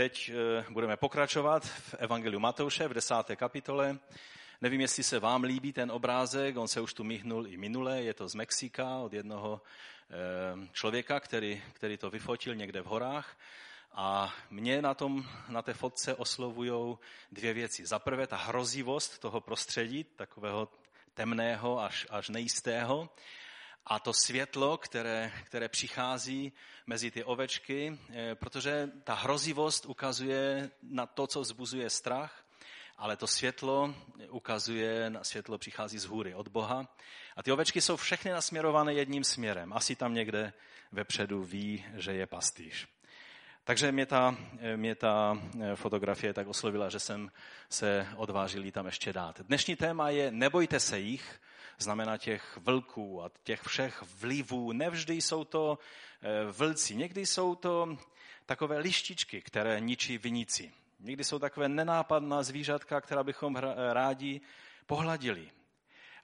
teď 0.00 0.30
eh, 0.30 0.64
budeme 0.70 0.96
pokračovat 0.96 1.64
v 1.64 1.94
Evangeliu 1.98 2.40
Matouše 2.40 2.88
v 2.88 2.94
desáté 2.94 3.36
kapitole. 3.36 3.98
Nevím, 4.60 4.80
jestli 4.80 5.02
se 5.02 5.18
vám 5.18 5.44
líbí 5.44 5.72
ten 5.72 5.90
obrázek, 5.90 6.56
on 6.56 6.68
se 6.68 6.80
už 6.80 6.94
tu 6.94 7.04
myhnul 7.04 7.46
i 7.46 7.56
minule, 7.56 8.02
je 8.02 8.14
to 8.14 8.28
z 8.28 8.34
Mexika 8.34 8.96
od 8.96 9.12
jednoho 9.12 9.60
eh, 10.10 10.68
člověka, 10.72 11.20
který, 11.20 11.62
který 11.72 11.96
to 11.96 12.10
vyfotil 12.10 12.54
někde 12.54 12.80
v 12.80 12.84
horách. 12.84 13.36
A 13.92 14.34
mě 14.50 14.82
na, 14.82 14.94
tom, 14.94 15.24
na 15.48 15.62
té 15.62 15.74
fotce 15.74 16.14
oslovují 16.14 16.96
dvě 17.32 17.52
věci. 17.52 17.86
Za 17.86 17.98
prvé 17.98 18.26
ta 18.26 18.36
hrozivost 18.36 19.18
toho 19.18 19.40
prostředí, 19.40 20.04
takového 20.04 20.68
temného 21.14 21.80
až, 21.80 22.06
až 22.10 22.28
nejistého 22.28 23.08
a 23.86 23.98
to 23.98 24.12
světlo, 24.12 24.78
které, 24.78 25.32
které 25.44 25.68
přichází 25.68 26.52
mezi 26.86 27.10
ty 27.10 27.24
ovečky, 27.24 27.98
eh, 28.10 28.34
protože 28.34 28.90
ta 29.04 29.14
hrozivost 29.14 29.86
ukazuje 29.86 30.70
na 30.82 31.06
to, 31.06 31.26
co 31.26 31.40
vzbuzuje 31.40 31.90
strach, 31.90 32.44
ale 32.96 33.16
to 33.16 33.26
světlo 33.26 33.94
ukazuje, 34.30 35.10
na 35.10 35.24
světlo 35.24 35.58
přichází 35.58 35.98
z 35.98 36.04
hůry 36.04 36.34
od 36.34 36.48
Boha. 36.48 36.88
A 37.36 37.42
ty 37.42 37.52
ovečky 37.52 37.80
jsou 37.80 37.96
všechny 37.96 38.30
nasměrované 38.30 38.94
jedním 38.94 39.24
směrem. 39.24 39.72
Asi 39.72 39.96
tam 39.96 40.14
někde 40.14 40.52
vepředu 40.92 41.42
ví, 41.42 41.84
že 41.94 42.12
je 42.12 42.26
pastýř. 42.26 42.88
Takže 43.64 43.92
mě 43.92 44.06
ta, 44.06 44.36
mě 44.76 44.94
ta 44.94 45.38
eh, 45.60 45.76
fotografie 45.76 46.34
tak 46.34 46.48
oslovila, 46.48 46.88
že 46.88 46.98
jsem 47.00 47.30
se 47.68 48.06
odvážil 48.16 48.70
tam 48.70 48.86
ještě 48.86 49.12
dát. 49.12 49.40
Dnešní 49.40 49.76
téma 49.76 50.10
je 50.10 50.30
nebojte 50.30 50.80
se 50.80 50.98
jich, 50.98 51.40
znamená 51.82 52.16
těch 52.16 52.58
vlků 52.62 53.22
a 53.22 53.30
těch 53.42 53.62
všech 53.62 54.02
vlivů. 54.02 54.72
Nevždy 54.72 55.14
jsou 55.14 55.44
to 55.44 55.78
eh, 56.22 56.52
vlci, 56.52 56.96
někdy 56.96 57.26
jsou 57.26 57.54
to 57.54 57.98
takové 58.46 58.78
lištičky, 58.78 59.42
které 59.42 59.80
ničí 59.80 60.18
viníci. 60.18 60.72
Někdy 61.00 61.24
jsou 61.24 61.38
takové 61.38 61.68
nenápadná 61.68 62.42
zvířatka, 62.42 63.00
která 63.00 63.22
bychom 63.22 63.56
rádi 63.92 64.40
pohladili. 64.86 65.50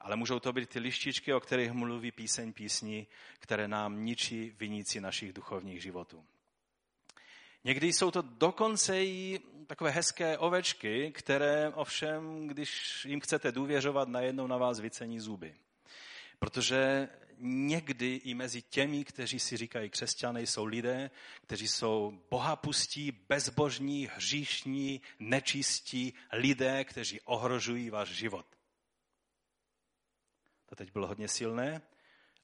Ale 0.01 0.17
můžou 0.17 0.41
to 0.41 0.53
být 0.53 0.69
ty 0.69 0.79
lištičky, 0.79 1.35
o 1.35 1.41
kterých 1.41 1.73
mluví 1.73 2.13
píseň 2.13 2.53
písní, 2.53 3.07
které 3.39 3.69
nám 3.69 4.05
ničí 4.05 4.55
viníci 4.59 5.01
našich 5.01 5.33
duchovních 5.33 5.83
životů. 5.83 6.25
Někdy 7.67 7.93
jsou 7.93 8.11
to 8.11 8.23
dokonce 8.23 9.05
i 9.05 9.41
takové 9.67 9.91
hezké 9.91 10.39
ovečky, 10.39 11.13
které 11.13 11.69
ovšem, 11.69 12.47
když 12.47 13.05
jim 13.05 13.21
chcete 13.21 13.53
důvěřovat, 13.53 14.09
najednou 14.09 14.47
na 14.47 14.57
vás 14.57 14.81
vycení 14.81 15.21
zuby. 15.21 15.55
Protože 16.39 17.09
někdy 17.39 18.15
i 18.15 18.35
mezi 18.35 18.63
těmi, 18.63 19.05
kteří 19.05 19.39
si 19.39 19.57
říkají 19.57 19.91
křesťané, 19.91 20.43
jsou 20.43 20.65
lidé, 20.65 21.11
kteří 21.43 21.69
jsou 21.69 22.23
bohapustí, 22.31 23.13
bezbožní, 23.29 24.09
hříšní, 24.15 25.01
nečistí 25.19 26.15
lidé, 26.33 26.85
kteří 26.85 27.21
ohrožují 27.21 27.91
váš 27.91 28.09
život. 28.09 28.47
To 30.67 30.77
teď 30.77 30.93
bylo 30.93 31.07
hodně 31.07 31.29
silné, 31.29 31.83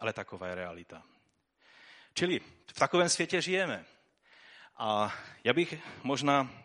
ale 0.01 0.13
taková 0.13 0.47
je 0.47 0.55
realita. 0.55 1.03
Čili 2.15 2.41
v 2.67 2.73
takovém 2.79 3.09
světě 3.09 3.43
žijeme. 3.43 3.85
A 4.77 5.15
já 5.45 5.53
bych 5.53 5.75
možná 6.03 6.63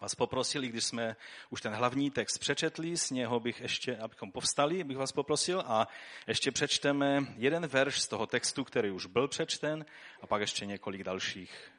vás 0.00 0.14
poprosil, 0.14 0.62
když 0.62 0.84
jsme 0.84 1.16
už 1.50 1.60
ten 1.60 1.72
hlavní 1.72 2.10
text 2.10 2.38
přečetli, 2.38 2.96
z 2.96 3.10
něho 3.10 3.40
bych 3.40 3.60
ještě, 3.60 3.96
abychom 3.96 4.32
povstali, 4.32 4.84
bych 4.84 4.96
vás 4.96 5.12
poprosil 5.12 5.60
a 5.66 5.88
ještě 6.26 6.50
přečteme 6.50 7.34
jeden 7.36 7.66
verš 7.66 8.00
z 8.00 8.08
toho 8.08 8.26
textu, 8.26 8.64
který 8.64 8.90
už 8.90 9.06
byl 9.06 9.28
přečten 9.28 9.86
a 10.20 10.26
pak 10.26 10.40
ještě 10.40 10.66
několik 10.66 11.04
dalších 11.04 11.72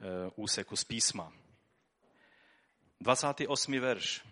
eh, 0.00 0.30
úseků 0.36 0.76
z 0.76 0.84
písma. 0.84 1.32
28. 3.00 3.80
verš 3.80 4.24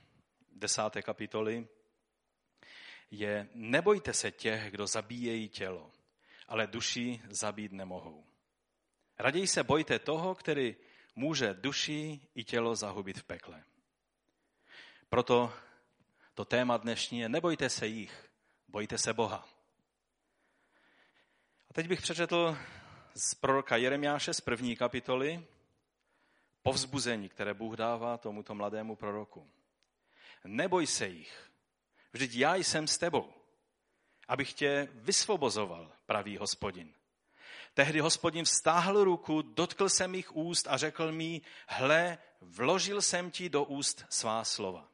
10. 0.53 0.83
kapitoly 1.03 1.69
je 3.11 3.49
Nebojte 3.55 4.13
se 4.13 4.31
těch, 4.31 4.71
kdo 4.71 4.87
zabíjejí 4.87 5.49
tělo, 5.49 5.91
ale 6.49 6.67
duši 6.67 7.23
zabít 7.29 7.73
nemohou. 7.73 8.30
Raději 9.23 9.47
se 9.47 9.65
bojte 9.65 9.99
toho, 9.99 10.35
který 10.35 10.77
může 11.17 11.55
duši 11.55 12.21
i 12.35 12.45
tělo 12.45 12.77
zahubit 12.77 13.19
v 13.19 13.25
pekle. 13.25 13.65
Proto 15.09 15.53
to 16.35 16.45
téma 16.45 16.77
dnešní 16.77 17.19
je 17.21 17.29
nebojte 17.29 17.71
se 17.71 17.87
jich, 17.87 18.31
bojte 18.69 18.99
se 18.99 19.13
Boha. 19.13 19.49
A 21.71 21.73
teď 21.73 21.89
bych 21.89 22.03
přečetl 22.03 22.59
z 23.15 23.35
proroka 23.35 23.77
Jeremiáše 23.77 24.35
z 24.35 24.41
první 24.41 24.77
kapitoly 24.77 25.47
povzbuzení, 26.63 27.29
které 27.29 27.55
Bůh 27.55 27.77
dává 27.77 28.17
tomuto 28.17 28.55
mladému 28.55 28.97
proroku. 28.97 29.51
Neboj 30.45 30.87
se 30.87 31.07
jich, 31.07 31.51
vždyť 32.13 32.35
já 32.35 32.57
jsem 32.57 32.87
s 32.87 32.99
tebou, 32.99 33.33
abych 34.29 34.53
tě 34.53 34.89
vysvobozoval, 34.93 35.93
pravý 36.07 36.37
hospodin. 36.37 36.95
Tehdy 37.75 38.01
hospodin 38.01 38.45
vztáhl 38.45 39.05
ruku, 39.05 39.43
dotkl 39.43 39.89
se 39.89 40.09
mých 40.09 40.37
úst 40.37 40.67
a 40.69 40.77
řekl 40.77 41.13
mi, 41.13 41.41
hle, 41.67 42.19
vložil 42.41 43.03
jsem 43.03 43.31
ti 43.31 43.49
do 43.49 43.65
úst 43.65 44.05
svá 44.11 44.45
slova. 44.45 44.89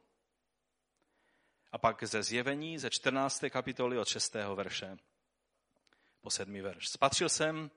A 1.71 1.77
pak 1.77 2.03
ze 2.03 2.23
zjevení 2.23 2.79
ze 2.79 2.89
14. 2.89 3.43
kapitoly 3.49 3.97
od 3.97 4.07
6. 4.07 4.35
verše 4.55 4.97
po 6.21 6.31
7. 6.31 6.61
verš. 6.61 6.87
Spatřil 6.87 7.29
jsem 7.29 7.71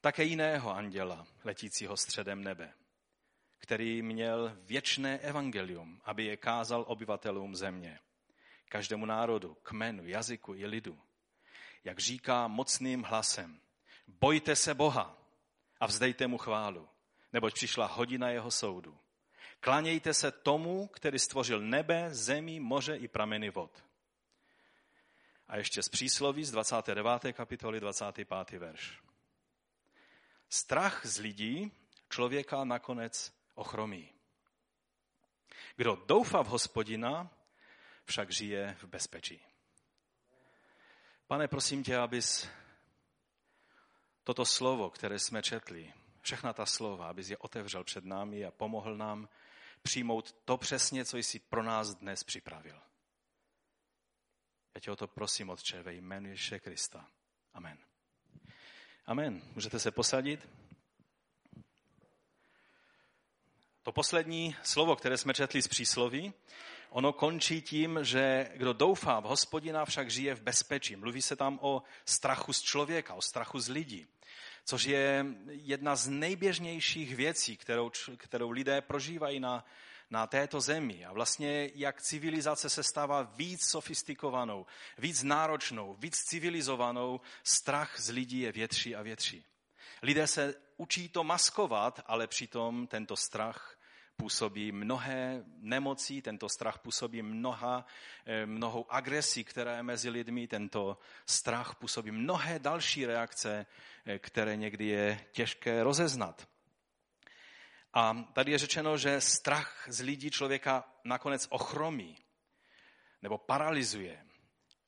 také 0.00 0.24
jiného 0.24 0.74
anděla, 0.74 1.26
letícího 1.44 1.96
středem 1.96 2.44
nebe, 2.44 2.74
který 3.58 4.02
měl 4.02 4.56
věčné 4.60 5.18
evangelium, 5.18 6.00
aby 6.04 6.24
je 6.24 6.36
kázal 6.36 6.84
obyvatelům 6.88 7.56
země, 7.56 7.98
každému 8.68 9.06
národu, 9.06 9.56
kmenu, 9.62 10.06
jazyku 10.06 10.54
i 10.54 10.66
lidu. 10.66 11.00
Jak 11.84 11.98
říká 11.98 12.48
mocným 12.48 13.02
hlasem, 13.02 13.60
Bojte 14.18 14.56
se 14.56 14.74
Boha 14.74 15.16
a 15.80 15.86
vzdejte 15.86 16.26
mu 16.26 16.38
chválu, 16.38 16.88
neboť 17.32 17.54
přišla 17.54 17.86
hodina 17.86 18.28
jeho 18.28 18.50
soudu. 18.50 18.98
Klanějte 19.60 20.14
se 20.14 20.30
tomu, 20.30 20.86
který 20.86 21.18
stvořil 21.18 21.60
nebe, 21.60 22.14
zemi, 22.14 22.60
moře 22.60 22.96
i 22.96 23.08
prameny 23.08 23.50
vod. 23.50 23.84
A 25.48 25.56
ještě 25.56 25.82
z 25.82 25.88
přísloví 25.88 26.44
z 26.44 26.50
29. 26.50 27.32
kapitoly 27.32 27.80
25. 27.80 28.50
verš. 28.50 29.00
Strach 30.48 31.06
z 31.06 31.18
lidí 31.18 31.72
člověka 32.08 32.64
nakonec 32.64 33.32
ochromí. 33.54 34.12
Kdo 35.76 35.96
doufá 36.06 36.42
v 36.42 36.46
hospodina, 36.46 37.30
však 38.04 38.32
žije 38.32 38.76
v 38.80 38.84
bezpečí. 38.84 39.40
Pane, 41.26 41.48
prosím 41.48 41.84
tě, 41.84 41.96
abys 41.96 42.48
toto 44.24 44.44
slovo, 44.44 44.90
které 44.90 45.18
jsme 45.18 45.42
četli, 45.42 45.92
všechna 46.20 46.52
ta 46.52 46.66
slova, 46.66 47.08
abys 47.08 47.30
je 47.30 47.38
otevřel 47.38 47.84
před 47.84 48.04
námi 48.04 48.44
a 48.44 48.50
pomohl 48.50 48.96
nám 48.96 49.28
přijmout 49.82 50.32
to 50.44 50.56
přesně, 50.56 51.04
co 51.04 51.16
jsi 51.16 51.38
pro 51.38 51.62
nás 51.62 51.94
dnes 51.94 52.24
připravil. 52.24 52.80
Já 54.74 54.80
tě 54.80 54.90
o 54.90 54.96
to 54.96 55.06
prosím, 55.06 55.50
Otče, 55.50 55.82
ve 55.82 55.94
jménu 55.94 56.28
Ježíše 56.28 56.58
Krista. 56.58 57.06
Amen. 57.54 57.78
Amen. 59.06 59.42
Můžete 59.54 59.78
se 59.78 59.90
posadit? 59.90 60.48
To 63.82 63.92
poslední 63.92 64.56
slovo, 64.62 64.96
které 64.96 65.18
jsme 65.18 65.34
četli 65.34 65.62
z 65.62 65.68
přísloví, 65.68 66.32
ono 66.90 67.12
končí 67.12 67.62
tím, 67.62 67.98
že 68.02 68.50
kdo 68.54 68.72
doufá 68.72 69.20
v 69.20 69.24
hospodina, 69.24 69.84
však 69.84 70.10
žije 70.10 70.34
v 70.34 70.42
bezpečí. 70.42 70.96
Mluví 70.96 71.22
se 71.22 71.36
tam 71.36 71.58
o 71.62 71.82
strachu 72.04 72.52
z 72.52 72.62
člověka, 72.62 73.14
o 73.14 73.22
strachu 73.22 73.60
z 73.60 73.68
lidí, 73.68 74.06
což 74.64 74.84
je 74.84 75.24
jedna 75.50 75.96
z 75.96 76.08
nejběžnějších 76.08 77.16
věcí, 77.16 77.56
kterou, 77.56 77.90
kterou 78.16 78.50
lidé 78.50 78.80
prožívají 78.80 79.40
na, 79.40 79.64
na 80.10 80.26
této 80.26 80.60
zemi. 80.60 81.04
A 81.04 81.12
vlastně 81.12 81.70
jak 81.74 82.02
civilizace 82.02 82.70
se 82.70 82.82
stává 82.82 83.22
víc 83.22 83.64
sofistikovanou, 83.64 84.66
víc 84.98 85.22
náročnou, 85.22 85.94
víc 85.94 86.16
civilizovanou, 86.16 87.20
strach 87.44 88.00
z 88.00 88.10
lidí 88.10 88.40
je 88.40 88.52
větší 88.52 88.96
a 88.96 89.02
větší. 89.02 89.44
Lidé 90.02 90.26
se 90.26 90.54
učí 90.76 91.08
to 91.08 91.24
maskovat, 91.24 92.00
ale 92.06 92.26
přitom 92.26 92.86
tento 92.86 93.16
strach 93.16 93.79
působí 94.20 94.72
mnohé 94.72 95.44
nemocí, 95.58 96.22
tento 96.22 96.48
strach 96.48 96.78
působí 96.78 97.22
mnoha, 97.22 97.86
eh, 98.26 98.46
mnohou 98.46 98.86
agresí, 98.88 99.44
která 99.44 99.76
je 99.76 99.82
mezi 99.82 100.10
lidmi, 100.10 100.46
tento 100.46 100.98
strach 101.26 101.74
působí 101.74 102.10
mnohé 102.10 102.58
další 102.58 103.06
reakce, 103.06 103.66
eh, 104.06 104.18
které 104.18 104.56
někdy 104.56 104.86
je 104.86 105.20
těžké 105.32 105.82
rozeznat. 105.82 106.48
A 107.94 108.24
tady 108.32 108.52
je 108.52 108.58
řečeno, 108.58 108.98
že 108.98 109.20
strach 109.20 109.86
z 109.88 110.00
lidí 110.00 110.30
člověka 110.30 110.84
nakonec 111.04 111.46
ochromí 111.50 112.16
nebo 113.22 113.38
paralyzuje. 113.38 114.24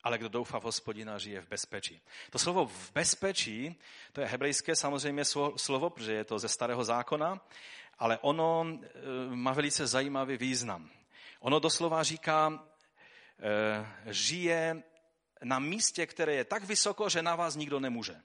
Ale 0.05 0.19
kdo 0.19 0.29
doufá 0.29 0.61
v 0.61 0.65
hospodina, 0.65 1.19
žije 1.19 1.41
v 1.41 1.49
bezpečí. 1.49 2.01
To 2.31 2.39
slovo 2.39 2.67
v 2.67 2.93
bezpečí, 2.93 3.81
to 4.13 4.21
je 4.21 4.27
hebrejské 4.27 4.77
samozřejmě 4.77 5.25
slovo, 5.57 5.91
protože 5.91 6.13
je 6.13 6.25
to 6.25 6.39
ze 6.39 6.49
starého 6.49 6.85
zákona, 6.85 7.41
ale 8.03 8.19
ono 8.19 8.67
eh, 8.67 8.89
má 9.31 9.53
velice 9.53 9.87
zajímavý 9.87 10.37
význam. 10.37 10.91
Ono 11.41 11.59
doslova 11.59 12.03
říká, 12.03 12.67
eh, 13.39 14.13
žije 14.13 14.83
na 15.45 15.59
místě, 15.59 16.07
které 16.07 16.35
je 16.35 16.45
tak 16.45 16.65
vysoko, 16.65 17.09
že 17.09 17.23
na 17.23 17.37
vás 17.37 17.57
nikdo 17.57 17.81
nemůže. 17.81 18.23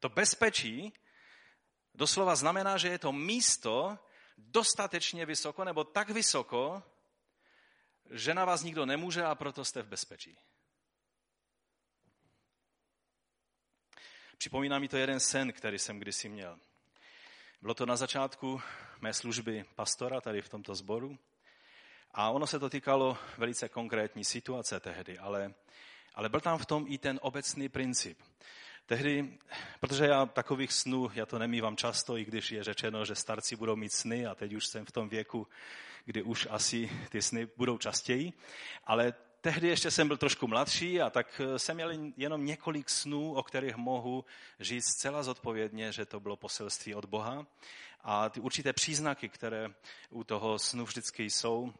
To 0.00 0.08
bezpečí 0.08 0.92
doslova 1.94 2.36
znamená, 2.36 2.78
že 2.78 2.88
je 2.88 2.98
to 2.98 3.12
místo 3.12 3.98
dostatečně 4.38 5.26
vysoko 5.26 5.64
nebo 5.64 5.84
tak 5.84 6.10
vysoko, 6.10 6.82
že 8.10 8.34
na 8.34 8.44
vás 8.44 8.62
nikdo 8.62 8.86
nemůže 8.86 9.24
a 9.24 9.34
proto 9.34 9.64
jste 9.64 9.82
v 9.82 9.88
bezpečí. 9.88 10.38
Připomíná 14.38 14.78
mi 14.78 14.88
to 14.88 14.96
jeden 14.96 15.20
sen, 15.20 15.52
který 15.52 15.78
jsem 15.78 15.98
kdysi 15.98 16.28
měl. 16.28 16.58
Bylo 17.64 17.74
to 17.74 17.86
na 17.86 17.96
začátku 17.96 18.60
mé 19.00 19.14
služby 19.14 19.64
pastora 19.74 20.20
tady 20.20 20.42
v 20.42 20.48
tomto 20.48 20.74
sboru 20.74 21.18
a 22.14 22.30
ono 22.30 22.46
se 22.46 22.58
to 22.58 22.70
týkalo 22.70 23.18
velice 23.38 23.68
konkrétní 23.68 24.24
situace 24.24 24.80
tehdy, 24.80 25.18
ale, 25.18 25.54
ale 26.14 26.28
byl 26.28 26.40
tam 26.40 26.58
v 26.58 26.66
tom 26.66 26.86
i 26.88 26.98
ten 26.98 27.18
obecný 27.22 27.68
princip. 27.68 28.18
Tehdy, 28.86 29.38
protože 29.80 30.04
já 30.04 30.26
takových 30.26 30.72
snů, 30.72 31.10
já 31.14 31.26
to 31.26 31.38
nemývám 31.38 31.76
často, 31.76 32.18
i 32.18 32.24
když 32.24 32.50
je 32.50 32.64
řečeno, 32.64 33.04
že 33.04 33.14
starci 33.14 33.56
budou 33.56 33.76
mít 33.76 33.92
sny 33.92 34.26
a 34.26 34.34
teď 34.34 34.52
už 34.52 34.66
jsem 34.66 34.84
v 34.84 34.92
tom 34.92 35.08
věku, 35.08 35.46
kdy 36.04 36.22
už 36.22 36.48
asi 36.50 36.90
ty 37.08 37.22
sny 37.22 37.48
budou 37.56 37.78
častěji, 37.78 38.32
ale 38.84 39.14
tehdy 39.44 39.68
ještě 39.68 39.90
jsem 39.90 40.08
byl 40.08 40.16
trošku 40.16 40.46
mladší 40.46 41.00
a 41.00 41.10
tak 41.10 41.40
eh, 41.40 41.58
jsem 41.58 41.76
měl 41.76 41.90
jenom 42.16 42.46
několik 42.46 42.90
snů, 42.90 43.34
o 43.34 43.42
kterých 43.42 43.76
mohu 43.76 44.24
říct 44.60 44.84
zcela 44.84 45.22
zodpovědně, 45.22 45.92
že 45.92 46.04
to 46.04 46.20
bylo 46.20 46.36
poselství 46.36 46.94
od 46.94 47.04
Boha. 47.04 47.46
A 48.00 48.28
ty 48.28 48.40
určité 48.40 48.72
příznaky, 48.72 49.28
které 49.28 49.68
u 50.10 50.24
toho 50.24 50.58
snu 50.58 50.84
vždycky 50.84 51.30
jsou, 51.30 51.72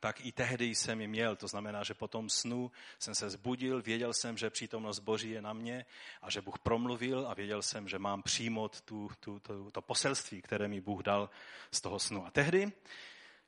tak 0.00 0.26
i 0.26 0.32
tehdy 0.32 0.74
jsem 0.74 1.00
ji 1.00 1.08
měl. 1.08 1.36
To 1.36 1.48
znamená, 1.48 1.84
že 1.84 1.94
po 1.94 2.08
tom 2.08 2.30
snu 2.30 2.70
jsem 2.98 3.14
se 3.14 3.30
zbudil, 3.30 3.82
věděl 3.82 4.12
jsem, 4.14 4.38
že 4.38 4.50
přítomnost 4.50 4.98
Boží 4.98 5.30
je 5.30 5.42
na 5.42 5.52
mě 5.52 5.86
a 6.22 6.30
že 6.30 6.40
Bůh 6.40 6.58
promluvil 6.58 7.26
a 7.28 7.34
věděl 7.34 7.62
jsem, 7.62 7.88
že 7.88 7.98
mám 7.98 8.22
přijmout 8.22 8.80
tu, 8.80 9.10
tu, 9.20 9.38
tu, 9.38 9.70
to 9.70 9.82
poselství, 9.82 10.42
které 10.42 10.68
mi 10.68 10.80
Bůh 10.80 11.02
dal 11.02 11.30
z 11.70 11.80
toho 11.80 11.98
snu. 11.98 12.26
A 12.26 12.30
tehdy 12.30 12.72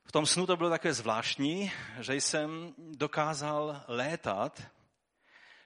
v 0.03 0.11
tom 0.11 0.25
snu 0.25 0.45
to 0.45 0.57
bylo 0.57 0.69
také 0.69 0.93
zvláštní, 0.93 1.71
že 1.99 2.15
jsem 2.15 2.73
dokázal 2.77 3.83
létat, 3.87 4.61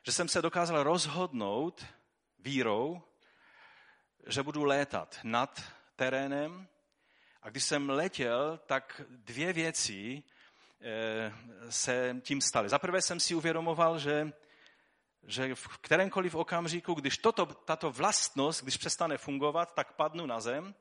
že 0.04 0.12
jsem 0.12 0.28
se 0.28 0.42
dokázal 0.42 0.84
rozhodnout 0.84 1.86
vírou, 2.40 3.02
že 4.28 4.44
budu 4.44 4.64
létat 4.64 5.20
nad 5.24 5.64
terénem. 5.96 6.68
A 7.42 7.50
když 7.50 7.64
jsem 7.64 7.90
letěl, 7.90 8.60
tak 8.66 9.02
dvě 9.10 9.54
věci 9.54 10.24
eh, 10.82 11.34
se 11.70 12.16
tím 12.22 12.42
staly. 12.42 12.70
Za 12.70 12.80
prvé 12.80 13.02
jsem 13.02 13.20
si 13.20 13.36
uvědomoval, 13.36 14.00
že, 14.00 14.32
že 15.24 15.56
v 15.56 15.68
kterémkoliv 15.68 16.36
okamžiku, 16.36 16.94
když 16.94 17.18
toto, 17.18 17.46
tato 17.46 17.92
vlastnost, 17.92 18.64
když 18.64 18.78
přestane 18.78 19.18
fungovat, 19.18 19.74
tak 19.74 19.94
padnu 19.94 20.26
na 20.26 20.40
zem 20.40 20.76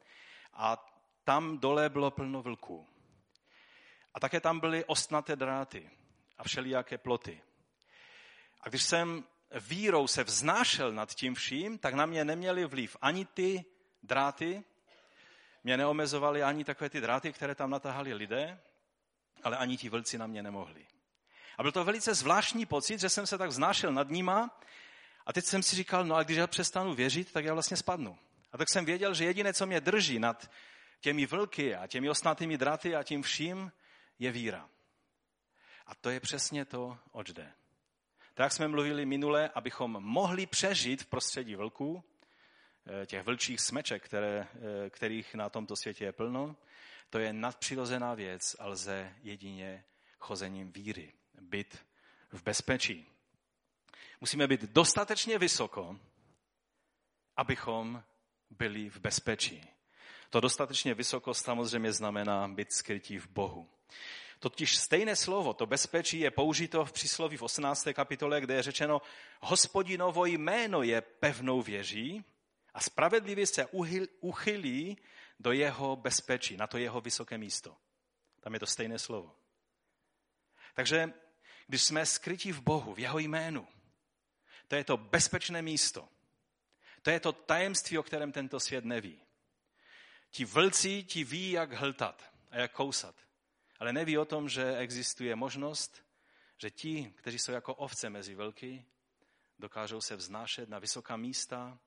a 0.53 0.87
tam 1.25 1.59
dole 1.59 1.89
bylo 1.89 2.11
plno 2.11 2.43
vlků. 2.43 2.94
A 4.15 4.21
také 4.21 4.41
tam 4.41 4.61
byly 4.61 4.85
ostnaté 4.85 5.37
dráty 5.37 5.91
a 6.39 6.45
všelijaké 6.45 6.99
ploty. 6.99 7.43
A 8.61 8.69
když 8.69 8.83
jsem 8.83 9.25
vírou 9.61 10.07
se 10.07 10.25
vznášel 10.25 10.93
nad 10.93 11.15
tím 11.15 11.35
vším, 11.35 11.79
tak 11.79 11.95
na 11.95 12.07
mě 12.07 12.25
neměli 12.25 12.65
vliv 12.65 12.97
ani 13.03 13.25
ty 13.25 13.65
dráty, 14.03 14.65
mě 15.65 15.77
neomezovaly 15.77 16.43
ani 16.43 16.65
takové 16.65 16.91
ty 16.91 17.01
dráty, 17.01 17.33
které 17.33 17.55
tam 17.55 17.71
natahali 17.71 18.15
lidé, 18.15 18.61
ale 19.43 19.57
ani 19.57 19.77
ti 19.77 19.89
vlci 19.89 20.19
na 20.19 20.27
mě 20.27 20.43
nemohli. 20.43 20.87
A 21.59 21.63
byl 21.63 21.73
to 21.73 21.85
velice 21.85 22.15
zvláštní 22.15 22.67
pocit, 22.67 23.01
že 23.01 23.09
jsem 23.09 23.27
se 23.27 23.39
tak 23.39 23.51
vznášel 23.51 23.93
nad 23.93 24.09
nima 24.09 24.61
a 25.27 25.33
teď 25.33 25.45
jsem 25.45 25.63
si 25.63 25.77
říkal, 25.77 26.05
no 26.05 26.15
a 26.15 26.23
když 26.23 26.37
já 26.37 26.47
přestanu 26.47 26.95
věřit, 26.95 27.33
tak 27.33 27.45
já 27.45 27.53
vlastně 27.53 27.77
spadnu. 27.77 28.19
A 28.53 28.59
tak 28.59 28.69
jsem 28.69 28.85
věděl, 28.85 29.15
že 29.15 29.25
jediné, 29.25 29.53
co 29.53 29.67
mě 29.67 29.81
drží 29.81 30.19
nad 30.19 30.51
těmi 31.01 31.27
vlky 31.27 31.77
a 31.77 31.87
těmi 31.87 32.11
osnatými 32.11 32.59
dráty 32.59 32.97
a 32.97 33.03
tím 33.03 33.23
vším, 33.23 33.73
je 34.19 34.33
víra. 34.33 34.69
A 35.87 35.95
to 35.95 36.11
je 36.11 36.21
přesně 36.21 36.65
to, 36.65 36.99
oč 37.13 37.31
jde. 37.31 37.53
Tak 38.35 38.53
jsme 38.53 38.69
mluvili 38.69 39.07
minule, 39.07 39.51
abychom 39.55 39.91
mohli 39.91 40.47
přežít 40.47 41.03
v 41.03 41.07
prostředí 41.07 41.57
vlků, 41.57 42.05
eh, 43.03 43.07
těch 43.07 43.23
vlčích 43.23 43.61
smeček, 43.61 44.05
které, 44.05 44.49
eh, 44.87 44.91
kterých 44.91 45.35
na 45.35 45.49
tomto 45.49 45.77
světě 45.77 46.05
je 46.05 46.13
plno, 46.13 46.57
to 47.11 47.19
je 47.19 47.33
nadpřirozená 47.33 48.15
věc 48.15 48.57
a 48.59 48.67
lze 48.67 49.15
jedině 49.23 49.85
chozením 50.19 50.73
víry 50.73 51.13
být 51.41 51.87
v 52.33 52.43
bezpečí. 52.43 53.07
Musíme 54.21 54.47
být 54.47 54.61
dostatečně 54.61 55.39
vysoko, 55.39 55.99
abychom 57.37 58.05
byli 58.51 58.91
v 58.91 58.99
bezpečí. 58.99 59.69
To 60.31 60.41
dostatečně 60.41 60.95
vysoko 60.95 61.35
samozřejmě 61.35 61.93
znamená 61.93 62.49
být 62.49 62.73
skrytí 62.73 63.19
v 63.19 63.29
Bohu. 63.29 63.74
Totiž 64.39 64.77
stejné 64.77 65.17
slovo, 65.17 65.55
to 65.55 65.67
bezpečí, 65.67 66.21
je 66.21 66.31
použito 66.31 66.85
v 66.85 66.93
přísloví 66.93 67.37
v 67.37 67.43
18. 67.43 67.89
kapitole, 67.93 68.41
kde 68.41 68.55
je 68.55 68.63
řečeno, 68.63 69.03
hospodinovo 69.41 70.27
jméno 70.27 70.83
je 70.83 71.01
pevnou 71.01 71.63
věží 71.63 72.25
a 72.75 72.81
spravedlivě 72.81 73.47
se 73.47 73.67
uchylí 74.21 74.99
do 75.41 75.53
jeho 75.53 75.97
bezpečí, 75.97 76.57
na 76.57 76.67
to 76.67 76.79
jeho 76.79 77.01
vysoké 77.01 77.39
místo. 77.39 77.77
Tam 78.41 78.55
je 78.55 78.61
to 78.61 78.67
stejné 78.67 78.99
slovo. 78.99 79.37
Takže 80.75 81.13
když 81.67 81.83
jsme 81.83 82.07
skryti 82.07 82.53
v 82.53 82.61
Bohu, 82.61 82.95
v 82.95 82.99
jeho 82.99 83.19
jménu, 83.19 83.69
to 84.69 84.77
je 84.77 84.85
to 84.85 84.97
bezpečné 84.97 85.63
místo. 85.63 86.09
To 87.03 87.11
je 87.11 87.21
to 87.21 87.33
tajemství, 87.33 87.99
o 87.99 88.03
kterém 88.03 88.33
tento 88.33 88.61
svět 88.61 88.85
neví. 88.85 89.21
Ti 90.31 90.45
vlci 90.45 91.03
ti 91.03 91.25
ví, 91.25 91.51
jak 91.51 91.73
hltat 91.73 92.33
a 92.51 92.59
jak 92.59 92.73
kousat 92.73 93.24
ale 93.85 93.93
neví 93.93 94.19
o 94.19 94.25
tom, 94.25 94.49
že 94.49 94.77
existuje 94.77 95.37
možnost, 95.37 96.05
že 96.59 96.71
ti, 96.71 97.13
kteří 97.17 97.39
jsou 97.39 97.53
jako 97.53 97.75
ovce 97.75 98.11
mezi 98.11 98.35
velky, 98.35 98.85
dokážou 99.59 100.01
se 100.01 100.17
vznášet 100.17 100.69
na 100.69 100.79
vysoká 100.79 101.17
místa, 101.17 101.79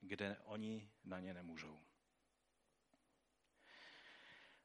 kde 0.00 0.36
oni 0.44 0.90
na 1.04 1.20
ně 1.20 1.34
nemůžou. 1.34 1.78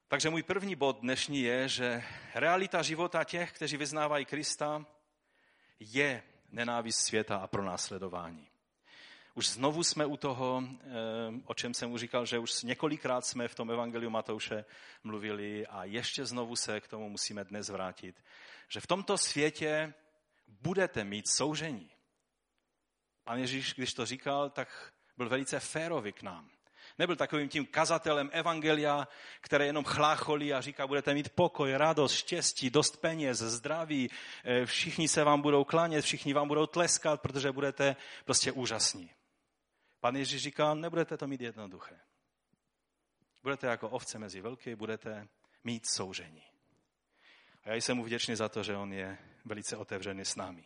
Takže 0.08 0.30
můj 0.30 0.44
první 0.44 0.76
bod 0.76 1.00
dnešní 1.00 1.42
je, 1.42 1.68
že 1.68 2.04
realita 2.36 2.82
života 2.82 3.24
těch, 3.24 3.52
kteří 3.52 3.78
vyznávají 3.78 4.26
Krista, 4.26 4.86
je 5.80 6.24
nenávist 6.50 7.00
světa 7.00 7.38
a 7.38 7.48
pronásledování. 7.48 8.49
Už 9.40 9.50
znovu 9.50 9.84
jsme 9.84 10.06
u 10.06 10.18
toho, 10.18 10.64
eh, 10.64 10.88
o 11.46 11.54
čem 11.54 11.74
jsem 11.74 11.92
už 11.92 12.02
říkal, 12.02 12.26
že 12.26 12.40
už 12.40 12.64
několikrát 12.64 13.26
jsme 13.26 13.48
v 13.48 13.56
tom 13.56 13.72
Evangeliu 13.72 14.10
Matouše 14.10 14.66
mluvili 15.04 15.68
a 15.68 15.84
ještě 15.84 16.26
znovu 16.26 16.56
se 16.56 16.82
k 16.82 16.88
tomu 16.88 17.10
musíme 17.10 17.44
dnes 17.44 17.70
vrátit, 17.70 18.24
že 18.68 18.80
v 18.80 18.88
tomto 18.88 19.18
světě 19.18 19.94
budete 20.48 21.04
mít 21.04 21.30
soužení. 21.30 21.90
Pan 23.24 23.40
Ježíš, 23.40 23.74
když 23.74 23.94
to 23.94 24.06
říkal, 24.06 24.50
tak 24.50 24.94
byl 25.18 25.30
velice 25.30 25.60
férový 25.60 26.14
k 26.14 26.24
nám. 26.24 26.50
Nebyl 26.98 27.16
takovým 27.16 27.50
tím 27.50 27.66
kazatelem 27.66 28.30
evangelia, 28.34 29.08
které 29.42 29.66
jenom 29.66 29.84
chlácholí 29.84 30.54
a 30.54 30.62
říká, 30.62 30.88
budete 30.88 31.14
mít 31.14 31.30
pokoj, 31.30 31.74
radost, 31.74 32.14
štěstí, 32.14 32.70
dost 32.70 32.98
peněz, 32.98 33.38
zdraví, 33.38 34.10
eh, 34.44 34.66
všichni 34.66 35.08
se 35.08 35.24
vám 35.24 35.42
budou 35.42 35.64
klánět, 35.64 36.06
všichni 36.06 36.34
vám 36.34 36.48
budou 36.48 36.66
tleskat, 36.66 37.22
protože 37.22 37.52
budete 37.52 37.96
prostě 38.26 38.52
úžasní. 38.52 39.12
Pan 40.00 40.16
Ježíš 40.16 40.42
říká, 40.42 40.74
nebudete 40.74 41.18
to 41.18 41.28
mít 41.28 41.42
jednoduché. 41.42 42.00
Budete 43.44 43.68
jako 43.68 43.90
ovce 43.90 44.20
mezi 44.20 44.42
velky, 44.42 44.76
budete 44.76 45.28
mít 45.64 45.90
soužení. 45.90 46.44
A 47.64 47.70
já 47.70 47.76
jsem 47.76 47.98
mu 47.98 48.04
vděčný 48.04 48.36
za 48.36 48.50
to, 48.50 48.64
že 48.64 48.76
on 48.76 48.94
je 48.94 49.18
velice 49.46 49.78
otevřený 49.78 50.26
s 50.26 50.36
námi. 50.36 50.66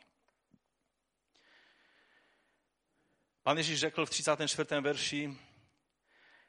Pan 3.44 3.58
Ježíš 3.58 3.80
řekl 3.80 4.06
v 4.06 4.10
34. 4.10 4.82
verši, 4.82 5.38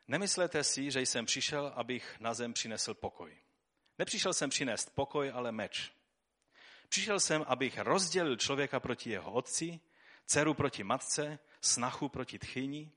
nemyslete 0.09 0.65
si, 0.65 0.91
že 0.91 1.01
jsem 1.01 1.27
přišel, 1.27 1.73
abych 1.77 2.21
na 2.21 2.35
zem 2.35 2.53
přinesl 2.53 2.95
pokoj. 2.95 3.37
Nepřišel 3.99 4.33
jsem 4.33 4.51
přinést 4.51 4.95
pokoj, 4.95 5.31
ale 5.35 5.53
meč. 5.53 5.93
Přišel 6.89 7.21
jsem, 7.21 7.45
abych 7.49 7.79
rozdělil 7.79 8.37
člověka 8.37 8.81
proti 8.81 9.11
jeho 9.11 9.33
otci, 9.33 9.81
dceru 10.27 10.55
proti 10.55 10.85
matce, 10.85 11.39
snachu 11.65 12.09
proti 12.09 12.39
tchyni, 12.39 12.93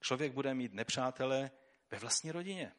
člověk 0.00 0.32
bude 0.32 0.54
mít 0.54 0.74
nepřátele 0.74 1.50
ve 1.90 1.98
vlastní 1.98 2.32
rodině. 2.32 2.72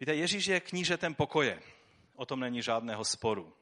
Víte, 0.00 0.14
Ježíš 0.14 0.46
je 0.46 0.60
knížetem 0.60 1.14
pokoje. 1.14 1.62
O 2.14 2.26
tom 2.26 2.40
není 2.40 2.62
žádného 2.62 3.04
sporu. 3.04 3.56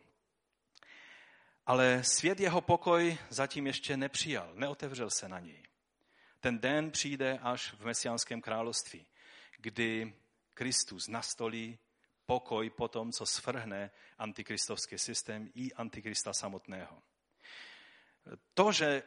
Ale 1.67 2.05
svět 2.05 2.41
jeho 2.41 2.61
pokoj 2.61 3.19
zatím 3.29 3.67
ještě 3.67 3.97
nepřijal, 3.97 4.55
neotevřel 4.55 5.11
se 5.11 5.29
na 5.29 5.41
něj. 5.41 5.63
Ten 6.41 6.59
den 6.59 6.91
přijde 6.91 7.39
až 7.43 7.73
v 7.73 7.85
Mesiánském 7.85 8.41
království, 8.41 9.07
kdy 9.57 10.15
Kristus 10.55 11.09
nastolí 11.09 11.79
pokoj 12.27 12.71
po 12.71 12.89
tom, 12.89 13.13
co 13.13 13.27
svrhne 13.27 13.91
antikristovský 14.19 14.99
systém 14.99 15.51
i 15.55 15.73
antikrista 15.73 16.33
samotného. 16.33 17.03
To, 18.55 18.73
že 18.73 19.03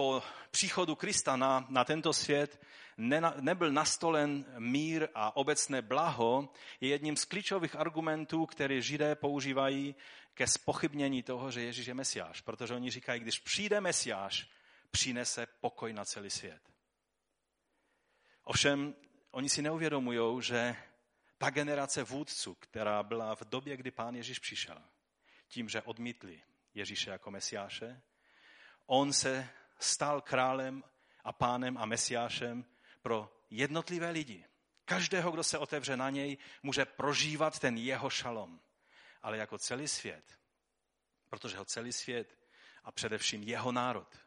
po 0.00 0.22
příchodu 0.50 0.94
Krista 0.94 1.36
na, 1.36 1.66
na 1.68 1.84
tento 1.84 2.12
svět 2.12 2.60
ne, 2.96 3.20
nebyl 3.40 3.72
nastolen 3.72 4.44
mír 4.58 5.08
a 5.14 5.36
obecné 5.36 5.82
blaho, 5.82 6.48
je 6.80 6.88
jedním 6.88 7.16
z 7.16 7.24
klíčových 7.24 7.76
argumentů, 7.76 8.46
které 8.46 8.82
židé 8.82 9.14
používají 9.14 9.94
ke 10.34 10.46
spochybnění 10.46 11.22
toho, 11.22 11.50
že 11.50 11.62
Ježíš 11.62 11.86
je 11.86 11.94
mesiáš. 11.94 12.40
Protože 12.40 12.74
oni 12.74 12.90
říkají, 12.90 13.20
když 13.20 13.38
přijde 13.38 13.80
mesiáš, 13.80 14.50
přinese 14.90 15.46
pokoj 15.46 15.92
na 15.92 16.04
celý 16.04 16.30
svět. 16.30 16.62
Ovšem, 18.44 18.94
oni 19.30 19.48
si 19.48 19.62
neuvědomují, 19.62 20.42
že 20.42 20.76
ta 21.38 21.50
generace 21.50 22.02
vůdců, 22.02 22.54
která 22.54 23.02
byla 23.02 23.34
v 23.34 23.42
době, 23.42 23.76
kdy 23.76 23.90
pán 23.90 24.14
Ježíš 24.14 24.38
přišel, 24.38 24.82
tím, 25.48 25.68
že 25.68 25.82
odmítli 25.82 26.42
Ježíše 26.74 27.10
jako 27.10 27.30
mesiáše, 27.30 28.00
on 28.86 29.12
se 29.12 29.48
stal 29.82 30.20
králem 30.20 30.84
a 31.24 31.32
pánem 31.32 31.78
a 31.78 31.86
mesiášem 31.86 32.64
pro 33.02 33.42
jednotlivé 33.50 34.10
lidi. 34.10 34.44
Každého, 34.84 35.30
kdo 35.30 35.44
se 35.44 35.58
otevře 35.58 35.96
na 35.96 36.10
něj, 36.10 36.38
může 36.62 36.84
prožívat 36.84 37.58
ten 37.58 37.76
jeho 37.76 38.10
šalom. 38.10 38.60
Ale 39.22 39.38
jako 39.38 39.58
celý 39.58 39.88
svět, 39.88 40.38
protože 41.28 41.56
ho 41.56 41.64
celý 41.64 41.92
svět 41.92 42.38
a 42.84 42.92
především 42.92 43.42
jeho 43.42 43.72
národ, 43.72 44.18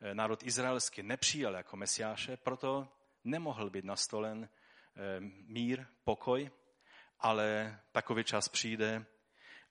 eh, 0.00 0.14
národ 0.14 0.42
izraelský, 0.42 1.02
nepřijal 1.02 1.54
jako 1.54 1.76
mesiáše, 1.76 2.36
proto 2.36 2.88
nemohl 3.24 3.70
být 3.70 3.84
nastolen 3.84 4.48
eh, 4.48 5.20
mír, 5.46 5.86
pokoj, 6.04 6.50
ale 7.18 7.80
takový 7.92 8.24
čas 8.24 8.48
přijde, 8.48 9.06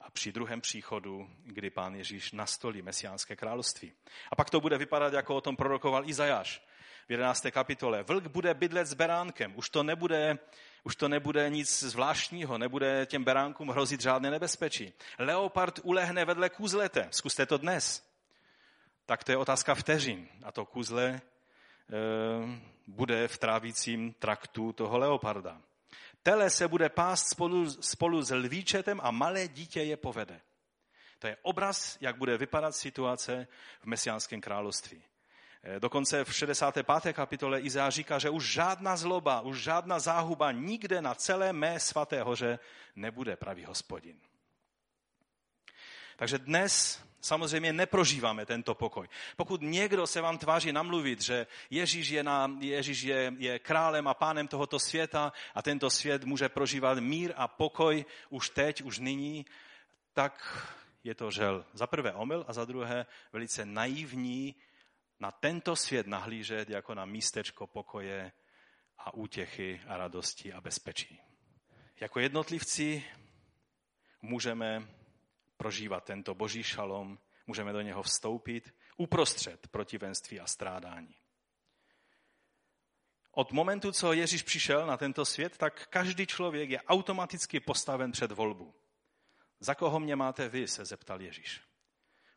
a 0.02 0.12
při 0.12 0.32
druhém 0.32 0.62
příchodu, 0.62 1.30
kdy 1.44 1.70
pán 1.70 1.96
Ježíš 1.96 2.32
nastolí 2.32 2.82
mesiánské 2.82 3.36
království. 3.36 3.94
A 4.32 4.36
pak 4.36 4.50
to 4.50 4.62
bude 4.62 4.78
vypadat, 4.78 5.14
jako 5.14 5.36
o 5.36 5.42
tom 5.42 5.56
prorokoval 5.56 6.10
Izajáš 6.10 6.68
v 7.08 7.12
11. 7.12 7.48
kapitole. 7.52 8.04
Vlk 8.04 8.28
bude 8.28 8.54
bydlet 8.54 8.88
s 8.88 8.94
beránkem. 8.94 9.54
Už 9.56 9.70
to 9.70 9.84
nebude, 9.84 10.40
už 10.84 10.96
to 10.96 11.08
nebude 11.08 11.50
nic 11.50 11.84
zvláštního, 11.84 12.58
nebude 12.58 13.06
těm 13.06 13.24
beránkům 13.24 13.70
hrozit 13.70 14.02
žádné 14.02 14.32
nebezpečí. 14.32 14.94
Leopard 15.20 15.80
ulehne 15.84 16.26
vedle 16.26 16.50
kůzlete. 16.50 17.08
Zkuste 17.12 17.46
to 17.46 17.58
dnes. 17.58 18.08
Tak 19.06 19.24
to 19.24 19.32
je 19.32 19.38
otázka 19.38 19.76
vteřin. 19.76 20.28
A 20.44 20.52
to 20.52 20.66
kůzle 20.66 21.06
e, 21.10 21.22
bude 22.88 23.28
v 23.28 23.38
trávícím 23.38 24.14
traktu 24.14 24.74
toho 24.74 24.98
leoparda. 24.98 25.62
Tele 26.28 26.50
se 26.50 26.68
bude 26.68 26.90
pást 26.90 27.30
spolu, 27.30 27.72
spolu 27.82 28.22
s 28.22 28.36
lvíčetem 28.36 29.00
a 29.04 29.12
malé 29.12 29.48
dítě 29.48 29.84
je 29.84 29.98
povede. 29.98 30.42
To 31.20 31.28
je 31.28 31.38
obraz, 31.42 31.98
jak 32.02 32.18
bude 32.18 32.38
vypadat 32.38 32.76
situace 32.76 33.48
v 33.82 33.86
Mesiánském 33.86 34.42
království. 34.42 35.04
Eh, 35.64 35.80
dokonce 35.80 36.26
v 36.26 36.34
65. 36.34 37.14
kapitole 37.14 37.62
Izá 37.62 37.90
říká, 37.90 38.20
že 38.20 38.30
už 38.30 38.52
žádná 38.52 38.98
zloba, 38.98 39.42
už 39.42 39.58
žádná 39.64 40.00
záhuba 40.00 40.52
nikde 40.52 41.02
na 41.02 41.16
celé 41.16 41.54
mé 41.54 41.80
svaté 41.80 42.22
hoře 42.22 42.60
nebude, 42.96 43.36
pravý 43.36 43.66
hospodin. 43.66 44.20
Takže 46.16 46.38
dnes 46.38 47.04
samozřejmě 47.28 47.74
neprožíváme 47.74 48.46
tento 48.46 48.76
pokoj. 48.76 49.08
Pokud 49.36 49.62
někdo 49.62 50.08
se 50.08 50.22
vám 50.22 50.38
tváří 50.38 50.72
namluvit, 50.72 51.22
že 51.22 51.48
Ježíš 51.70 52.10
je, 52.10 52.24
na, 52.24 52.58
Ježíš 52.60 53.02
je, 53.02 53.34
je 53.38 53.60
králem 53.60 54.08
a 54.08 54.14
pánem 54.14 54.48
tohoto 54.48 54.80
světa 54.80 55.34
a 55.56 55.62
tento 55.62 55.90
svět 55.90 56.24
může 56.24 56.50
prožívat 56.50 57.00
mír 57.00 57.34
a 57.36 57.48
pokoj 57.48 58.06
už 58.30 58.50
teď, 58.50 58.82
už 58.82 59.00
nyní, 59.00 59.46
tak 60.14 60.34
je 61.04 61.16
to 61.16 61.32
žel. 61.32 61.66
Za 61.74 61.88
prvé 61.88 62.14
omyl 62.14 62.46
a 62.48 62.54
za 62.54 62.66
druhé 62.66 63.06
velice 63.34 63.66
naivní 63.66 64.56
na 65.20 65.32
tento 65.32 65.76
svět 65.76 66.08
nahlížet 66.08 66.70
jako 66.70 66.96
na 66.96 67.06
místečko 67.06 67.68
pokoje 67.68 68.32
a 68.98 69.14
útěchy 69.14 69.82
a 69.88 69.98
radosti 69.98 70.54
a 70.54 70.62
bezpečí. 70.62 71.20
Jako 72.00 72.20
jednotlivci 72.20 73.04
můžeme 74.22 74.97
prožívat 75.58 76.04
tento 76.04 76.36
boží 76.36 76.64
šalom, 76.64 77.20
můžeme 77.48 77.74
do 77.74 77.82
něho 77.82 78.04
vstoupit 78.04 78.76
uprostřed 78.98 79.68
protivenství 79.68 80.40
a 80.40 80.48
strádání. 80.48 81.16
Od 83.32 83.52
momentu, 83.52 83.92
co 83.92 84.14
Ježíš 84.14 84.44
přišel 84.44 84.88
na 84.88 84.98
tento 84.98 85.26
svět, 85.26 85.58
tak 85.58 85.88
každý 85.88 86.26
člověk 86.26 86.70
je 86.70 86.82
automaticky 86.82 87.60
postaven 87.60 88.12
před 88.12 88.32
volbu. 88.32 88.74
Za 89.60 89.76
koho 89.76 90.00
mě 90.00 90.16
máte 90.16 90.50
vy, 90.50 90.68
se 90.68 90.86
zeptal 90.86 91.22
Ježíš. 91.22 91.62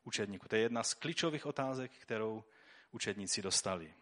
Učedníku, 0.04 0.48
to 0.48 0.56
je 0.56 0.62
jedna 0.62 0.82
z 0.82 0.94
klíčových 0.94 1.46
otázek, 1.46 1.92
kterou 1.92 2.44
učedníci 2.90 3.42
dostali. 3.42 3.94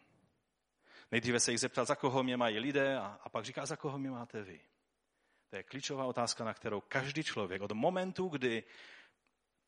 Nejdříve 1.10 1.40
se 1.40 1.50
jich 1.50 1.60
zeptal, 1.60 1.84
za 1.84 1.94
koho 1.94 2.22
mě 2.22 2.36
mají 2.36 2.58
lidé 2.58 2.98
a, 2.98 3.20
a 3.22 3.28
pak 3.28 3.44
říká, 3.44 3.66
za 3.66 3.76
koho 3.76 3.98
mě 3.98 4.10
máte 4.10 4.42
vy. 4.42 4.60
To 5.50 5.56
je 5.56 5.62
klíčová 5.62 6.04
otázka, 6.04 6.44
na 6.44 6.54
kterou 6.54 6.80
každý 6.80 7.22
člověk 7.22 7.62
od 7.62 7.72
momentu, 7.72 8.28
kdy 8.28 8.64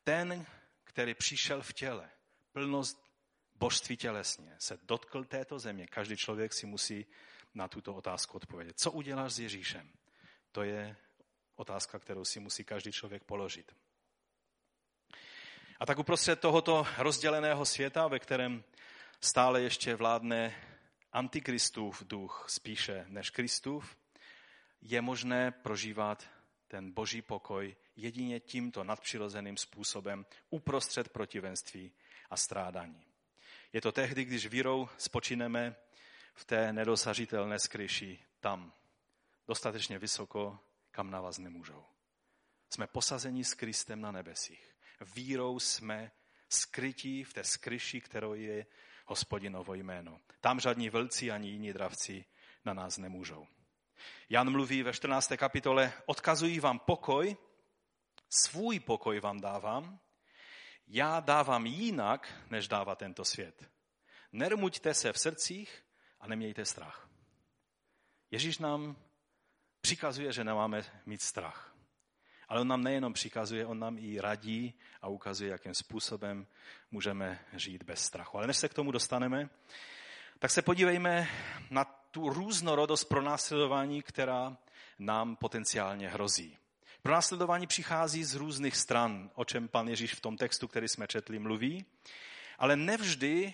ten, 0.03 0.45
který 0.83 1.13
přišel 1.13 1.61
v 1.61 1.73
těle, 1.73 2.09
plnost 2.51 3.11
božství 3.55 3.97
tělesně, 3.97 4.55
se 4.59 4.77
dotkl 4.83 5.23
této 5.23 5.59
země. 5.59 5.87
Každý 5.87 6.17
člověk 6.17 6.53
si 6.53 6.65
musí 6.65 7.05
na 7.53 7.67
tuto 7.67 7.95
otázku 7.95 8.37
odpovědět. 8.37 8.79
Co 8.79 8.91
uděláš 8.91 9.33
s 9.33 9.39
Ježíšem? 9.39 9.91
To 10.51 10.63
je 10.63 10.95
otázka, 11.55 11.99
kterou 11.99 12.25
si 12.25 12.39
musí 12.39 12.63
každý 12.63 12.91
člověk 12.91 13.23
položit. 13.23 13.75
A 15.79 15.85
tak 15.85 15.99
uprostřed 15.99 16.39
tohoto 16.39 16.87
rozděleného 16.97 17.65
světa, 17.65 18.07
ve 18.07 18.19
kterém 18.19 18.63
stále 19.21 19.61
ještě 19.61 19.95
vládne 19.95 20.55
antikristův 21.11 22.03
duch 22.03 22.45
spíše 22.49 23.05
než 23.07 23.29
Kristův, 23.29 23.97
je 24.81 25.01
možné 25.01 25.51
prožívat 25.51 26.29
ten 26.71 26.91
boží 26.91 27.21
pokoj 27.21 27.75
jedině 27.95 28.39
tímto 28.39 28.83
nadpřirozeným 28.83 29.57
způsobem 29.57 30.25
uprostřed 30.49 31.09
protivenství 31.09 31.91
a 32.29 32.37
strádání. 32.37 33.05
Je 33.73 33.81
to 33.81 33.91
tehdy, 33.91 34.25
když 34.25 34.45
vírou 34.45 34.89
spočineme 34.97 35.75
v 36.33 36.45
té 36.45 36.73
nedosažitelné 36.73 37.59
skryši 37.59 38.19
tam, 38.39 38.73
dostatečně 39.47 39.99
vysoko, 39.99 40.59
kam 40.91 41.11
na 41.11 41.21
vás 41.21 41.37
nemůžou. 41.37 41.83
Jsme 42.69 42.87
posazeni 42.87 43.43
s 43.43 43.53
Kristem 43.53 44.01
na 44.01 44.11
nebesích. 44.11 44.75
Vírou 45.15 45.59
jsme 45.59 46.11
skrytí 46.49 47.23
v 47.23 47.33
té 47.33 47.43
skryši, 47.43 48.01
kterou 48.01 48.33
je 48.33 48.65
hospodinovo 49.05 49.73
jméno. 49.73 50.21
Tam 50.41 50.59
žádní 50.59 50.89
vlci 50.89 51.31
ani 51.31 51.49
jiní 51.49 51.73
dravci 51.73 52.25
na 52.65 52.73
nás 52.73 52.97
nemůžou. 52.97 53.47
Jan 54.29 54.49
mluví 54.49 54.83
ve 54.83 54.93
14. 54.93 55.31
kapitole, 55.37 55.93
odkazují 56.05 56.59
vám 56.59 56.79
pokoj, 56.79 57.37
svůj 58.29 58.79
pokoj 58.79 59.19
vám 59.19 59.41
dávám, 59.41 59.99
já 60.87 61.19
dávám 61.19 61.65
jinak, 61.65 62.33
než 62.49 62.67
dává 62.67 62.95
tento 62.95 63.25
svět. 63.25 63.69
Nermuďte 64.31 64.93
se 64.93 65.13
v 65.13 65.19
srdcích 65.19 65.83
a 66.19 66.27
nemějte 66.27 66.65
strach. 66.65 67.09
Ježíš 68.31 68.57
nám 68.57 68.95
přikazuje, 69.81 70.33
že 70.33 70.43
nemáme 70.43 70.83
mít 71.05 71.21
strach. 71.21 71.75
Ale 72.47 72.61
on 72.61 72.67
nám 72.67 72.83
nejenom 72.83 73.13
přikazuje, 73.13 73.65
on 73.65 73.79
nám 73.79 73.97
i 73.97 74.21
radí 74.21 74.73
a 75.01 75.07
ukazuje, 75.07 75.51
jakým 75.51 75.73
způsobem 75.73 76.47
můžeme 76.91 77.45
žít 77.53 77.83
bez 77.83 77.99
strachu. 78.01 78.37
Ale 78.37 78.47
než 78.47 78.57
se 78.57 78.69
k 78.69 78.73
tomu 78.73 78.91
dostaneme, 78.91 79.49
tak 80.39 80.51
se 80.51 80.61
podívejme 80.61 81.27
na 81.69 82.00
tu 82.11 82.29
různorodost 82.29 83.03
pronásledování, 83.03 84.01
která 84.01 84.57
nám 84.99 85.35
potenciálně 85.35 86.09
hrozí. 86.09 86.57
Pronásledování 87.01 87.67
přichází 87.67 88.23
z 88.23 88.35
různých 88.35 88.77
stran, 88.77 89.29
o 89.35 89.45
čem 89.45 89.67
pan 89.67 89.87
Ježíš 89.87 90.13
v 90.13 90.21
tom 90.21 90.37
textu, 90.37 90.67
který 90.67 90.87
jsme 90.87 91.07
četli, 91.07 91.39
mluví, 91.39 91.85
ale 92.59 92.75
nevždy 92.75 93.53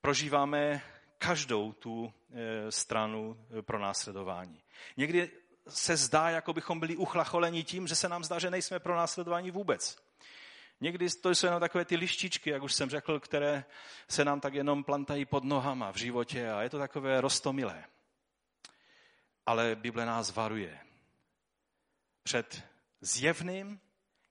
prožíváme 0.00 0.82
každou 1.18 1.72
tu 1.72 2.12
e, 2.30 2.72
stranu 2.72 3.46
e, 3.58 3.62
pronásledování. 3.62 4.62
Někdy 4.96 5.30
se 5.68 5.96
zdá, 5.96 6.30
jako 6.30 6.52
bychom 6.52 6.80
byli 6.80 6.96
uchlacholeni 6.96 7.64
tím, 7.64 7.86
že 7.86 7.94
se 7.94 8.08
nám 8.08 8.24
zdá, 8.24 8.38
že 8.38 8.50
nejsme 8.50 8.80
pronásledováni 8.80 9.50
vůbec. 9.50 10.01
Někdy 10.82 11.10
to 11.10 11.30
jsou 11.30 11.46
jenom 11.46 11.60
takové 11.60 11.84
ty 11.84 11.96
lištičky, 11.96 12.50
jak 12.50 12.62
už 12.62 12.74
jsem 12.74 12.90
řekl, 12.90 13.20
které 13.20 13.64
se 14.08 14.24
nám 14.24 14.40
tak 14.40 14.54
jenom 14.54 14.84
plantají 14.84 15.24
pod 15.24 15.44
nohama 15.44 15.92
v 15.92 15.96
životě 15.96 16.50
a 16.50 16.62
je 16.62 16.70
to 16.70 16.78
takové 16.78 17.20
rostomilé. 17.20 17.84
Ale 19.46 19.76
Bible 19.76 20.06
nás 20.06 20.34
varuje 20.34 20.80
před 22.22 22.62
zjevným 23.00 23.80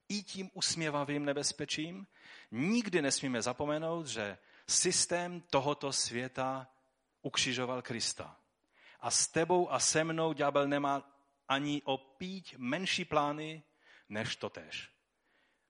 i 0.10 0.24
tím 0.24 0.50
usměvavým 0.54 1.26
nebezpečím. 1.26 2.08
Nikdy 2.52 3.02
nesmíme 3.02 3.42
zapomenout, 3.42 4.08
že 4.08 4.38
systém 4.68 5.42
tohoto 5.42 5.94
světa 5.94 6.68
ukřižoval 7.22 7.82
Krista. 7.82 8.38
A 9.00 9.12
s 9.12 9.28
tebou 9.28 9.72
a 9.72 9.80
se 9.80 10.04
mnou 10.04 10.34
ďábel 10.34 10.68
nemá 10.68 11.12
ani 11.48 11.82
o 11.86 11.98
píť 11.98 12.56
menší 12.58 13.06
plány 13.06 13.64
než 14.10 14.36
to 14.36 14.50
tež. 14.50 15.01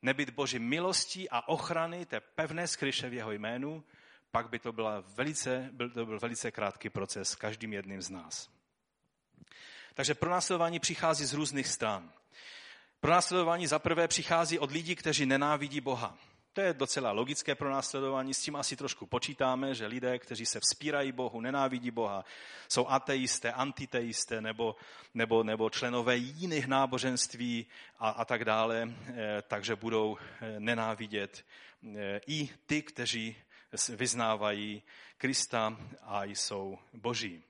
Nebyt 0.01 0.29
Boží 0.29 0.59
milostí 0.59 1.29
a 1.29 1.47
ochrany 1.47 2.05
té 2.05 2.19
pevné 2.19 2.67
skryše 2.67 3.09
v 3.09 3.13
jeho 3.13 3.31
jménu, 3.31 3.83
pak 4.31 4.49
by 4.49 4.59
to, 4.59 4.71
byla 4.71 5.03
velice, 5.15 5.69
byl, 5.71 5.89
to 5.89 6.05
byl 6.05 6.19
velice 6.19 6.51
krátký 6.51 6.89
proces 6.89 7.29
s 7.29 7.35
každým 7.35 7.73
jedním 7.73 8.01
z 8.01 8.09
nás. 8.09 8.49
Takže 9.93 10.15
pronásledování 10.15 10.79
přichází 10.79 11.25
z 11.25 11.33
různých 11.33 11.67
stran. 11.67 12.11
Pronásledování 12.99 13.67
zaprvé 13.67 14.07
přichází 14.07 14.59
od 14.59 14.71
lidí, 14.71 14.95
kteří 14.95 15.25
nenávidí 15.25 15.81
Boha. 15.81 16.17
To 16.53 16.61
je 16.61 16.73
docela 16.73 17.11
logické 17.11 17.55
pronásledování, 17.55 18.33
s 18.33 18.41
tím 18.41 18.55
asi 18.55 18.75
trošku 18.75 19.05
počítáme, 19.05 19.75
že 19.75 19.85
lidé, 19.85 20.19
kteří 20.19 20.45
se 20.45 20.59
vzpírají 20.59 21.11
Bohu, 21.11 21.41
nenávidí 21.41 21.91
Boha, 21.91 22.25
jsou 22.67 22.87
ateisté, 22.87 23.51
antiteisté 23.51 24.41
nebo, 24.41 24.75
nebo, 25.13 25.43
nebo 25.43 25.69
členové 25.69 26.17
jiných 26.17 26.67
náboženství 26.67 27.65
a, 27.99 28.09
a 28.09 28.25
tak 28.25 28.45
dále, 28.45 28.93
eh, 29.07 29.41
takže 29.47 29.75
budou 29.75 30.17
eh, 30.17 30.59
nenávidět 30.59 31.45
eh, 31.97 32.21
i 32.27 32.49
ty, 32.65 32.81
kteří 32.81 33.35
vyznávají 33.89 34.83
Krista 35.17 35.77
a 36.01 36.23
jsou 36.23 36.79
boží. 36.93 37.43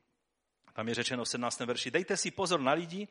Tam 0.73 0.87
je 0.87 0.95
řečeno 0.95 1.23
v 1.23 1.29
17. 1.29 1.59
verši, 1.59 1.91
dejte 1.91 2.17
si 2.17 2.31
pozor 2.31 2.59
na 2.59 2.71
lidi, 2.71 3.07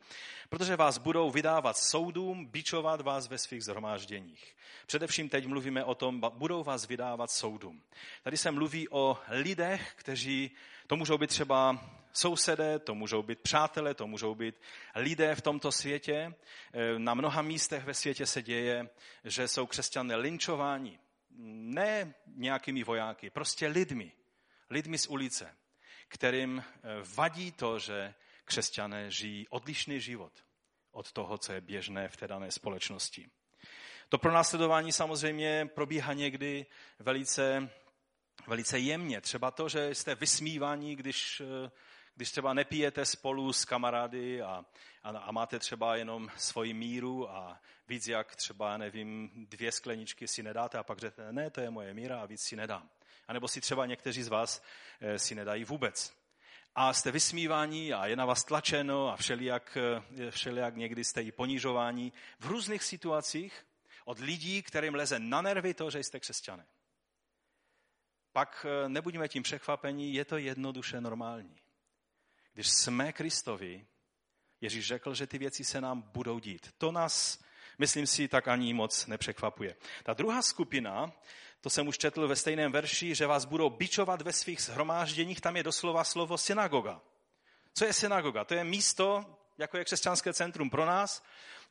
protože 0.49 0.75
vás 0.75 0.97
budou 0.97 1.31
vydávat 1.31 1.77
soudům, 1.77 2.45
bičovat 2.45 3.01
vás 3.01 3.27
ve 3.27 3.37
svých 3.37 3.63
zhromážděních. 3.63 4.55
Především 4.85 5.29
teď 5.29 5.45
mluvíme 5.45 5.83
o 5.83 5.95
tom, 5.95 6.21
budou 6.33 6.63
vás 6.63 6.87
vydávat 6.87 7.31
soudům. 7.31 7.81
Tady 8.23 8.37
se 8.37 8.51
mluví 8.51 8.89
o 8.89 9.17
lidech, 9.29 9.93
kteří, 9.95 10.51
to 10.87 10.95
můžou 10.95 11.17
být 11.17 11.29
třeba 11.29 11.89
sousedé, 12.13 12.79
to 12.79 12.95
můžou 12.95 13.23
být 13.23 13.39
přátelé, 13.39 13.93
to 13.93 14.07
můžou 14.07 14.35
být 14.35 14.55
lidé 14.95 15.35
v 15.35 15.41
tomto 15.41 15.71
světě. 15.71 16.13
E, 16.13 16.99
na 16.99 17.13
mnoha 17.13 17.41
místech 17.41 17.85
ve 17.85 17.93
světě 17.93 18.25
se 18.25 18.41
děje, 18.41 18.89
že 19.23 19.47
jsou 19.47 19.65
křesťané 19.65 20.15
linčováni. 20.15 20.99
Ne 21.45 22.13
nějakými 22.35 22.83
vojáky, 22.83 23.29
prostě 23.29 23.67
lidmi. 23.67 24.11
Lidmi 24.69 24.97
z 24.97 25.07
ulice 25.07 25.55
kterým 26.11 26.63
eh, 26.63 26.81
vadí 27.15 27.51
to, 27.51 27.79
že 27.79 28.13
křesťané 28.45 29.11
žijí 29.11 29.47
odlišný 29.47 29.99
život 29.99 30.33
od 30.91 31.11
toho, 31.11 31.37
co 31.37 31.53
je 31.53 31.61
běžné 31.61 32.09
v 32.09 32.17
té 32.17 32.27
dané 32.27 32.51
společnosti. 32.51 33.29
To 34.09 34.17
pronásledování 34.17 34.91
samozřejmě 34.91 35.69
probíhá 35.73 36.13
někdy 36.13 36.65
velice, 36.99 37.69
velice 38.47 38.79
jemně. 38.79 39.21
Třeba 39.21 39.51
to, 39.51 39.69
že 39.69 39.95
jste 39.95 40.15
vysmívaní, 40.15 40.95
když, 40.95 41.41
eh, 41.41 41.71
když 42.15 42.31
třeba 42.31 42.53
nepijete 42.53 43.05
spolu 43.05 43.53
s 43.53 43.65
kamarády 43.65 44.41
a, 44.41 44.65
a, 45.03 45.09
a 45.09 45.31
máte 45.31 45.59
třeba 45.59 45.95
jenom 45.95 46.29
svoji 46.37 46.73
míru 46.73 47.31
a 47.31 47.61
víc 47.87 48.07
jak 48.07 48.35
třeba, 48.35 48.77
nevím, 48.77 49.29
dvě 49.49 49.71
skleničky 49.71 50.27
si 50.27 50.43
nedáte 50.43 50.77
a 50.77 50.83
pak 50.83 50.99
řeknete, 50.99 51.33
ne, 51.33 51.49
to 51.49 51.61
je 51.61 51.69
moje 51.69 51.93
míra 51.93 52.21
a 52.21 52.25
víc 52.25 52.41
si 52.41 52.55
nedám. 52.55 52.89
A 53.31 53.33
nebo 53.33 53.47
si 53.47 53.61
třeba 53.61 53.85
někteří 53.85 54.23
z 54.23 54.27
vás 54.27 54.63
eh, 55.01 55.19
si 55.19 55.35
nedají 55.35 55.63
vůbec. 55.63 56.13
A 56.75 56.93
jste 56.93 57.11
vysmíváni 57.11 57.93
a 57.93 58.07
je 58.07 58.15
na 58.15 58.25
vás 58.25 58.43
tlačeno 58.43 59.09
a 59.09 59.15
všelijak, 59.15 59.77
eh, 59.77 60.31
všelijak 60.31 60.75
někdy 60.75 61.03
jste 61.03 61.21
i 61.21 61.31
ponižováni 61.31 62.11
v 62.39 62.45
různých 62.45 62.83
situacích 62.83 63.65
od 64.05 64.19
lidí, 64.19 64.63
kterým 64.63 64.95
leze 64.95 65.19
na 65.19 65.41
nervy 65.41 65.73
to, 65.73 65.91
že 65.91 65.99
jste 65.99 66.19
křesťané. 66.19 66.65
Pak 68.31 68.65
eh, 68.69 68.89
nebuďme 68.89 69.27
tím 69.27 69.43
překvapení, 69.43 70.13
je 70.13 70.25
to 70.25 70.37
jednoduše 70.37 71.01
normální. 71.01 71.55
Když 72.53 72.69
jsme 72.69 73.13
Kristovi, 73.13 73.87
Ježíš 74.61 74.87
řekl, 74.87 75.13
že 75.13 75.27
ty 75.27 75.37
věci 75.37 75.63
se 75.63 75.81
nám 75.81 76.01
budou 76.01 76.39
dít. 76.39 76.73
To 76.77 76.91
nás, 76.91 77.43
myslím 77.77 78.07
si, 78.07 78.27
tak 78.27 78.47
ani 78.47 78.73
moc 78.73 79.07
nepřekvapuje. 79.07 79.75
Ta 80.03 80.13
druhá 80.13 80.41
skupina 80.41 81.13
to 81.61 81.69
jsem 81.69 81.87
už 81.87 81.97
četl 81.97 82.27
ve 82.27 82.35
stejném 82.35 82.71
verši, 82.71 83.15
že 83.15 83.27
vás 83.27 83.45
budou 83.45 83.69
bičovat 83.69 84.21
ve 84.21 84.33
svých 84.33 84.61
shromážděních, 84.61 85.41
tam 85.41 85.55
je 85.57 85.63
doslova 85.63 86.03
slovo 86.03 86.37
synagoga. 86.37 87.01
Co 87.73 87.85
je 87.85 87.93
synagoga? 87.93 88.45
To 88.45 88.53
je 88.53 88.63
místo, 88.63 89.25
jako 89.57 89.77
je 89.77 89.85
křesťanské 89.85 90.33
centrum 90.33 90.69
pro 90.69 90.85
nás, 90.85 91.23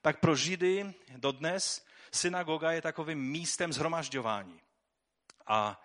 tak 0.02 0.20
pro 0.20 0.36
Židy 0.36 0.94
dodnes 1.16 1.86
synagoga 2.12 2.72
je 2.72 2.82
takovým 2.82 3.18
místem 3.18 3.72
zhromažďování. 3.72 4.60
A, 5.46 5.84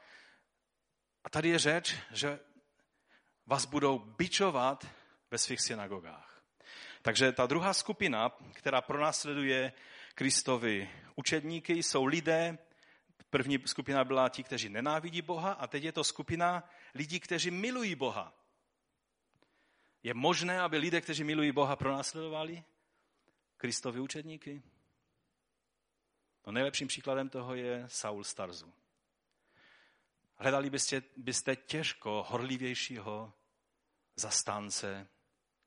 a 1.24 1.30
tady 1.30 1.50
je 1.50 1.60
řeč, 1.60 1.96
že 2.12 2.40
vás 3.46 3.66
budou 3.66 4.00
bičovat 4.00 4.88
ve 5.32 5.38
svých 5.38 5.62
synagogách. 5.62 6.42
Takže 7.02 7.32
ta 7.32 7.46
druhá 7.46 7.74
skupina, 7.74 8.32
která 8.54 8.82
pronásleduje 8.82 9.74
Kristovi 10.16 10.90
učedníky, 11.16 11.74
jsou 11.74 12.06
lidé, 12.06 12.58
První 13.36 13.60
skupina 13.66 14.04
byla 14.04 14.30
ti, 14.30 14.44
kteří 14.44 14.70
nenávidí 14.70 15.22
Boha 15.22 15.52
a 15.52 15.68
teď 15.68 15.84
je 15.84 15.92
to 15.92 16.04
skupina 16.04 16.70
lidí, 16.94 17.20
kteří 17.20 17.52
milují 17.52 17.96
Boha. 17.96 18.34
Je 20.04 20.14
možné, 20.14 20.62
aby 20.62 20.78
lidé, 20.78 21.02
kteří 21.02 21.24
milují 21.24 21.52
Boha, 21.52 21.76
pronásledovali 21.76 22.64
Kristovi 23.58 24.00
učedníky? 24.00 24.64
No 26.46 26.52
nejlepším 26.52 26.88
příkladem 26.88 27.30
toho 27.30 27.56
je 27.56 27.84
Saul 27.88 28.24
Starzu. 28.24 28.74
Hledali 30.36 30.70
byste, 30.70 31.04
byste 31.18 31.56
těžko 31.56 32.26
horlivějšího 32.30 33.34
zastánce 34.16 35.08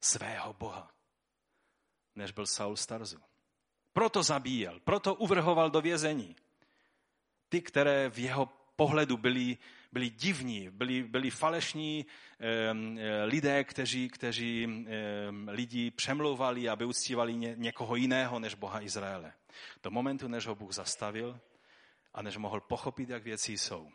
svého 0.00 0.52
Boha, 0.52 0.94
než 2.14 2.32
byl 2.32 2.46
Saul 2.46 2.76
Starzu. 2.76 3.20
Proto 3.92 4.22
zabíjel, 4.22 4.80
proto 4.80 5.14
uvrhoval 5.14 5.70
do 5.70 5.80
vězení 5.80 6.36
ty, 7.48 7.60
které 7.60 8.10
v 8.10 8.18
jeho 8.18 8.48
pohledu 8.76 9.16
byli, 9.16 9.58
byli 9.92 10.10
divní, 10.10 10.70
byli, 10.70 11.02
byli 11.02 11.30
falešní 11.30 12.06
eh, 12.40 13.24
lidé, 13.24 13.64
kteří, 13.64 14.08
kteří 14.08 14.66
eh, 14.66 15.50
lidi 15.50 15.90
přemlouvali, 15.90 16.68
aby 16.68 16.84
uctívali 16.84 17.34
ně, 17.34 17.54
někoho 17.56 17.96
jiného 17.96 18.38
než 18.38 18.54
Boha 18.54 18.82
Izraele. 18.82 19.32
Do 19.82 19.90
momentu, 19.90 20.28
než 20.28 20.46
ho 20.46 20.54
Bůh 20.54 20.72
zastavil 20.72 21.40
a 22.14 22.22
než 22.22 22.36
mohl 22.36 22.60
pochopit, 22.60 23.08
jak 23.08 23.22
věci 23.22 23.58
jsou. 23.58 23.90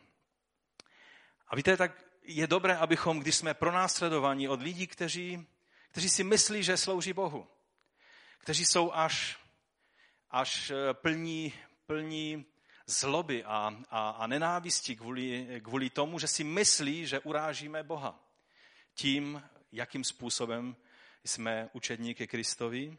A 1.47 1.55
víte, 1.55 1.77
tak 1.77 2.05
je 2.23 2.47
dobré, 2.47 2.77
abychom, 2.77 3.19
když 3.19 3.35
jsme 3.35 3.53
pronásledovaní 3.53 4.47
od 4.47 4.61
lidí, 4.61 4.87
kteří, 4.87 5.47
kteří 5.91 6.09
si 6.09 6.23
myslí, 6.23 6.63
že 6.63 6.77
slouží 6.77 7.13
Bohu, 7.13 7.47
kteří 8.37 8.65
jsou 8.65 8.91
až, 8.93 9.39
až 10.31 10.71
eh, 10.71 10.93
plní, 10.93 11.53
plní 11.85 12.45
zloby 12.85 13.43
a, 13.43 13.83
a, 13.89 14.09
a 14.09 14.27
nenávisti 14.27 14.95
kvůli, 14.95 15.61
kvůli 15.63 15.89
tomu, 15.89 16.19
že 16.19 16.27
si 16.27 16.43
myslí, 16.43 17.07
že 17.07 17.19
urážíme 17.19 17.83
Boha. 17.83 18.19
Tím, 18.93 19.43
jakým 19.71 20.03
způsobem 20.03 20.75
jsme 21.25 21.69
učedníky 21.73 22.27
Kristovi, 22.27 22.97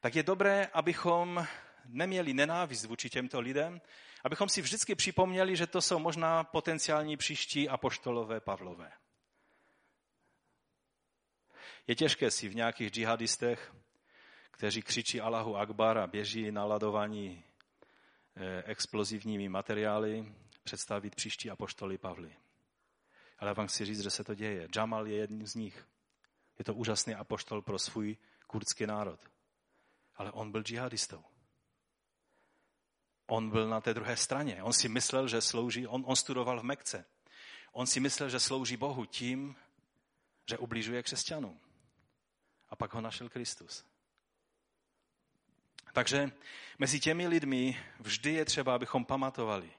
tak 0.00 0.14
je 0.14 0.22
dobré, 0.22 0.68
abychom 0.72 1.46
neměli 1.84 2.34
nenávist 2.34 2.84
vůči 2.84 3.10
těmto 3.10 3.40
lidem, 3.40 3.80
abychom 4.24 4.48
si 4.48 4.62
vždycky 4.62 4.94
připomněli, 4.94 5.56
že 5.56 5.66
to 5.66 5.82
jsou 5.82 5.98
možná 5.98 6.44
potenciální 6.44 7.16
příští 7.16 7.68
apoštolové 7.68 8.40
Pavlové. 8.40 8.92
Je 11.86 11.94
těžké 11.94 12.30
si 12.30 12.48
v 12.48 12.54
nějakých 12.54 12.90
džihadistech, 12.90 13.74
kteří 14.50 14.82
křičí 14.82 15.20
Allahu 15.20 15.56
Akbar 15.56 15.98
a 15.98 16.06
běží 16.06 16.52
na 16.52 16.64
ladování 16.64 17.44
Eh, 17.44 17.49
explozivními 18.64 19.48
materiály 19.48 20.34
představit 20.64 21.14
příští 21.14 21.50
apoštoly 21.50 21.98
Pavly. 21.98 22.36
Ale 23.38 23.54
vám 23.54 23.66
chci 23.66 23.84
říct, 23.84 24.00
že 24.00 24.10
se 24.10 24.24
to 24.24 24.34
děje. 24.34 24.68
Jamal 24.76 25.06
je 25.06 25.16
jedním 25.16 25.46
z 25.46 25.54
nich. 25.54 25.88
Je 26.58 26.64
to 26.64 26.74
úžasný 26.74 27.14
apoštol 27.14 27.62
pro 27.62 27.78
svůj 27.78 28.16
kurdský 28.46 28.86
národ. 28.86 29.20
Ale 30.16 30.32
on 30.32 30.52
byl 30.52 30.62
džihadistou. 30.62 31.24
On 33.26 33.50
byl 33.50 33.68
na 33.68 33.80
té 33.80 33.94
druhé 33.94 34.16
straně. 34.16 34.62
On 34.62 34.72
si 34.72 34.88
myslel, 34.88 35.28
že 35.28 35.40
slouží, 35.40 35.86
on, 35.86 36.02
on 36.06 36.16
studoval 36.16 36.60
v 36.60 36.64
Mekce. 36.64 37.04
On 37.72 37.86
si 37.86 38.00
myslel, 38.00 38.28
že 38.28 38.40
slouží 38.40 38.76
Bohu 38.76 39.04
tím, 39.04 39.56
že 40.50 40.58
ubližuje 40.58 41.02
křesťanům. 41.02 41.60
A 42.68 42.76
pak 42.76 42.94
ho 42.94 43.00
našel 43.00 43.28
Kristus. 43.28 43.89
Takže 45.92 46.30
mezi 46.78 47.00
těmi 47.00 47.26
lidmi 47.26 47.78
vždy 48.00 48.32
je 48.32 48.44
třeba, 48.44 48.74
abychom 48.74 49.04
pamatovali. 49.04 49.70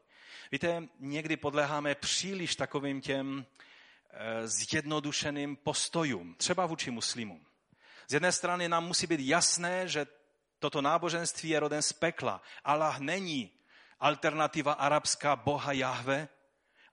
Víte, 0.52 0.84
někdy 1.00 1.38
podléháme 1.38 1.96
příliš 1.96 2.56
takovým 2.56 3.02
těm 3.02 3.46
eh, 4.10 4.48
zjednodušeným 4.48 5.56
postojům, 5.56 6.36
třeba 6.38 6.66
vůči 6.66 6.92
muslimům. 6.92 7.46
Z 8.08 8.14
jedné 8.14 8.32
strany 8.32 8.70
nám 8.70 8.88
musí 8.88 9.08
být 9.08 9.20
jasné, 9.20 9.88
že 9.88 10.06
toto 10.60 10.82
náboženství 10.82 11.50
je 11.50 11.60
rodem 11.60 11.82
z 11.82 11.94
pekla. 11.94 12.42
Allah 12.64 13.00
není 13.00 13.52
alternativa 14.00 14.74
arabská 14.74 15.36
boha 15.36 15.72
Jahve, 15.72 16.28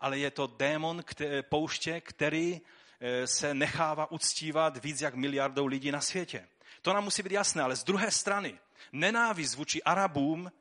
ale 0.01 0.19
je 0.19 0.31
to 0.31 0.47
démon 0.47 1.03
pouště, 1.43 2.01
který 2.01 2.61
eh, 3.01 3.27
se 3.27 3.55
nechává 3.55 4.11
uctívat 4.11 4.85
víc 4.85 5.01
jak 5.01 5.15
miliardou 5.15 5.67
lidí 5.67 5.91
na 5.91 6.01
světě. 6.01 6.49
To 6.83 6.93
nám 6.93 7.05
musí 7.05 7.23
být 7.23 7.33
jasné, 7.33 7.63
ale 7.63 7.77
z 7.77 7.85
druhé 7.85 8.11
strany 8.11 8.59
nenávist 8.93 9.55
vůči 9.55 9.83
Arabům, 9.83 10.53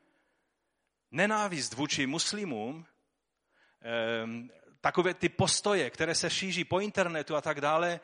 nenávist 1.10 1.74
vůči 1.74 2.06
muslimům, 2.06 2.86
ehm, 3.80 4.50
takové 4.80 5.14
ty 5.14 5.28
postoje, 5.28 5.90
které 5.90 6.14
se 6.14 6.30
šíří 6.30 6.64
po 6.64 6.80
internetu 6.80 7.36
a 7.36 7.40
tak 7.40 7.60
dále, 7.60 8.00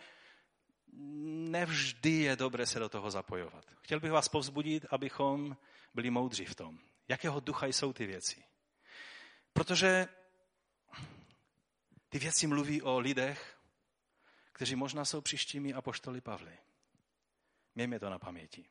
nevždy 1.50 2.11
je 2.11 2.37
dobré 2.37 2.66
se 2.66 2.79
do 2.79 2.88
toho 2.88 3.11
zapojovat. 3.11 3.64
Chtěl 3.83 4.00
bych 4.00 4.12
vás 4.12 4.29
povzbudit, 4.29 4.87
abychom 4.90 5.57
byli 5.94 6.11
moudří 6.11 6.44
v 6.44 6.55
tom. 6.55 6.79
Jakého 7.09 7.40
ducha 7.40 7.66
jsou 7.66 7.92
ty 7.92 8.07
věci? 8.07 8.44
Protože 9.53 10.09
ty 12.09 12.18
věci 12.18 12.46
mluví 12.46 12.83
o 12.83 12.98
lidech, 12.98 13.59
kteří 14.53 14.77
možná 14.77 15.05
jsou 15.05 15.20
příštími 15.20 15.72
apoštoly 15.72 16.20
Pavly. 16.20 16.59
Mějme 17.74 18.00
to 18.00 18.11
na 18.11 18.18
paměti. 18.18 18.64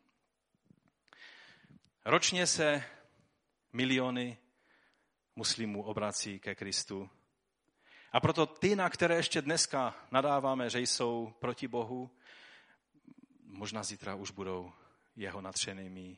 Ročně 2.05 2.47
se 2.47 2.83
miliony 3.73 4.37
muslimů 5.35 5.83
obrací 5.83 6.39
ke 6.39 6.55
Kristu. 6.55 7.09
A 8.11 8.19
proto 8.19 8.45
ty, 8.45 8.75
na 8.75 8.89
které 8.89 9.15
ještě 9.15 9.41
dneska 9.41 9.95
nadáváme, 10.11 10.69
že 10.69 10.79
jsou 10.79 11.33
proti 11.39 11.67
Bohu, 11.67 12.11
možná 13.43 13.83
zítra 13.83 14.15
už 14.15 14.31
budou 14.31 14.73
jeho 15.15 15.41
natřenými 15.41 16.17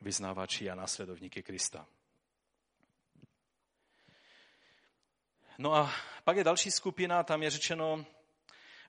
vyznávači 0.00 0.70
a 0.70 0.74
následovníky 0.74 1.42
Krista. 1.42 1.86
No 5.58 5.74
a 5.74 5.92
pak 6.24 6.36
je 6.36 6.44
další 6.44 6.70
skupina, 6.70 7.22
tam 7.22 7.42
je 7.42 7.50
řečeno, 7.50 8.06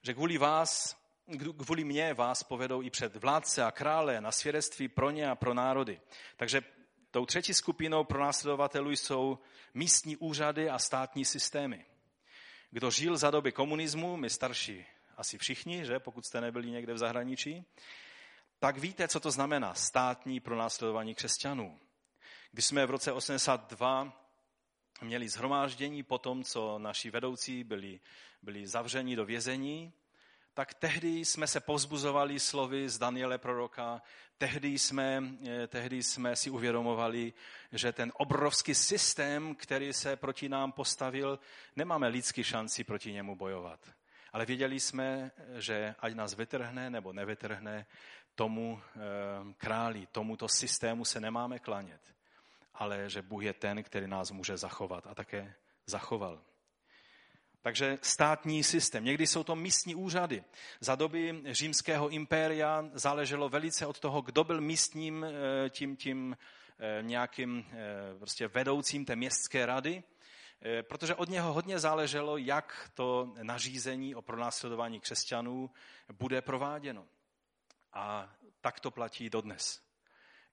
že 0.02 0.14
kvůli 0.14 0.38
vás, 0.38 1.03
kvůli 1.64 1.84
mě 1.84 2.14
vás 2.14 2.42
povedou 2.42 2.82
i 2.82 2.90
před 2.90 3.16
vládce 3.16 3.64
a 3.64 3.70
krále 3.70 4.20
na 4.20 4.32
svědectví 4.32 4.88
pro 4.88 5.10
ně 5.10 5.30
a 5.30 5.34
pro 5.34 5.54
národy. 5.54 6.00
Takže 6.36 6.62
tou 7.10 7.26
třetí 7.26 7.54
skupinou 7.54 8.04
pro 8.04 8.20
následovatelů 8.20 8.90
jsou 8.90 9.38
místní 9.74 10.16
úřady 10.16 10.70
a 10.70 10.78
státní 10.78 11.24
systémy. 11.24 11.86
Kdo 12.70 12.90
žil 12.90 13.16
za 13.16 13.30
doby 13.30 13.52
komunismu, 13.52 14.16
my 14.16 14.30
starší 14.30 14.86
asi 15.16 15.38
všichni, 15.38 15.86
že 15.86 15.98
pokud 15.98 16.26
jste 16.26 16.40
nebyli 16.40 16.70
někde 16.70 16.94
v 16.94 16.98
zahraničí, 16.98 17.64
tak 18.58 18.78
víte, 18.78 19.08
co 19.08 19.20
to 19.20 19.30
znamená 19.30 19.74
státní 19.74 20.40
pronásledování 20.40 21.14
křesťanů. 21.14 21.80
Když 22.52 22.64
jsme 22.64 22.86
v 22.86 22.90
roce 22.90 23.12
82 23.12 24.12
měli 25.02 25.28
zhromáždění 25.28 26.02
po 26.02 26.18
tom, 26.18 26.44
co 26.44 26.78
naši 26.78 27.10
vedoucí 27.10 27.64
byli, 27.64 28.00
byli 28.42 28.66
zavřeni 28.66 29.16
do 29.16 29.24
vězení, 29.24 29.92
tak 30.54 30.74
tehdy 30.74 31.24
jsme 31.24 31.46
se 31.46 31.60
povzbuzovali 31.60 32.40
slovy 32.40 32.88
z 32.88 32.98
Daniele 32.98 33.38
proroka, 33.38 34.02
tehdy 34.38 34.78
jsme, 34.78 35.22
eh, 35.46 35.66
tehdy 35.66 36.02
jsme 36.02 36.36
si 36.36 36.50
uvědomovali, 36.50 37.32
že 37.72 37.92
ten 37.92 38.12
obrovský 38.14 38.74
systém, 38.74 39.54
který 39.54 39.92
se 39.92 40.16
proti 40.16 40.48
nám 40.48 40.72
postavil, 40.72 41.38
nemáme 41.76 42.08
lidský 42.08 42.44
šanci 42.44 42.84
proti 42.84 43.12
němu 43.12 43.36
bojovat. 43.36 43.80
Ale 44.32 44.46
věděli 44.46 44.80
jsme, 44.80 45.30
že 45.58 45.94
ať 45.98 46.14
nás 46.14 46.34
vytrhne 46.34 46.90
nebo 46.90 47.12
nevytrhne, 47.12 47.86
tomu 48.34 48.80
eh, 48.80 49.00
králi, 49.56 50.06
tomuto 50.12 50.48
systému 50.48 51.04
se 51.04 51.20
nemáme 51.20 51.58
klanět 51.58 52.14
ale 52.74 53.10
že 53.10 53.22
Bůh 53.22 53.42
je 53.42 53.52
ten, 53.52 53.82
který 53.82 54.06
nás 54.06 54.30
může 54.30 54.56
zachovat 54.56 55.06
a 55.06 55.14
také 55.14 55.54
zachoval. 55.86 56.42
Takže 57.64 57.98
státní 58.02 58.64
systém. 58.64 59.04
Někdy 59.04 59.26
jsou 59.26 59.44
to 59.44 59.56
místní 59.56 59.94
úřady. 59.94 60.44
Za 60.80 60.94
doby 60.94 61.42
římského 61.50 62.08
impéria 62.08 62.90
záleželo 62.92 63.48
velice 63.48 63.86
od 63.86 64.00
toho, 64.00 64.22
kdo 64.22 64.44
byl 64.44 64.60
místním 64.60 65.24
eh, 65.24 65.70
tím, 65.70 65.96
tím 65.96 66.36
eh, 66.78 67.02
nějakým 67.02 67.64
eh, 67.70 68.18
prostě 68.18 68.48
vedoucím 68.48 69.04
té 69.04 69.16
městské 69.16 69.66
rady, 69.66 70.02
protože 70.82 71.14
od 71.14 71.28
něho 71.28 71.52
hodně 71.52 71.78
záleželo, 71.78 72.36
jak 72.36 72.90
to 72.94 73.34
nařízení 73.42 74.14
o 74.14 74.22
pronásledování 74.22 75.00
křesťanů 75.00 75.70
bude 76.12 76.42
prováděno. 76.42 77.06
A 77.92 78.34
tak 78.60 78.80
to 78.80 78.90
platí 78.90 79.30
dodnes 79.30 79.80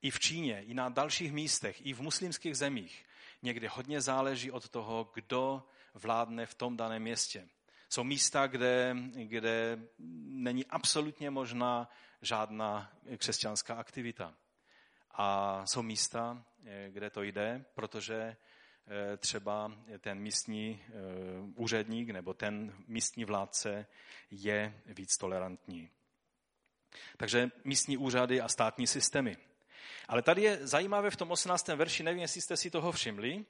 i 0.02 0.12
v 0.12 0.20
Číně, 0.20 0.64
i 0.64 0.74
na 0.74 0.90
dalších 0.90 1.32
místech, 1.32 1.86
i 1.86 1.94
v 1.94 2.02
muslimských 2.02 2.58
zemích 2.58 3.06
někdy 3.42 3.68
hodně 3.68 4.02
záleží 4.02 4.52
od 4.52 4.70
toho, 4.70 5.12
kdo 5.14 5.64
vládne 5.94 6.46
v 6.46 6.54
tom 6.54 6.78
daném 6.78 7.02
městě. 7.02 7.48
Jsou 7.90 8.04
místa, 8.04 8.48
kde, 8.48 8.96
kde 9.14 9.80
není 10.28 10.66
absolutně 10.66 11.30
možná 11.30 11.90
žádná 12.22 12.94
křesťanská 13.18 13.76
aktivita. 13.76 14.34
A 15.12 15.62
jsou 15.66 15.82
místa, 15.82 16.46
kde 16.90 17.10
to 17.10 17.24
jde, 17.24 17.66
protože 17.74 18.16
eh, 18.16 19.18
třeba 19.18 19.72
ten 20.00 20.20
místní 20.20 20.84
eh, 20.88 20.92
úředník 21.56 22.10
nebo 22.10 22.34
ten 22.34 22.76
místní 22.88 23.26
vládce 23.26 23.86
je 24.32 24.82
víc 24.86 25.18
tolerantní. 25.18 25.90
Takže 27.18 27.52
místní 27.64 27.98
úřady 27.98 28.42
a 28.42 28.48
státní 28.48 28.88
systémy. 28.88 29.38
Ale 30.08 30.22
tady 30.22 30.42
je 30.42 30.68
zajímavé 30.68 31.12
v 31.12 31.16
tom 31.16 31.32
18. 31.32 31.68
verši, 31.68 32.04
nevím, 32.04 32.22
jestli 32.22 32.42
jste 32.42 32.58
si 32.58 32.70
toho 32.70 32.92
všimli, 32.92 33.46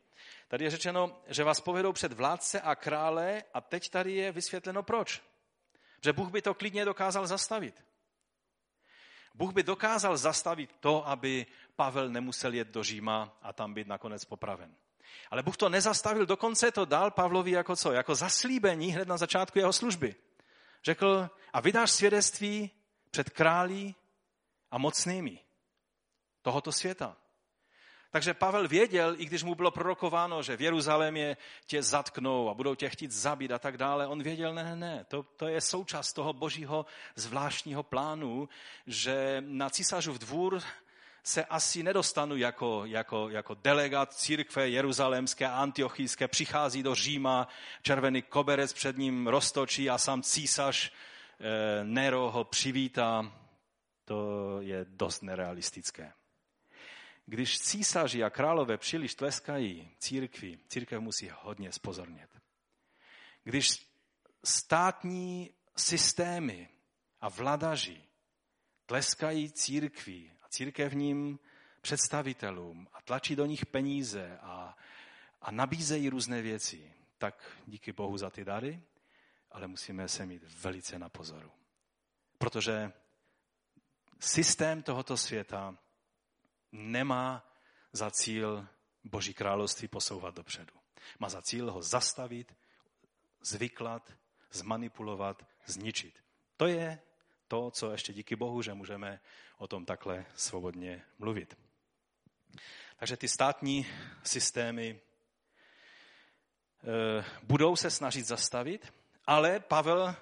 tady 0.47 0.63
je 0.63 0.71
řečeno, 0.71 1.21
že 1.27 1.43
vás 1.43 1.61
povedou 1.61 1.93
před 1.93 2.13
vládce 2.13 2.61
a 2.61 2.75
krále 2.75 3.43
a 3.53 3.61
teď 3.61 3.89
tady 3.89 4.13
je 4.13 4.31
vysvětleno 4.31 4.83
proč. 4.83 5.21
Že 6.03 6.13
Bůh 6.13 6.31
by 6.31 6.41
to 6.41 6.53
klidně 6.53 6.85
dokázal 6.85 7.27
zastavit. 7.27 7.83
Bůh 9.33 9.53
by 9.53 9.63
dokázal 9.63 10.17
zastavit 10.17 10.75
to, 10.79 11.07
aby 11.07 11.45
Pavel 11.75 12.09
nemusel 12.09 12.53
jet 12.53 12.67
do 12.67 12.83
Říma 12.83 13.37
a 13.41 13.53
tam 13.53 13.73
být 13.73 13.87
nakonec 13.87 14.25
popraven. 14.25 14.75
Ale 15.31 15.43
Bůh 15.43 15.57
to 15.57 15.69
nezastavil, 15.69 16.25
dokonce 16.25 16.71
to 16.71 16.85
dal 16.85 17.11
Pavlovi 17.11 17.51
jako 17.51 17.75
co? 17.75 17.91
Jako 17.91 18.15
zaslíbení 18.15 18.91
hned 18.91 19.07
na 19.07 19.17
začátku 19.17 19.59
jeho 19.59 19.73
služby. 19.73 20.15
Řekl, 20.83 21.29
a 21.53 21.61
vydáš 21.61 21.91
svědectví 21.91 22.71
před 23.11 23.29
králí 23.29 23.95
a 24.71 24.77
mocnými 24.77 25.39
tohoto 26.41 26.71
světa. 26.71 27.17
Takže 28.11 28.33
Pavel 28.33 28.67
věděl, 28.67 29.15
i 29.17 29.25
když 29.25 29.43
mu 29.43 29.55
bylo 29.55 29.71
prorokováno, 29.71 30.43
že 30.43 30.57
v 30.57 30.61
Jeruzalémě 30.61 31.37
tě 31.65 31.83
zatknou 31.83 32.49
a 32.49 32.53
budou 32.53 32.75
tě 32.75 32.89
chtít 32.89 33.11
zabít 33.11 33.51
a 33.51 33.59
tak 33.59 33.77
dále, 33.77 34.07
on 34.07 34.23
věděl, 34.23 34.53
ne, 34.53 34.63
ne, 34.63 34.75
ne, 34.75 35.05
to, 35.07 35.23
to 35.23 35.47
je 35.47 35.61
součást 35.61 36.13
toho 36.13 36.33
božího 36.33 36.85
zvláštního 37.15 37.83
plánu, 37.83 38.49
že 38.87 39.43
na 39.45 39.69
císařův 39.69 40.17
dvůr 40.17 40.61
se 41.23 41.45
asi 41.45 41.83
nedostanu 41.83 42.37
jako, 42.37 42.85
jako, 42.85 43.29
jako 43.29 43.53
delegát 43.53 44.13
církve 44.13 44.69
jeruzalémské 44.69 45.47
a 45.47 45.55
antiochijské, 45.55 46.27
přichází 46.27 46.83
do 46.83 46.95
Říma, 46.95 47.47
červený 47.81 48.21
koberec 48.21 48.73
před 48.73 48.97
ním 48.97 49.27
roztočí 49.27 49.89
a 49.89 49.97
sám 49.97 50.21
císař 50.21 50.91
e, 50.91 51.83
Nero 51.83 52.31
ho 52.31 52.43
přivítá. 52.43 53.31
To 54.05 54.57
je 54.61 54.85
dost 54.89 55.23
nerealistické. 55.23 56.13
Když 57.31 57.59
císaři 57.59 58.23
a 58.23 58.29
králové 58.29 58.77
příliš 58.77 59.15
tleskají 59.15 59.91
církvi, 59.97 60.59
církev 60.67 61.01
musí 61.01 61.31
hodně 61.41 61.71
spozornět. 61.71 62.29
Když 63.43 63.87
státní 64.43 65.53
systémy 65.75 66.69
a 67.21 67.29
vladaři 67.29 68.03
tleskají 68.85 69.51
církvi 69.51 70.31
a 70.41 70.47
církevním 70.49 71.39
představitelům 71.81 72.87
a 72.93 73.01
tlačí 73.01 73.35
do 73.35 73.45
nich 73.45 73.65
peníze 73.65 74.39
a, 74.41 74.77
a 75.41 75.51
nabízejí 75.51 76.09
různé 76.09 76.41
věci, 76.41 76.93
tak 77.17 77.57
díky 77.67 77.91
Bohu 77.91 78.17
za 78.17 78.29
ty 78.29 78.45
dary, 78.45 78.83
ale 79.51 79.67
musíme 79.67 80.07
se 80.07 80.25
mít 80.25 80.43
velice 80.43 80.99
na 80.99 81.09
pozoru. 81.09 81.51
Protože 82.37 82.91
systém 84.19 84.83
tohoto 84.83 85.17
světa 85.17 85.77
nemá 86.71 87.51
za 87.93 88.11
cíl 88.11 88.67
Boží 89.03 89.33
království 89.33 89.87
posouvat 89.87 90.35
dopředu. 90.35 90.73
Má 91.19 91.29
za 91.29 91.41
cíl 91.41 91.71
ho 91.71 91.81
zastavit, 91.81 92.55
zvyklat, 93.41 94.13
zmanipulovat, 94.51 95.45
zničit. 95.65 96.23
To 96.57 96.67
je 96.67 96.99
to, 97.47 97.71
co 97.71 97.91
ještě 97.91 98.13
díky 98.13 98.35
Bohu, 98.35 98.61
že 98.61 98.73
můžeme 98.73 99.19
o 99.57 99.67
tom 99.67 99.85
takhle 99.85 100.25
svobodně 100.35 101.03
mluvit. 101.19 101.57
Takže 102.97 103.17
ty 103.17 103.27
státní 103.27 103.87
systémy 104.23 104.89
e, 104.89 104.99
budou 107.43 107.75
se 107.75 107.91
snažit 107.91 108.23
zastavit, 108.23 108.93
ale 109.25 109.59
Pavel 109.59 110.15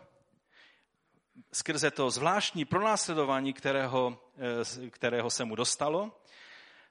skrze 1.54 1.92
to 1.92 2.12
zvláštní 2.12 2.66
pronásledování, 2.66 3.54
kterého, 3.54 4.30
e, 4.86 4.90
kterého 4.90 5.30
se 5.30 5.46
mu 5.46 5.56
dostalo, 5.56 6.19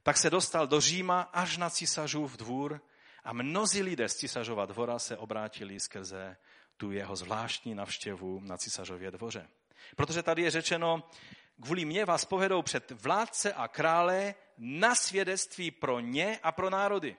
tak 0.08 0.16
se 0.16 0.30
dostal 0.30 0.66
do 0.66 0.80
Říma 0.80 1.20
až 1.20 1.56
na 1.56 1.70
císařův 1.70 2.36
dvůr 2.36 2.80
a 3.24 3.32
mnozí 3.32 3.82
lidé 3.82 4.08
z 4.08 4.16
císařova 4.16 4.66
dvora 4.66 4.98
se 4.98 5.16
obrátili 5.16 5.80
skrze 5.80 6.36
tu 6.76 6.92
jeho 6.92 7.16
zvláštní 7.16 7.74
navštěvu 7.74 8.40
na 8.40 8.56
císařově 8.56 9.10
dvoře. 9.10 9.48
Protože 9.96 10.22
tady 10.22 10.42
je 10.42 10.50
řečeno, 10.50 11.10
kvůli 11.62 11.84
mě 11.84 12.04
vás 12.04 12.24
povedou 12.24 12.62
před 12.62 12.90
vládce 12.90 13.52
a 13.52 13.68
krále 13.68 14.34
na 14.58 14.94
svědectví 14.94 15.70
pro 15.70 16.00
ně 16.00 16.38
a 16.42 16.52
pro 16.52 16.70
národy. 16.70 17.16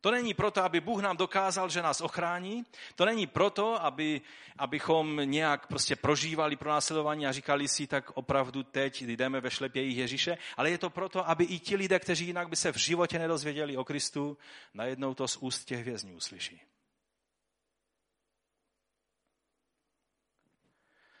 To 0.00 0.10
není 0.10 0.34
proto, 0.34 0.64
aby 0.64 0.80
Bůh 0.80 1.02
nám 1.02 1.16
dokázal, 1.16 1.68
že 1.68 1.82
nás 1.82 2.00
ochrání. 2.00 2.64
To 2.94 3.04
není 3.04 3.26
proto, 3.26 3.84
aby, 3.84 4.20
abychom 4.58 5.20
nějak 5.24 5.66
prostě 5.66 5.96
prožívali 5.96 6.56
pro 6.56 6.70
následování 6.70 7.26
a 7.26 7.32
říkali 7.32 7.68
si, 7.68 7.86
tak 7.86 8.10
opravdu 8.14 8.62
teď 8.62 9.02
jdeme 9.02 9.40
ve 9.40 9.50
šlepějích 9.50 9.98
Ježíše, 9.98 10.38
ale 10.56 10.70
je 10.70 10.78
to 10.78 10.90
proto, 10.90 11.28
aby 11.28 11.44
i 11.44 11.58
ti 11.58 11.76
lidé, 11.76 11.98
kteří 11.98 12.26
jinak 12.26 12.48
by 12.48 12.56
se 12.56 12.72
v 12.72 12.76
životě 12.76 13.18
nedozvěděli 13.18 13.76
o 13.76 13.84
Kristu, 13.84 14.38
najednou 14.74 15.14
to 15.14 15.28
z 15.28 15.36
úst 15.36 15.64
těch 15.64 15.84
vězňů 15.84 16.16
uslyší. 16.16 16.60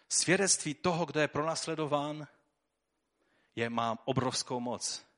Svědectví 0.08 0.74
toho, 0.74 1.06
kdo 1.06 1.20
je 1.20 1.28
pronásledován, 1.28 2.26
je, 3.56 3.70
má 3.70 3.98
obrovskou 4.04 4.60
moc. 4.60 5.09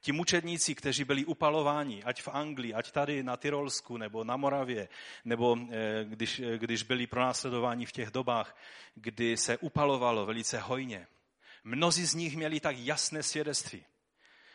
Ti 0.00 0.12
mučedníci, 0.12 0.74
kteří 0.74 1.04
byli 1.04 1.24
upalováni, 1.24 2.02
ať 2.04 2.22
v 2.22 2.28
Anglii, 2.28 2.74
ať 2.74 2.90
tady 2.90 3.22
na 3.22 3.36
Tyrolsku, 3.36 3.96
nebo 3.96 4.24
na 4.24 4.36
Moravě, 4.36 4.88
nebo 5.24 5.56
eh, 5.70 6.04
když, 6.04 6.40
eh, 6.40 6.58
když 6.58 6.82
byli 6.82 7.06
pronásledováni 7.06 7.86
v 7.86 7.92
těch 7.92 8.10
dobách, 8.10 8.56
kdy 8.94 9.36
se 9.36 9.58
upalovalo 9.58 10.26
velice 10.26 10.58
hojně. 10.58 11.06
Mnozí 11.64 12.06
z 12.06 12.14
nich 12.14 12.36
měli 12.36 12.60
tak 12.60 12.78
jasné 12.78 13.22
svědectví, 13.22 13.84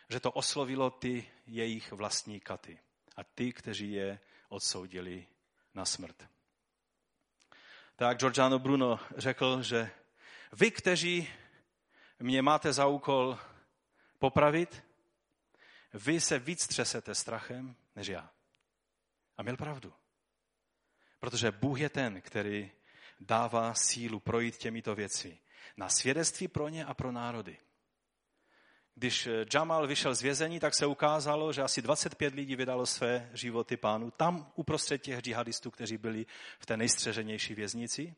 že 0.10 0.20
to 0.20 0.32
oslovilo 0.32 0.90
ty 0.90 1.26
jejich 1.48 1.92
vlastní 1.92 2.40
katy 2.40 2.80
a 3.16 3.24
ty, 3.24 3.54
kteří 3.54 3.92
je 3.92 4.20
odsoudili 4.50 5.28
na 5.74 5.86
smrt. 5.86 6.30
Tak 7.96 8.18
Giorgiano 8.18 8.60
Bruno 8.60 9.00
řekl, 9.18 9.62
že 9.62 9.92
vy, 10.54 10.72
kteří 10.72 11.30
mě 12.20 12.42
máte 12.42 12.74
za 12.74 12.88
úkol 12.88 13.38
popravit, 14.20 14.84
vy 15.94 16.22
se 16.22 16.40
víc 16.40 16.68
třesete 16.68 17.16
strachem 17.16 17.76
než 17.96 18.08
já. 18.08 18.32
A 19.38 19.44
měl 19.44 19.58
pravdu. 19.58 19.94
Protože 21.20 21.52
Bůh 21.52 21.80
je 21.80 21.90
ten, 21.90 22.22
který 22.22 22.72
dává 23.20 23.74
sílu 23.74 24.20
projít 24.20 24.58
těmito 24.58 24.96
věci. 24.96 25.38
Na 25.78 25.90
svědectví 25.90 26.48
pro 26.48 26.70
ně 26.70 26.86
a 26.86 26.94
pro 26.94 27.12
národy. 27.12 27.58
Když 28.96 29.30
Jamal 29.54 29.88
vyšel 29.88 30.16
z 30.16 30.22
vězení, 30.22 30.60
tak 30.60 30.74
se 30.76 30.86
ukázalo, 30.86 31.54
že 31.54 31.62
asi 31.62 31.82
25 31.82 32.34
lidí 32.34 32.56
vydalo 32.56 32.86
své 32.86 33.30
životy 33.34 33.78
pánu 33.78 34.12
tam 34.12 34.52
uprostřed 34.56 34.98
těch 34.98 35.20
džihadistů, 35.20 35.72
kteří 35.72 35.98
byli 35.98 36.26
v 36.60 36.66
té 36.66 36.78
nejstřeženější 36.78 37.56
věznici. 37.56 38.16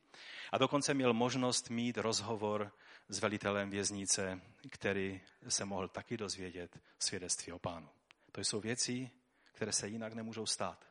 A 0.51 0.57
dokonce 0.57 0.93
měl 0.93 1.13
možnost 1.13 1.69
mít 1.69 1.97
rozhovor 1.97 2.71
s 3.09 3.19
velitelem 3.19 3.69
věznice, 3.69 4.41
který 4.69 5.21
se 5.47 5.65
mohl 5.65 5.87
taky 5.87 6.17
dozvědět 6.17 6.79
svědectví 6.99 7.53
o 7.53 7.59
pánu. 7.59 7.89
To 8.31 8.41
jsou 8.41 8.59
věci, 8.59 9.11
které 9.51 9.71
se 9.71 9.87
jinak 9.87 10.13
nemůžou 10.13 10.45
stát, 10.45 10.85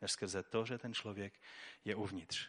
než 0.00 0.10
skrze 0.10 0.42
to, 0.42 0.64
že 0.64 0.78
ten 0.78 0.94
člověk 0.94 1.40
je 1.84 1.94
uvnitř. 1.94 2.48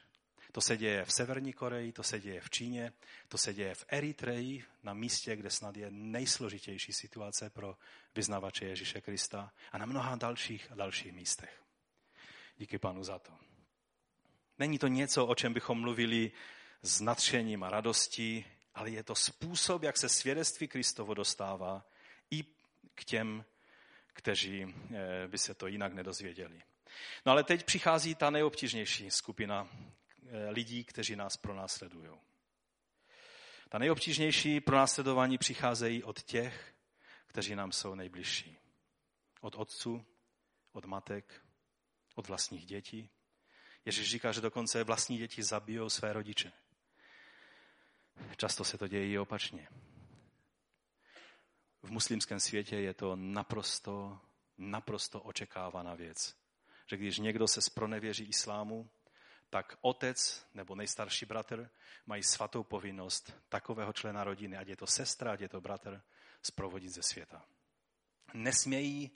To 0.51 0.61
se 0.61 0.77
děje 0.77 1.05
v 1.05 1.13
Severní 1.13 1.53
Koreji, 1.53 1.91
to 1.91 2.03
se 2.03 2.19
děje 2.19 2.41
v 2.41 2.49
Číně, 2.49 2.93
to 3.27 3.37
se 3.37 3.53
děje 3.53 3.75
v 3.75 3.85
Eritreji, 3.87 4.63
na 4.83 4.93
místě, 4.93 5.35
kde 5.35 5.49
snad 5.49 5.77
je 5.77 5.91
nejsložitější 5.91 6.93
situace 6.93 7.49
pro 7.49 7.77
vyznavače 8.15 8.65
Ježíše 8.65 9.01
Krista 9.01 9.53
a 9.71 9.77
na 9.77 9.85
mnoha 9.85 10.15
dalších 10.15 10.71
a 10.71 10.75
dalších 10.75 11.13
místech. 11.13 11.63
Díky 12.57 12.77
panu 12.77 13.03
za 13.03 13.19
to. 13.19 13.31
Není 14.59 14.79
to 14.79 14.87
něco, 14.87 15.27
o 15.27 15.35
čem 15.35 15.53
bychom 15.53 15.81
mluvili 15.81 16.31
s 16.81 17.01
nadšením 17.01 17.63
a 17.63 17.69
radostí, 17.69 18.45
ale 18.75 18.89
je 18.89 19.03
to 19.03 19.15
způsob, 19.15 19.83
jak 19.83 19.97
se 19.97 20.09
svědectví 20.09 20.67
Kristovo 20.67 21.13
dostává 21.13 21.85
i 22.31 22.43
k 22.95 23.05
těm, 23.05 23.45
kteří 24.13 24.65
eh, 24.65 25.27
by 25.27 25.37
se 25.37 25.53
to 25.53 25.67
jinak 25.67 25.93
nedozvěděli. 25.93 26.61
No 27.25 27.31
ale 27.31 27.43
teď 27.43 27.65
přichází 27.65 28.15
ta 28.15 28.29
nejobtížnější 28.29 29.11
skupina 29.11 29.69
eh, 29.69 30.49
lidí, 30.49 30.83
kteří 30.83 31.15
nás 31.15 31.37
pronásledují. 31.37 32.11
Ta 33.69 33.77
nejobtížnější 33.77 34.59
pronásledování 34.59 35.37
přicházejí 35.37 36.03
od 36.03 36.21
těch, 36.21 36.73
kteří 37.27 37.55
nám 37.55 37.71
jsou 37.71 37.95
nejbližší. 37.95 38.57
Od 39.41 39.55
otců, 39.55 40.05
od 40.71 40.85
matek, 40.85 41.41
od 42.15 42.27
vlastních 42.27 42.65
dětí. 42.65 43.09
Ježíš 43.85 44.09
říká, 44.09 44.31
že 44.31 44.41
dokonce 44.41 44.83
vlastní 44.83 45.17
děti 45.17 45.43
zabijou 45.43 45.89
své 45.89 46.13
rodiče. 46.13 46.51
Často 48.37 48.63
se 48.63 48.77
to 48.77 48.87
děje 48.87 49.07
i 49.07 49.17
opačně. 49.17 49.67
V 51.83 51.91
muslimském 51.91 52.39
světě 52.39 52.75
je 52.75 52.93
to 52.93 53.15
naprosto, 53.15 54.19
naprosto 54.57 55.21
očekávaná 55.21 55.95
věc. 55.95 56.35
Že 56.87 56.97
když 56.97 57.17
někdo 57.17 57.47
se 57.47 57.61
spronevěří 57.61 58.23
islámu, 58.23 58.89
tak 59.49 59.77
otec 59.81 60.47
nebo 60.53 60.75
nejstarší 60.75 61.25
bratr 61.25 61.69
mají 62.05 62.23
svatou 62.23 62.63
povinnost 62.63 63.33
takového 63.49 63.93
člena 63.93 64.23
rodiny, 64.23 64.57
ať 64.57 64.67
je 64.67 64.75
to 64.75 64.87
sestra, 64.87 65.31
ať 65.31 65.41
je 65.41 65.49
to 65.49 65.61
bratr, 65.61 66.01
zprovodit 66.41 66.91
ze 66.91 67.03
světa. 67.03 67.45
Nesmějí, 68.33 69.11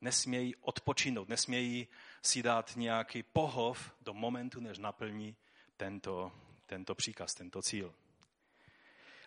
nesmějí 0.00 0.56
odpočinout, 0.56 1.28
nesmějí 1.28 1.88
si 2.22 2.42
dát 2.42 2.76
nějaký 2.76 3.22
pohov 3.22 3.92
do 4.00 4.14
momentu, 4.14 4.60
než 4.60 4.78
naplní 4.78 5.36
tento, 5.76 6.32
tento 6.66 6.94
příkaz, 6.94 7.34
tento 7.34 7.62
cíl. 7.62 7.94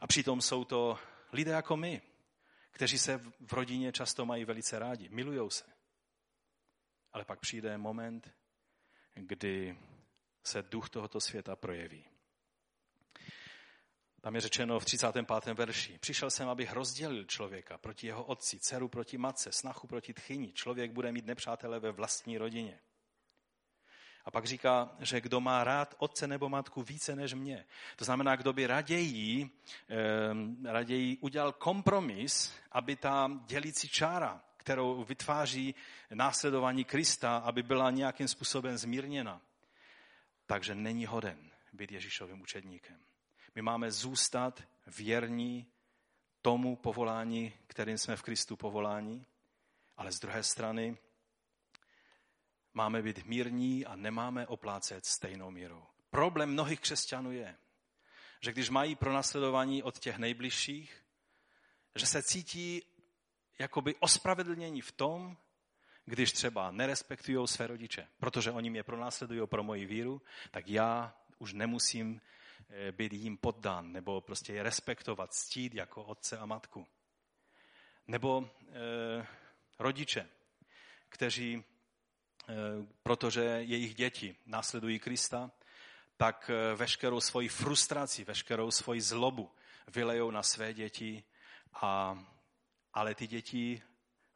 A 0.01 0.07
přitom 0.07 0.41
jsou 0.41 0.63
to 0.63 0.99
lidé 1.31 1.51
jako 1.51 1.77
my, 1.77 2.01
kteří 2.71 2.99
se 2.99 3.17
v 3.39 3.53
rodině 3.53 3.91
často 3.91 4.25
mají 4.25 4.45
velice 4.45 4.79
rádi, 4.79 5.09
milují 5.09 5.51
se. 5.51 5.65
Ale 7.13 7.25
pak 7.25 7.39
přijde 7.39 7.77
moment, 7.77 8.31
kdy 9.15 9.77
se 10.43 10.61
duch 10.61 10.89
tohoto 10.89 11.21
světa 11.21 11.55
projeví. 11.55 12.05
Tam 14.21 14.35
je 14.35 14.41
řečeno 14.41 14.79
v 14.79 14.85
35. 14.85 15.53
verši. 15.53 15.97
Přišel 15.97 16.29
jsem, 16.31 16.49
abych 16.49 16.73
rozdělil 16.73 17.25
člověka 17.25 17.77
proti 17.77 18.07
jeho 18.07 18.23
otci, 18.23 18.59
dceru 18.59 18.87
proti 18.87 19.17
matce, 19.17 19.51
snachu 19.51 19.87
proti 19.87 20.13
tchyni. 20.13 20.53
Člověk 20.53 20.91
bude 20.91 21.11
mít 21.11 21.25
nepřátele 21.25 21.79
ve 21.79 21.91
vlastní 21.91 22.37
rodině. 22.37 22.79
A 24.29 24.31
pak 24.31 24.45
říká, 24.45 24.89
že 24.99 25.21
kdo 25.21 25.41
má 25.41 25.63
rád 25.63 25.95
otce 25.97 26.27
nebo 26.27 26.49
matku 26.49 26.83
více 26.83 27.15
než 27.15 27.33
mě. 27.33 27.65
To 27.95 28.05
znamená, 28.05 28.35
kdo 28.35 28.53
by 28.53 28.67
raději, 28.67 29.49
eh, 29.89 30.71
raději 30.71 31.17
udělal 31.17 31.51
kompromis, 31.51 32.53
aby 32.71 32.95
ta 32.95 33.31
dělící 33.45 33.89
čára, 33.89 34.41
kterou 34.57 35.03
vytváří 35.03 35.75
následování 36.13 36.85
Krista, 36.85 37.37
aby 37.37 37.63
byla 37.63 37.91
nějakým 37.91 38.27
způsobem 38.27 38.77
zmírněna. 38.77 39.41
Takže 40.45 40.75
není 40.75 41.05
hoden 41.05 41.51
být 41.73 41.91
Ježíšovým 41.91 42.41
učedníkem. 42.41 42.97
My 43.55 43.61
máme 43.61 43.91
zůstat 43.91 44.63
věrní 44.97 45.67
tomu 46.41 46.75
povolání, 46.75 47.53
kterým 47.67 47.97
jsme 47.97 48.15
v 48.15 48.21
Kristu 48.21 48.55
povoláni, 48.55 49.25
ale 49.97 50.11
z 50.11 50.19
druhé 50.19 50.43
strany 50.43 50.97
Máme 52.73 53.01
být 53.01 53.25
mírní 53.25 53.85
a 53.85 53.95
nemáme 53.95 54.47
oplácet 54.47 55.05
stejnou 55.05 55.51
mírou. 55.51 55.83
Problém 56.09 56.51
mnohých 56.51 56.79
křesťanů 56.79 57.31
je, 57.31 57.55
že 58.41 58.51
když 58.51 58.69
mají 58.69 58.95
pronásledování 58.95 59.83
od 59.83 59.99
těch 59.99 60.17
nejbližších, 60.17 61.03
že 61.95 62.05
se 62.05 62.23
cítí 62.23 62.83
jakoby 63.59 63.95
ospravedlnění 63.95 64.81
v 64.81 64.91
tom, 64.91 65.37
když 66.05 66.31
třeba 66.31 66.71
nerespektují 66.71 67.47
své 67.47 67.67
rodiče, 67.67 68.07
protože 68.19 68.51
oni 68.51 68.69
mě 68.69 68.83
pronásledují 68.83 69.47
pro 69.47 69.63
moji 69.63 69.85
víru, 69.85 70.21
tak 70.51 70.67
já 70.67 71.15
už 71.37 71.53
nemusím 71.53 72.21
eh, 72.69 72.91
být 72.91 73.13
jim 73.13 73.37
poddán, 73.37 73.91
nebo 73.91 74.21
prostě 74.21 74.53
je 74.53 74.63
respektovat, 74.63 75.33
ctít 75.33 75.73
jako 75.73 76.03
otce 76.03 76.37
a 76.37 76.45
matku. 76.45 76.87
Nebo 78.09 78.49
e, 78.71 79.27
rodiče, 79.79 80.29
kteří 81.09 81.63
protože 83.03 83.41
jejich 83.41 83.95
děti 83.95 84.35
následují 84.45 84.99
Krista, 84.99 85.51
tak 86.17 86.51
eh, 86.53 86.75
veškerou 86.75 87.21
svoji 87.21 87.49
frustraci, 87.49 88.23
veškerou 88.23 88.71
svoji 88.71 89.01
zlobu 89.01 89.51
vylejou 89.87 90.31
na 90.31 90.43
své 90.43 90.73
děti, 90.73 91.23
a, 91.73 92.19
ale 92.93 93.15
ty 93.15 93.27
děti 93.27 93.81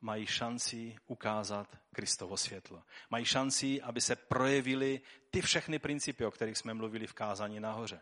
mají 0.01 0.25
šanci 0.25 0.95
ukázat 1.07 1.77
Kristovo 1.95 2.37
světlo. 2.37 2.83
Mají 3.09 3.25
šanci, 3.25 3.81
aby 3.81 4.01
se 4.01 4.15
projevily 4.15 5.01
ty 5.29 5.41
všechny 5.41 5.79
principy, 5.79 6.25
o 6.25 6.31
kterých 6.31 6.57
jsme 6.57 6.73
mluvili 6.73 7.07
v 7.07 7.13
kázání 7.13 7.59
nahoře. 7.59 8.01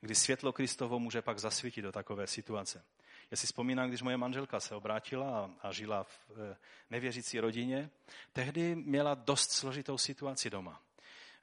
Kdy 0.00 0.14
světlo 0.14 0.52
Kristovo 0.52 0.98
může 0.98 1.22
pak 1.22 1.38
zasvítit 1.38 1.84
do 1.84 1.92
takové 1.92 2.26
situace. 2.26 2.84
Já 3.30 3.36
si 3.36 3.46
vzpomínám, 3.46 3.88
když 3.88 4.02
moje 4.02 4.16
manželka 4.16 4.60
se 4.60 4.74
obrátila 4.74 5.50
a, 5.62 5.72
žila 5.72 6.04
v 6.04 6.30
e, 6.30 6.56
nevěřící 6.90 7.40
rodině, 7.40 7.90
tehdy 8.32 8.74
měla 8.74 9.14
dost 9.14 9.50
složitou 9.50 9.98
situaci 9.98 10.50
doma. 10.50 10.82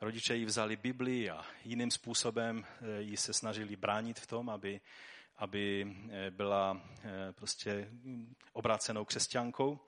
Rodiče 0.02 0.36
jí 0.36 0.46
vzali 0.46 0.76
Bibli 0.76 1.30
a 1.30 1.46
jiným 1.64 1.92
způsobem 1.92 2.66
ji 3.00 3.18
se 3.18 3.34
snažili 3.34 3.76
bránit 3.76 4.20
v 4.20 4.28
tom, 4.28 4.50
aby, 4.50 4.82
aby 5.38 5.96
byla 6.30 6.82
prostě 7.32 7.92
obrácenou 8.54 9.06
křesťankou. 9.06 9.80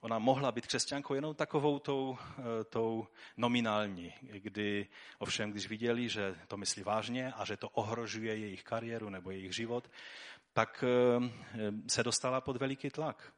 Ona 0.00 0.18
mohla 0.18 0.52
být 0.52 0.66
křesťankou 0.66 1.14
jenom 1.14 1.34
takovou 1.34 1.78
tou, 1.78 2.18
tou 2.68 3.06
nominální, 3.36 4.14
kdy 4.20 4.88
ovšem, 5.18 5.50
když 5.50 5.68
viděli, 5.68 6.08
že 6.08 6.36
to 6.48 6.56
myslí 6.56 6.82
vážně 6.82 7.32
a 7.32 7.44
že 7.44 7.56
to 7.56 7.68
ohrožuje 7.68 8.36
jejich 8.36 8.62
kariéru 8.62 9.08
nebo 9.08 9.30
jejich 9.30 9.54
život, 9.54 9.90
tak 10.52 10.84
se 11.88 12.02
dostala 12.02 12.40
pod 12.40 12.56
veliký 12.56 12.90
tlak. 12.90 13.32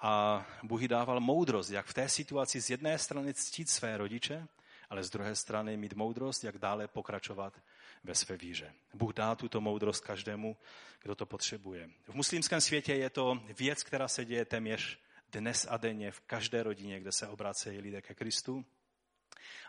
A 0.00 0.46
Bůh 0.62 0.82
jí 0.82 0.88
dával 0.88 1.20
moudrost, 1.20 1.70
jak 1.70 1.86
v 1.86 1.94
té 1.94 2.08
situaci 2.08 2.60
z 2.60 2.70
jedné 2.70 2.98
strany 2.98 3.34
ctít 3.34 3.70
své 3.70 3.96
rodiče, 3.96 4.46
ale 4.90 5.04
z 5.04 5.10
druhé 5.10 5.34
strany 5.34 5.76
mít 5.76 5.94
moudrost, 5.94 6.44
jak 6.44 6.58
dále 6.58 6.88
pokračovat 6.88 7.62
ve 8.04 8.14
své 8.14 8.36
víře. 8.36 8.74
Bůh 8.94 9.14
dá 9.14 9.34
tuto 9.34 9.60
moudrost 9.60 10.04
každému, 10.04 10.56
kdo 11.02 11.14
to 11.14 11.26
potřebuje. 11.26 11.90
V 12.08 12.14
muslimském 12.14 12.60
světě 12.60 12.94
je 12.94 13.10
to 13.10 13.40
věc, 13.58 13.82
která 13.82 14.08
se 14.08 14.24
děje 14.24 14.44
téměř 14.44 14.98
dnes 15.32 15.66
a 15.70 15.76
denně 15.76 16.10
v 16.10 16.20
každé 16.20 16.62
rodině, 16.62 17.00
kde 17.00 17.12
se 17.12 17.28
obracejí 17.28 17.78
lidé 17.78 18.02
ke 18.02 18.14
Kristu. 18.14 18.64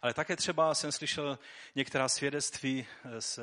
Ale 0.01 0.13
také 0.13 0.35
třeba 0.35 0.73
jsem 0.73 0.91
slyšel 0.91 1.39
některá 1.75 2.09
svědectví 2.09 2.87
z 3.19 3.39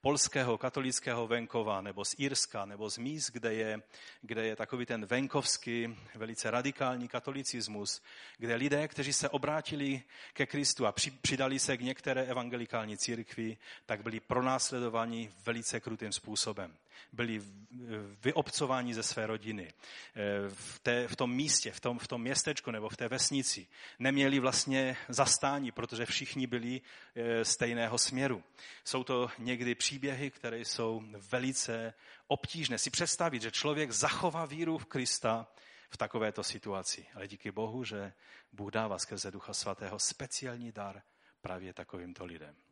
polského 0.00 0.58
katolického 0.58 1.26
venkova, 1.26 1.80
nebo 1.80 2.04
z 2.04 2.14
Írska, 2.18 2.64
nebo 2.64 2.90
z 2.90 2.98
míst, 2.98 3.30
kde 3.30 3.54
je, 3.54 3.82
kde 4.22 4.46
je 4.46 4.56
takový 4.56 4.86
ten 4.86 5.06
venkovský, 5.06 5.96
velice 6.14 6.50
radikální 6.50 7.08
katolicismus, 7.08 8.02
kde 8.38 8.54
lidé, 8.54 8.88
kteří 8.88 9.12
se 9.12 9.28
obrátili 9.28 10.02
ke 10.32 10.46
Kristu 10.46 10.86
a 10.86 10.94
přidali 11.22 11.58
se 11.58 11.76
k 11.76 11.80
některé 11.80 12.22
evangelikální 12.22 12.98
církvi, 12.98 13.56
tak 13.86 14.02
byli 14.02 14.20
pronásledováni 14.20 15.32
velice 15.44 15.80
krutým 15.80 16.12
způsobem 16.12 16.76
byli 17.12 17.42
vyobcováni 18.24 18.94
ze 18.94 19.02
své 19.02 19.26
rodiny. 19.26 19.72
Eh, 19.72 20.48
v, 20.48 20.78
té, 20.78 21.08
v 21.08 21.16
tom 21.16 21.34
místě, 21.34 21.72
v 21.72 21.80
tom, 21.80 21.98
v 21.98 22.08
tom 22.08 22.22
městečku 22.22 22.70
nebo 22.70 22.88
v 22.88 22.96
té 22.96 23.08
vesnici 23.08 23.66
neměli 23.98 24.38
vlastně 24.40 24.96
zastání, 25.08 25.72
protože 25.72 26.06
všichni 26.06 26.46
byli 26.46 26.80
eh, 27.14 27.44
stejného 27.44 27.98
směru. 27.98 28.44
Jsou 28.84 29.04
to 29.04 29.30
někdy 29.38 29.74
příběhy, 29.74 30.30
které 30.30 30.58
jsou 30.58 31.02
velice 31.30 31.94
obtížné. 32.26 32.78
Si 32.78 32.90
představit, 32.90 33.42
že 33.42 33.50
člověk 33.50 33.92
zachová 33.92 34.46
víru 34.46 34.78
v 34.78 34.86
Krista 34.86 35.46
v 35.90 35.96
takovéto 35.96 36.42
situaci. 36.42 37.06
Ale 37.14 37.28
díky 37.28 37.50
Bohu, 37.50 37.84
že 37.84 38.12
Bůh 38.52 38.70
dává 38.70 38.98
skrze 38.98 39.30
Ducha 39.30 39.54
Svatého 39.54 39.98
speciální 39.98 40.72
dar 40.72 41.02
právě 41.40 41.72
takovýmto 41.72 42.24
lidem. 42.24 42.67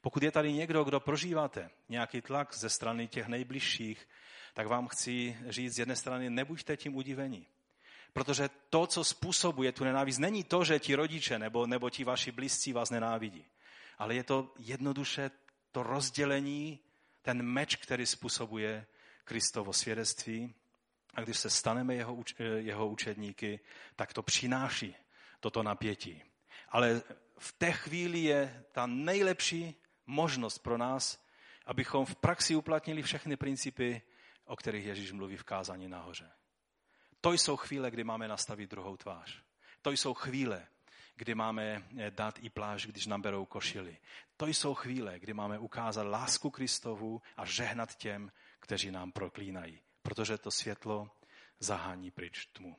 Pokud 0.00 0.22
je 0.22 0.30
tady 0.30 0.52
někdo, 0.52 0.84
kdo 0.84 1.00
prožíváte 1.00 1.70
nějaký 1.88 2.20
tlak 2.20 2.54
ze 2.54 2.70
strany 2.70 3.08
těch 3.08 3.26
nejbližších, 3.26 4.08
tak 4.54 4.66
vám 4.66 4.88
chci 4.88 5.38
říct 5.48 5.74
z 5.74 5.78
jedné 5.78 5.96
strany, 5.96 6.30
nebuďte 6.30 6.76
tím 6.76 6.96
udivení. 6.96 7.46
Protože 8.12 8.50
to, 8.70 8.86
co 8.86 9.04
způsobuje 9.04 9.72
tu 9.72 9.84
nenávist, 9.84 10.18
není 10.18 10.44
to, 10.44 10.64
že 10.64 10.78
ti 10.78 10.94
rodiče 10.94 11.38
nebo, 11.38 11.66
nebo 11.66 11.90
ti 11.90 12.04
vaši 12.04 12.32
blízcí 12.32 12.72
vás 12.72 12.90
nenávidí. 12.90 13.44
Ale 13.98 14.14
je 14.14 14.24
to 14.24 14.54
jednoduše 14.58 15.30
to 15.72 15.82
rozdělení, 15.82 16.78
ten 17.22 17.42
meč, 17.42 17.76
který 17.76 18.06
způsobuje 18.06 18.86
Kristovo 19.24 19.72
svědectví. 19.72 20.54
A 21.14 21.20
když 21.20 21.38
se 21.38 21.50
staneme 21.50 21.94
jeho, 21.94 22.24
jeho 22.56 22.88
učedníky, 22.88 23.60
tak 23.96 24.12
to 24.12 24.22
přináší 24.22 24.94
toto 25.40 25.62
napětí. 25.62 26.22
Ale 26.68 27.02
v 27.38 27.52
té 27.52 27.72
chvíli 27.72 28.18
je 28.18 28.64
ta 28.72 28.86
nejlepší 28.86 29.74
možnost 30.08 30.58
pro 30.58 30.78
nás, 30.78 31.24
abychom 31.66 32.06
v 32.06 32.16
praxi 32.16 32.56
uplatnili 32.56 33.02
všechny 33.02 33.36
principy, 33.36 34.02
o 34.44 34.56
kterých 34.56 34.86
Ježíš 34.86 35.12
mluví 35.12 35.36
v 35.36 35.44
kázání 35.44 35.88
nahoře. 35.88 36.30
To 37.20 37.32
jsou 37.32 37.56
chvíle, 37.56 37.90
kdy 37.90 38.04
máme 38.04 38.28
nastavit 38.28 38.70
druhou 38.70 38.96
tvář. 38.96 39.42
To 39.82 39.90
jsou 39.90 40.14
chvíle, 40.14 40.66
kdy 41.14 41.34
máme 41.34 41.82
eh, 41.98 42.10
dát 42.10 42.38
i 42.42 42.50
pláž, 42.50 42.86
když 42.86 43.06
nám 43.06 43.22
berou 43.22 43.44
košily. 43.44 43.98
To 44.36 44.46
jsou 44.46 44.74
chvíle, 44.74 45.18
kdy 45.18 45.34
máme 45.34 45.58
ukázat 45.58 46.02
lásku 46.02 46.50
Kristovu 46.50 47.22
a 47.36 47.44
žehnat 47.44 47.94
těm, 47.94 48.32
kteří 48.60 48.90
nám 48.90 49.12
proklínají. 49.12 49.80
Protože 50.02 50.38
to 50.38 50.50
světlo 50.50 51.10
zahání 51.58 52.10
pryč 52.10 52.46
tmu. 52.46 52.76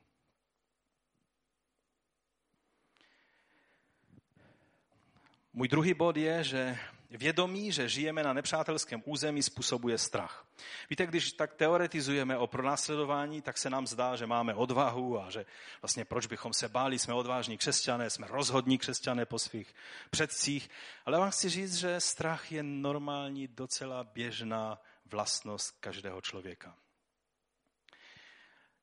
Můj 5.53 5.67
druhý 5.67 5.93
bod 5.93 6.17
je, 6.17 6.43
že 6.43 6.79
vědomí, 7.17 7.71
že 7.71 7.89
žijeme 7.89 8.23
na 8.23 8.33
nepřátelském 8.33 9.03
území, 9.05 9.43
způsobuje 9.43 9.97
strach. 9.97 10.45
Víte, 10.89 11.05
když 11.05 11.31
tak 11.31 11.53
teoretizujeme 11.53 12.37
o 12.37 12.47
pronásledování, 12.47 13.41
tak 13.41 13.57
se 13.57 13.69
nám 13.69 13.87
zdá, 13.87 14.15
že 14.15 14.27
máme 14.27 14.53
odvahu 14.53 15.21
a 15.21 15.29
že 15.29 15.45
vlastně 15.81 16.05
proč 16.05 16.25
bychom 16.25 16.53
se 16.53 16.69
báli, 16.69 16.99
jsme 16.99 17.13
odvážní 17.13 17.57
křesťané, 17.57 18.09
jsme 18.09 18.27
rozhodní 18.27 18.77
křesťané 18.77 19.25
po 19.25 19.39
svých 19.39 19.75
předcích. 20.09 20.69
Ale 21.05 21.19
vám 21.19 21.31
chci 21.31 21.49
říct, 21.49 21.75
že 21.75 21.99
strach 21.99 22.51
je 22.51 22.63
normální, 22.63 23.47
docela 23.47 24.03
běžná 24.03 24.81
vlastnost 25.05 25.77
každého 25.79 26.21
člověka. 26.21 26.75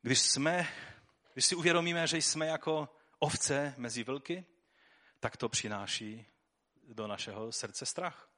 Když 0.02 0.20
jsme, 0.20 0.68
když 1.32 1.46
si 1.46 1.54
uvědomíme, 1.54 2.06
že 2.06 2.16
jsme 2.16 2.46
jako 2.46 2.88
ovce 3.18 3.74
mezi 3.76 4.04
vlky, 4.04 4.44
tak 5.20 5.36
to 5.36 5.48
přináší 5.48 6.26
do 6.86 7.06
našeho 7.06 7.52
srdce 7.52 7.86
strach. 7.86 8.28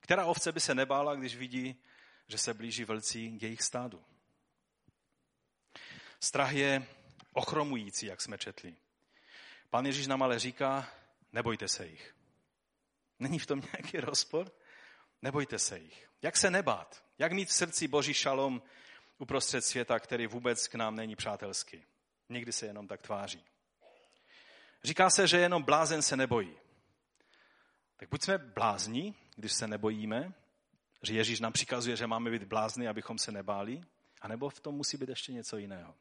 Která 0.00 0.24
ovce 0.24 0.52
by 0.52 0.60
se 0.60 0.74
nebála, 0.74 1.14
když 1.14 1.36
vidí, 1.36 1.82
že 2.26 2.38
se 2.38 2.54
blíží 2.54 2.84
vlci 2.84 3.30
k 3.30 3.42
jejich 3.42 3.62
stádu? 3.62 4.04
Strach 6.20 6.52
je 6.52 6.86
ochromující, 7.32 8.06
jak 8.06 8.20
jsme 8.20 8.38
četli. 8.38 8.76
Pán 9.70 9.86
Ježíš 9.86 10.06
nám 10.06 10.22
ale 10.22 10.38
říká, 10.38 10.90
nebojte 11.32 11.68
se 11.68 11.86
jich. 11.86 12.14
Není 13.18 13.38
v 13.38 13.46
tom 13.46 13.62
nějaký 13.72 14.00
rozpor? 14.00 14.52
Nebojte 15.22 15.58
se 15.58 15.78
jich. 15.78 16.08
Jak 16.22 16.36
se 16.36 16.50
nebát? 16.50 17.04
Jak 17.18 17.32
mít 17.32 17.48
v 17.48 17.52
srdci 17.52 17.88
boží 17.88 18.14
šalom 18.14 18.62
uprostřed 19.18 19.64
světa, 19.64 19.98
který 19.98 20.26
vůbec 20.26 20.68
k 20.68 20.74
nám 20.74 20.96
není 20.96 21.16
přátelský? 21.16 21.84
Někdy 22.28 22.52
se 22.52 22.66
jenom 22.66 22.88
tak 22.88 23.02
tváří. 23.02 23.44
Říká 24.84 25.10
se, 25.10 25.26
že 25.26 25.38
jenom 25.38 25.62
blázen 25.62 26.02
se 26.02 26.16
nebojí. 26.16 26.56
Tak 28.00 28.08
buď 28.08 28.22
jsme 28.22 28.38
blázni, 28.38 29.14
když 29.36 29.52
se 29.52 29.68
nebojíme, 29.68 30.32
že 31.02 31.14
Ježíš 31.14 31.40
nám 31.40 31.52
přikazuje, 31.52 31.96
že 31.96 32.06
máme 32.06 32.30
být 32.30 32.44
blázni, 32.44 32.88
abychom 32.88 33.18
se 33.18 33.32
nebáli, 33.32 33.80
anebo 34.20 34.50
v 34.50 34.60
tom 34.60 34.74
musí 34.74 34.96
být 34.96 35.08
ještě 35.08 35.32
něco 35.32 35.56
jiného. 35.56 35.94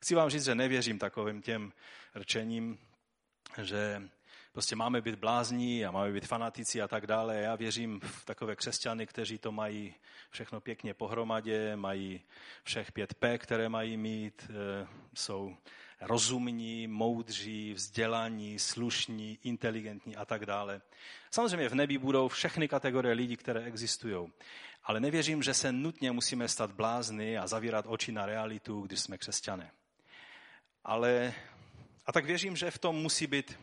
Chci 0.00 0.14
vám 0.14 0.30
říct, 0.30 0.44
že 0.44 0.54
nevěřím 0.54 0.98
takovým 0.98 1.42
těm 1.42 1.72
rčením, 2.14 2.78
že 3.62 4.02
prostě 4.52 4.76
máme 4.76 5.00
být 5.00 5.14
blázní 5.14 5.84
a 5.84 5.90
máme 5.90 6.12
být 6.12 6.26
fanatici 6.26 6.82
a 6.82 6.88
tak 6.88 7.06
dále. 7.06 7.36
Já 7.36 7.56
věřím 7.56 8.00
v 8.00 8.24
takové 8.24 8.56
křesťany, 8.56 9.06
kteří 9.06 9.38
to 9.38 9.52
mají 9.52 9.94
všechno 10.30 10.60
pěkně 10.60 10.94
pohromadě, 10.94 11.76
mají 11.76 12.20
všech 12.62 12.92
pět 12.92 13.14
P, 13.14 13.38
které 13.38 13.68
mají 13.68 13.96
mít, 13.96 14.50
e, 14.50 14.86
jsou 15.14 15.56
rozumní, 16.00 16.86
moudří, 16.86 17.74
vzdělaní, 17.74 18.58
slušní, 18.58 19.38
inteligentní 19.42 20.16
a 20.16 20.24
tak 20.24 20.46
dále. 20.46 20.80
Samozřejmě 21.30 21.68
v 21.68 21.74
nebi 21.74 21.98
budou 21.98 22.28
všechny 22.28 22.68
kategorie 22.68 23.14
lidí, 23.14 23.36
které 23.36 23.64
existují. 23.64 24.32
Ale 24.82 25.00
nevěřím, 25.00 25.42
že 25.42 25.54
se 25.54 25.72
nutně 25.72 26.12
musíme 26.12 26.48
stát 26.48 26.72
blázny 26.72 27.38
a 27.38 27.46
zavírat 27.46 27.84
oči 27.88 28.12
na 28.12 28.26
realitu, 28.26 28.80
když 28.80 29.00
jsme 29.00 29.18
křesťané. 29.18 29.70
Ale, 30.84 31.34
a 32.06 32.12
tak 32.12 32.24
věřím, 32.24 32.56
že 32.56 32.70
v 32.70 32.78
tom 32.78 32.96
musí 32.96 33.26
být 33.26 33.58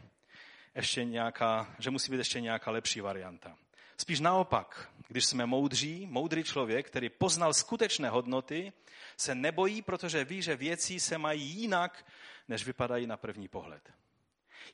ještě 0.76 1.04
nějaká, 1.04 1.76
že 1.80 1.89
musí 1.89 2.12
být 2.12 2.18
ještě 2.18 2.41
nějaká 2.41 2.72
lepší 2.72 3.01
varianta. 3.01 3.57
Spíš 3.97 4.20
naopak, 4.20 4.89
když 5.07 5.26
jsme 5.26 5.45
moudří, 5.45 6.07
moudrý 6.09 6.43
člověk, 6.43 6.88
který 6.88 7.09
poznal 7.09 7.53
skutečné 7.53 8.09
hodnoty, 8.09 8.74
se 9.18 9.36
nebojí, 9.36 9.82
protože 9.82 10.26
ví, 10.26 10.41
že 10.41 10.55
věci 10.55 10.99
se 10.99 11.18
mají 11.18 11.41
jinak, 11.41 12.05
než 12.48 12.66
vypadají 12.66 13.08
na 13.08 13.18
první 13.18 13.48
pohled. 13.48 13.93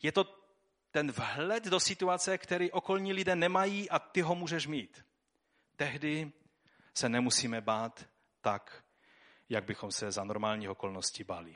Je 0.02 0.12
to 0.12 0.42
ten 0.92 1.12
vhled 1.12 1.66
do 1.66 1.80
situace, 1.80 2.38
který 2.38 2.72
okolní 2.72 3.14
lidé 3.14 3.36
nemají 3.36 3.90
a 3.90 4.00
ty 4.00 4.22
ho 4.22 4.36
můžeš 4.36 4.68
mít. 4.68 5.06
Tehdy 5.76 6.32
se 6.94 7.10
nemusíme 7.10 7.62
bát 7.62 8.06
tak, 8.42 8.84
jak 9.50 9.64
bychom 9.64 9.92
se 9.92 10.12
za 10.12 10.24
normální 10.24 10.70
okolnosti 10.70 11.24
báli. 11.24 11.56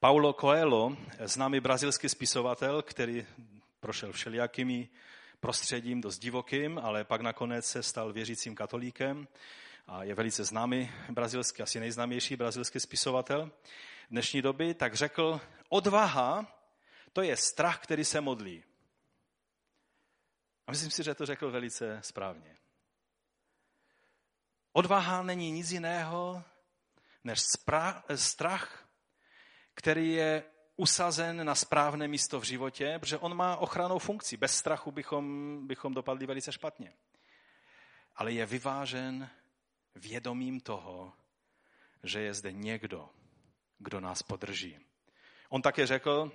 Paulo 0.00 0.32
Coelho, 0.32 0.96
známý 1.20 1.60
brazilský 1.60 2.08
spisovatel, 2.08 2.82
který 2.82 3.26
prošel 3.80 4.12
všelijakými 4.12 4.88
prostředím 5.40 6.00
dost 6.00 6.18
divokým, 6.18 6.78
ale 6.78 7.04
pak 7.04 7.20
nakonec 7.20 7.66
se 7.66 7.82
stal 7.82 8.12
věřícím 8.12 8.54
katolíkem 8.54 9.28
a 9.90 10.02
je 10.02 10.14
velice 10.14 10.44
známý 10.44 10.92
brazilský, 11.08 11.62
asi 11.62 11.80
nejznámější 11.80 12.36
brazilský 12.36 12.80
spisovatel 12.80 13.50
dnešní 14.10 14.42
doby, 14.42 14.74
tak 14.74 14.94
řekl, 14.94 15.40
odvaha 15.68 16.60
to 17.12 17.22
je 17.22 17.36
strach, 17.36 17.78
který 17.78 18.04
se 18.04 18.20
modlí. 18.20 18.64
A 20.66 20.70
myslím 20.70 20.90
si, 20.90 21.02
že 21.02 21.14
to 21.14 21.26
řekl 21.26 21.50
velice 21.50 22.00
správně. 22.02 22.56
Odvaha 24.72 25.22
není 25.22 25.50
nic 25.50 25.70
jiného 25.70 26.44
než 27.24 27.40
strach, 28.14 28.88
který 29.74 30.12
je 30.12 30.44
usazen 30.76 31.46
na 31.46 31.54
správné 31.54 32.08
místo 32.08 32.40
v 32.40 32.44
životě, 32.44 32.98
protože 33.00 33.18
on 33.18 33.34
má 33.36 33.56
ochranou 33.56 33.98
funkci. 33.98 34.36
Bez 34.36 34.56
strachu 34.56 34.90
bychom, 34.90 35.58
bychom 35.66 35.94
dopadli 35.94 36.26
velice 36.26 36.52
špatně. 36.52 36.92
Ale 38.16 38.32
je 38.32 38.46
vyvážen 38.46 39.30
vědomím 39.94 40.60
toho, 40.60 41.12
že 42.02 42.20
je 42.20 42.34
zde 42.34 42.52
někdo, 42.52 43.10
kdo 43.78 44.00
nás 44.00 44.22
podrží. 44.22 44.78
On 45.48 45.62
také 45.62 45.86
řekl, 45.86 46.32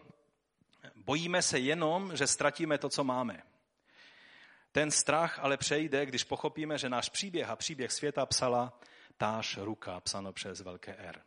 bojíme 0.96 1.42
se 1.42 1.60
jenom, 1.60 2.18
že 2.18 2.28
ztratíme 2.28 2.78
to, 2.78 2.90
co 2.90 3.04
máme. 3.04 3.44
Ten 4.72 4.92
strach 4.92 5.40
ale 5.40 5.58
přejde, 5.58 6.06
když 6.06 6.24
pochopíme, 6.24 6.78
že 6.78 6.90
náš 6.90 7.10
příběh 7.10 7.50
a 7.50 7.56
příběh 7.56 7.92
světa 7.92 8.26
psala 8.26 8.80
táž 9.18 9.58
ruka, 9.58 10.00
psáno 10.00 10.34
přes 10.34 10.62
velké 10.62 10.96
R. 10.96 11.22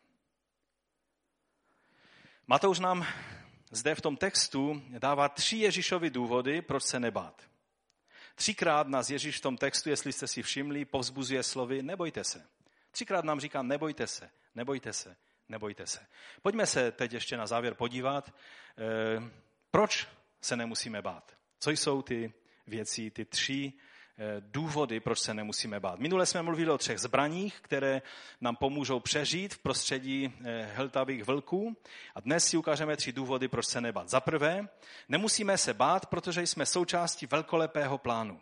Matouš 2.46 2.78
nám 2.78 3.06
zde 3.70 3.94
v 3.94 4.00
tom 4.00 4.16
textu 4.16 4.82
dává 4.98 5.28
tři 5.28 5.56
Ježíšovy 5.56 6.10
důvody, 6.10 6.62
proč 6.62 6.82
se 6.82 7.00
nebát. 7.00 7.42
Třikrát 8.38 8.88
nás 8.88 9.10
Ježíš 9.10 9.38
v 9.38 9.40
tom 9.40 9.56
textu, 9.56 9.90
jestli 9.90 10.12
jste 10.12 10.26
si 10.26 10.42
všimli, 10.42 10.84
povzbuzuje 10.84 11.42
slovy 11.42 11.82
nebojte 11.82 12.24
se. 12.24 12.46
Třikrát 12.90 13.24
nám 13.24 13.40
říká 13.40 13.62
nebojte 13.62 14.06
se, 14.06 14.30
nebojte 14.54 14.92
se, 14.92 15.16
nebojte 15.48 15.86
se. 15.86 16.06
Pojďme 16.42 16.66
se 16.66 16.92
teď 16.92 17.12
ještě 17.12 17.36
na 17.36 17.46
závěr 17.46 17.74
podívat, 17.74 18.34
eh, 18.78 19.30
proč 19.70 20.06
se 20.40 20.56
nemusíme 20.56 21.02
bát. 21.02 21.36
Co 21.58 21.70
jsou 21.70 22.02
ty 22.02 22.32
věcí, 22.66 23.10
ty 23.10 23.24
tři 23.24 23.72
důvody, 24.40 25.00
proč 25.00 25.18
se 25.18 25.34
nemusíme 25.34 25.80
bát. 25.80 25.98
Minule 25.98 26.26
jsme 26.26 26.42
mluvili 26.42 26.70
o 26.70 26.78
třech 26.78 26.98
zbraních, 26.98 27.60
které 27.60 28.02
nám 28.40 28.56
pomůžou 28.56 29.00
přežít 29.00 29.54
v 29.54 29.58
prostředí 29.58 30.34
eh, 30.44 30.70
heltavých 30.74 31.24
vlků. 31.24 31.76
A 32.14 32.20
dnes 32.20 32.46
si 32.46 32.56
ukážeme 32.56 32.96
tři 32.96 33.12
důvody, 33.12 33.48
proč 33.48 33.66
se 33.66 33.80
nebát. 33.80 34.08
Za 34.08 34.20
prvé, 34.20 34.68
nemusíme 35.08 35.58
se 35.58 35.74
bát, 35.74 36.06
protože 36.06 36.42
jsme 36.42 36.66
součástí 36.66 37.26
velkolepého 37.26 37.98
plánu. 37.98 38.40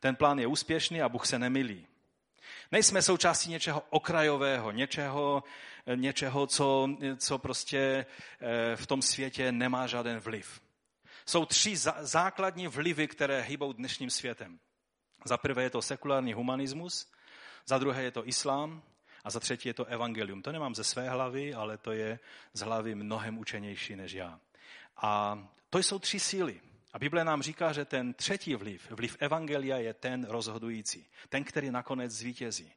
Ten 0.00 0.16
plán 0.16 0.38
je 0.38 0.46
úspěšný 0.46 1.02
a 1.02 1.08
Bůh 1.08 1.26
se 1.26 1.38
nemilí. 1.38 1.86
Nejsme 2.72 3.02
součástí 3.02 3.50
něčeho 3.50 3.82
okrajového, 3.90 4.70
něčeho, 4.70 5.44
eh, 5.86 5.96
něčeho 5.96 6.46
co, 6.46 6.88
co 7.16 7.38
prostě 7.38 8.06
v 8.74 8.86
tom 8.86 9.02
světě 9.02 9.52
nemá 9.52 9.86
žádný 9.86 10.16
vliv 10.16 10.60
jsou 11.26 11.44
tři 11.44 11.76
základní 12.00 12.66
vlivy, 12.66 13.08
které 13.08 13.40
hýbou 13.40 13.72
dnešním 13.72 14.10
světem. 14.10 14.58
Za 15.26 15.36
prvé 15.36 15.62
je 15.62 15.70
to 15.70 15.82
sekulární 15.82 16.32
humanismus, 16.32 17.12
za 17.66 17.78
druhé 17.78 18.02
je 18.02 18.10
to 18.10 18.28
islám 18.28 18.82
a 19.24 19.30
za 19.30 19.40
třetí 19.40 19.68
je 19.68 19.74
to 19.74 19.84
evangelium. 19.84 20.42
To 20.42 20.52
nemám 20.52 20.74
ze 20.74 20.84
své 20.84 21.08
hlavy, 21.08 21.54
ale 21.54 21.78
to 21.78 21.92
je 21.92 22.18
z 22.52 22.60
hlavy 22.60 22.94
mnohem 22.94 23.38
učenější 23.38 23.96
než 23.96 24.12
já. 24.12 24.40
A 24.96 25.38
to 25.70 25.78
jsou 25.78 25.98
tři 25.98 26.20
síly. 26.20 26.60
A 26.92 26.98
Bible 26.98 27.24
nám 27.24 27.42
říká, 27.42 27.72
že 27.72 27.84
ten 27.84 28.14
třetí 28.14 28.54
vliv, 28.54 28.90
vliv 28.90 29.16
evangelia 29.20 29.76
je 29.76 29.94
ten 29.94 30.24
rozhodující. 30.24 31.06
Ten, 31.28 31.44
který 31.44 31.70
nakonec 31.70 32.12
zvítězí. 32.12 32.72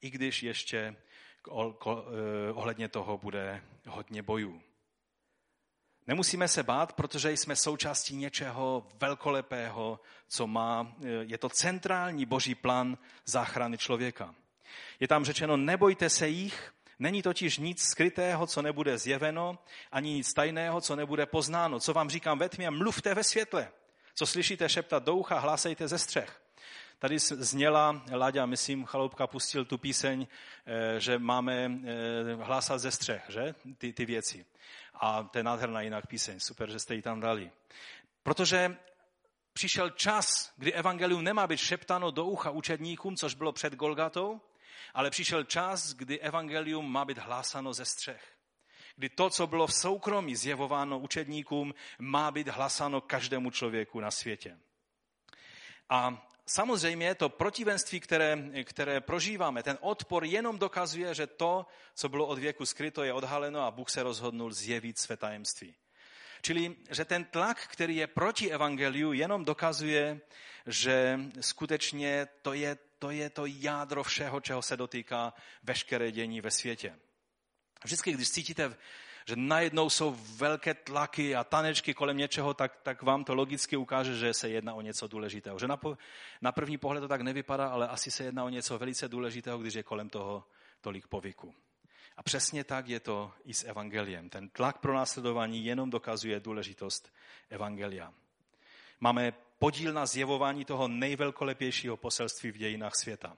I 0.00 0.10
když 0.10 0.42
ještě 0.42 0.78
eh, 0.78 2.52
ohledně 2.52 2.88
toho 2.88 3.18
bude 3.18 3.62
hodně 3.86 4.22
bojů. 4.22 4.62
Nemusíme 6.06 6.48
se 6.48 6.62
bát, 6.62 6.92
protože 6.92 7.32
jsme 7.32 7.56
součástí 7.56 8.16
něčeho 8.16 8.86
velkolepého, 9.00 10.00
co 10.28 10.46
má, 10.46 10.92
eh, 11.02 11.08
je 11.08 11.38
to 11.38 11.48
centrální 11.48 12.26
boží 12.26 12.54
plán 12.54 12.98
záchrany 13.24 13.78
člověka. 13.78 14.34
Je 15.00 15.08
tam 15.08 15.24
řečeno, 15.24 15.56
nebojte 15.56 16.10
se 16.10 16.28
jich, 16.28 16.72
není 16.98 17.22
totiž 17.22 17.58
nic 17.58 17.82
skrytého, 17.82 18.46
co 18.46 18.62
nebude 18.62 18.98
zjeveno, 18.98 19.58
ani 19.92 20.10
nic 20.10 20.32
tajného, 20.32 20.80
co 20.80 20.96
nebude 20.96 21.26
poznáno. 21.26 21.80
Co 21.80 21.92
vám 21.92 22.10
říkám 22.10 22.38
ve 22.38 22.48
tmě, 22.48 22.70
mluvte 22.70 23.14
ve 23.14 23.24
světle. 23.24 23.68
Co 24.14 24.26
slyšíte 24.26 24.68
šeptat 24.68 25.04
do 25.04 25.14
ucha, 25.14 25.38
hlásejte 25.38 25.88
ze 25.88 25.98
střech. 25.98 26.40
Tady 26.98 27.18
zněla 27.18 28.02
Láďa, 28.12 28.46
myslím, 28.46 28.84
Chaloupka 28.84 29.26
pustil 29.26 29.64
tu 29.64 29.78
píseň, 29.78 30.26
eh, 30.66 31.00
že 31.00 31.18
máme 31.18 31.72
eh, 31.84 32.34
hlásat 32.34 32.78
ze 32.78 32.90
střech, 32.90 33.22
že? 33.28 33.54
Ty, 33.78 33.92
ty 33.92 34.06
věci. 34.06 34.46
A 34.94 35.22
to 35.22 35.38
je 35.38 35.44
nádherná 35.44 35.80
jinak 35.80 36.06
píseň, 36.06 36.40
super, 36.40 36.70
že 36.70 36.78
jste 36.78 36.94
ji 36.94 37.02
tam 37.02 37.20
dali. 37.20 37.50
Protože 38.22 38.76
přišel 39.52 39.90
čas, 39.90 40.52
kdy 40.56 40.72
evangelium 40.72 41.24
nemá 41.24 41.46
být 41.46 41.56
šeptáno 41.56 42.10
do 42.10 42.24
ucha 42.24 42.50
učedníkům, 42.50 43.16
což 43.16 43.34
bylo 43.34 43.52
před 43.52 43.74
Golgatou, 43.74 44.40
ale 44.94 45.10
přišel 45.10 45.44
čas, 45.44 45.92
kdy 45.92 46.20
evangelium 46.20 46.92
má 46.92 47.04
být 47.04 47.18
hlásáno 47.18 47.72
ze 47.72 47.84
střech. 47.84 48.34
Kdy 48.96 49.08
to, 49.08 49.30
co 49.30 49.46
bylo 49.46 49.66
v 49.66 49.74
soukromí 49.74 50.36
zjevováno 50.36 50.98
učedníkům, 50.98 51.74
má 51.98 52.30
být 52.30 52.48
hlásáno 52.48 53.00
každému 53.00 53.50
člověku 53.50 54.00
na 54.00 54.10
světě. 54.10 54.58
A 55.88 56.28
samozřejmě 56.46 57.14
to 57.14 57.28
protivenství, 57.28 58.00
které, 58.00 58.38
které 58.64 59.00
prožíváme, 59.00 59.62
ten 59.62 59.78
odpor 59.80 60.24
jenom 60.24 60.58
dokazuje, 60.58 61.14
že 61.14 61.26
to, 61.26 61.66
co 61.94 62.08
bylo 62.08 62.26
od 62.26 62.38
věku 62.38 62.66
skryto, 62.66 63.02
je 63.02 63.12
odhaleno 63.12 63.60
a 63.60 63.70
Bůh 63.70 63.90
se 63.90 64.02
rozhodnul 64.02 64.52
zjevit 64.52 64.98
své 64.98 65.16
tajemství. 65.16 65.74
Čili, 66.42 66.76
že 66.90 67.04
ten 67.04 67.24
tlak, 67.24 67.66
který 67.66 67.96
je 67.96 68.06
proti 68.06 68.50
evangeliu, 68.50 69.12
jenom 69.12 69.44
dokazuje, 69.44 70.20
že 70.66 71.20
skutečně 71.40 72.28
to 72.42 72.52
je, 72.52 72.78
to 72.98 73.10
je 73.10 73.30
to 73.30 73.46
jádro 73.46 74.02
všeho, 74.02 74.40
čeho 74.40 74.62
se 74.62 74.76
dotýká 74.76 75.34
veškeré 75.62 76.12
dění 76.12 76.40
ve 76.40 76.50
světě. 76.50 76.98
Vždycky, 77.84 78.12
když 78.12 78.30
cítíte 78.30 78.76
že 79.24 79.36
najednou 79.36 79.90
jsou 79.90 80.16
velké 80.36 80.74
tlaky 80.74 81.36
a 81.36 81.44
tanečky 81.44 81.94
kolem 81.94 82.16
něčeho, 82.16 82.54
tak, 82.54 82.76
tak 82.82 83.02
vám 83.02 83.24
to 83.24 83.34
logicky 83.34 83.76
ukáže, 83.76 84.16
že 84.16 84.34
se 84.34 84.48
jedná 84.48 84.74
o 84.74 84.80
něco 84.80 85.08
důležitého. 85.08 85.58
Že 85.58 85.68
na, 85.68 85.80
na 86.40 86.52
první 86.52 86.78
pohled 86.78 87.00
to 87.00 87.08
tak 87.08 87.20
nevypadá, 87.20 87.68
ale 87.68 87.88
asi 87.88 88.10
se 88.10 88.24
jedná 88.24 88.44
o 88.44 88.48
něco 88.48 88.78
velice 88.78 89.08
důležitého, 89.08 89.58
když 89.58 89.74
je 89.74 89.82
kolem 89.82 90.08
toho 90.08 90.44
tolik 90.80 91.06
povyku. 91.06 91.54
A 92.16 92.22
přesně 92.22 92.64
tak 92.64 92.88
je 92.88 93.00
to 93.00 93.32
i 93.44 93.54
s 93.54 93.64
evangeliem. 93.64 94.28
Ten 94.28 94.48
tlak 94.48 94.78
pro 94.78 94.94
následování 94.94 95.64
jenom 95.64 95.90
dokazuje 95.90 96.40
důležitost 96.40 97.12
evangelia. 97.50 98.14
Máme 99.00 99.32
podíl 99.58 99.92
na 99.92 100.06
zjevování 100.06 100.64
toho 100.64 100.88
nejvelkolepějšího 100.88 101.96
poselství 101.96 102.50
v 102.50 102.56
dějinách 102.56 102.92
světa. 103.02 103.36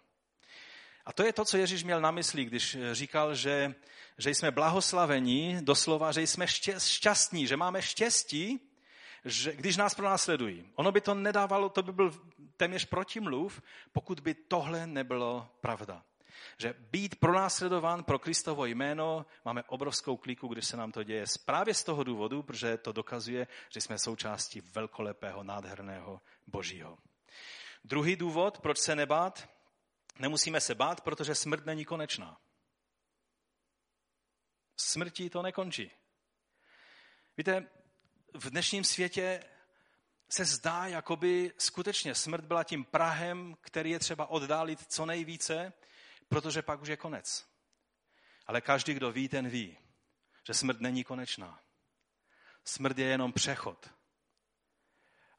A 1.06 1.12
to 1.12 1.22
je 1.22 1.32
to, 1.32 1.44
co 1.44 1.56
Ježíš 1.56 1.84
měl 1.84 2.00
na 2.00 2.10
mysli, 2.10 2.44
když 2.44 2.74
eh, 2.74 2.94
říkal, 2.94 3.34
že, 3.34 3.74
že 4.18 4.30
jsme 4.30 4.50
blahoslavení, 4.50 5.58
doslova, 5.60 6.12
že 6.12 6.22
jsme 6.22 6.46
šťastní, 6.78 7.46
že 7.46 7.56
máme 7.56 7.82
štěstí, 7.82 8.60
že, 9.24 9.52
když 9.52 9.76
nás 9.76 9.94
pronásledují. 9.94 10.68
Ono 10.74 10.92
by 10.92 11.00
to 11.00 11.14
nedávalo, 11.14 11.68
to 11.68 11.82
by 11.82 11.92
byl 11.92 12.10
téměř 12.56 12.84
protimluv, 12.84 13.62
pokud 13.92 14.20
by 14.20 14.34
tohle 14.34 14.86
nebylo 14.86 15.48
pravda. 15.60 16.02
Že 16.58 16.74
být 16.90 17.16
pronásledován 17.16 18.04
pro 18.04 18.18
Kristovo 18.18 18.66
jméno, 18.66 19.26
máme 19.44 19.62
obrovskou 19.62 20.16
kliku, 20.16 20.48
když 20.48 20.66
se 20.66 20.76
nám 20.76 20.92
to 20.92 21.02
děje. 21.02 21.24
Právě 21.44 21.74
z 21.74 21.84
toho 21.84 22.04
důvodu, 22.04 22.42
protože 22.42 22.76
to 22.76 22.92
dokazuje, 22.92 23.46
že 23.68 23.80
jsme 23.80 23.98
součástí 23.98 24.60
velkolepého, 24.60 25.42
nádherného 25.42 26.20
Božího. 26.46 26.98
Druhý 27.84 28.16
důvod, 28.16 28.58
proč 28.58 28.78
se 28.78 28.96
nebát, 28.96 29.48
Nemusíme 30.18 30.60
se 30.60 30.74
bát, 30.74 31.00
protože 31.00 31.34
smrt 31.34 31.66
není 31.66 31.84
konečná. 31.84 32.40
Smrtí 34.76 35.30
to 35.30 35.42
nekončí. 35.42 35.90
Víte, 37.36 37.68
v 38.34 38.50
dnešním 38.50 38.84
světě 38.84 39.44
se 40.28 40.44
zdá, 40.44 40.86
jakoby 40.86 41.52
skutečně 41.58 42.14
smrt 42.14 42.44
byla 42.44 42.64
tím 42.64 42.84
prahem, 42.84 43.56
který 43.60 43.90
je 43.90 43.98
třeba 43.98 44.26
oddálit 44.26 44.92
co 44.92 45.06
nejvíce, 45.06 45.72
protože 46.28 46.62
pak 46.62 46.80
už 46.80 46.88
je 46.88 46.96
konec. 46.96 47.46
Ale 48.46 48.60
každý, 48.60 48.94
kdo 48.94 49.12
ví, 49.12 49.28
ten 49.28 49.48
ví, 49.48 49.78
že 50.46 50.54
smrt 50.54 50.80
není 50.80 51.04
konečná. 51.04 51.60
Smrt 52.64 52.98
je 52.98 53.06
jenom 53.06 53.32
přechod 53.32 53.90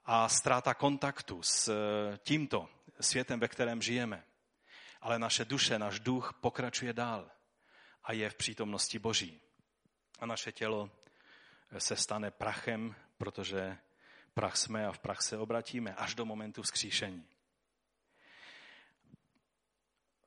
a 0.05 0.29
ztráta 0.29 0.73
kontaktu 0.73 1.43
s 1.43 1.71
tímto 2.17 2.69
světem, 2.99 3.39
ve 3.39 3.47
kterém 3.47 3.81
žijeme 3.81 4.23
ale 5.01 5.19
naše 5.19 5.45
duše, 5.45 5.79
náš 5.79 5.99
duch 5.99 6.33
pokračuje 6.41 6.93
dál 6.93 7.31
a 8.03 8.13
je 8.13 8.29
v 8.29 8.35
přítomnosti 8.35 8.99
Boží. 8.99 9.41
A 10.19 10.25
naše 10.25 10.51
tělo 10.51 10.91
se 11.77 11.95
stane 11.95 12.31
prachem, 12.31 12.95
protože 13.17 13.77
prach 14.33 14.57
jsme 14.57 14.87
a 14.87 14.91
v 14.91 14.99
prach 14.99 15.21
se 15.21 15.37
obratíme 15.37 15.95
až 15.95 16.15
do 16.15 16.25
momentu 16.25 16.61
vzkříšení. 16.61 17.27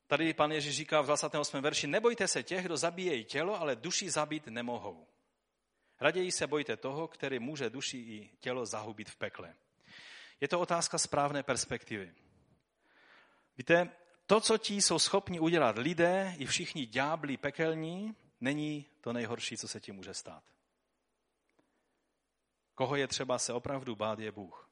Tady 0.06 0.34
pan 0.34 0.52
Ježíš 0.52 0.76
říká 0.76 1.00
v 1.00 1.06
28. 1.06 1.62
verši, 1.62 1.86
nebojte 1.86 2.28
se 2.28 2.42
těch, 2.42 2.64
kdo 2.64 2.76
zabíjejí 2.76 3.24
tělo, 3.24 3.60
ale 3.60 3.76
duši 3.76 4.10
zabít 4.10 4.46
nemohou. 4.46 5.06
Raději 6.00 6.32
se 6.32 6.46
bojte 6.46 6.76
toho, 6.76 7.08
který 7.08 7.38
může 7.38 7.70
duši 7.70 7.98
i 7.98 8.30
tělo 8.38 8.66
zahubit 8.66 9.10
v 9.10 9.16
pekle. 9.16 9.54
Je 10.40 10.48
to 10.48 10.60
otázka 10.60 10.98
správné 10.98 11.42
perspektivy. 11.42 12.14
Víte, 13.58 13.90
to, 14.30 14.40
co 14.40 14.58
ti 14.58 14.74
jsou 14.74 14.98
schopni 14.98 15.40
udělat 15.40 15.78
lidé 15.78 16.34
i 16.38 16.46
všichni 16.46 16.86
ďábli 16.86 17.36
pekelní, 17.36 18.16
není 18.40 18.86
to 19.00 19.12
nejhorší, 19.12 19.56
co 19.56 19.68
se 19.68 19.80
ti 19.80 19.92
může 19.92 20.14
stát. 20.14 20.44
Koho 22.74 22.96
je 22.96 23.08
třeba 23.08 23.38
se 23.38 23.52
opravdu 23.52 23.96
bát, 23.96 24.18
je 24.18 24.32
Bůh. 24.32 24.70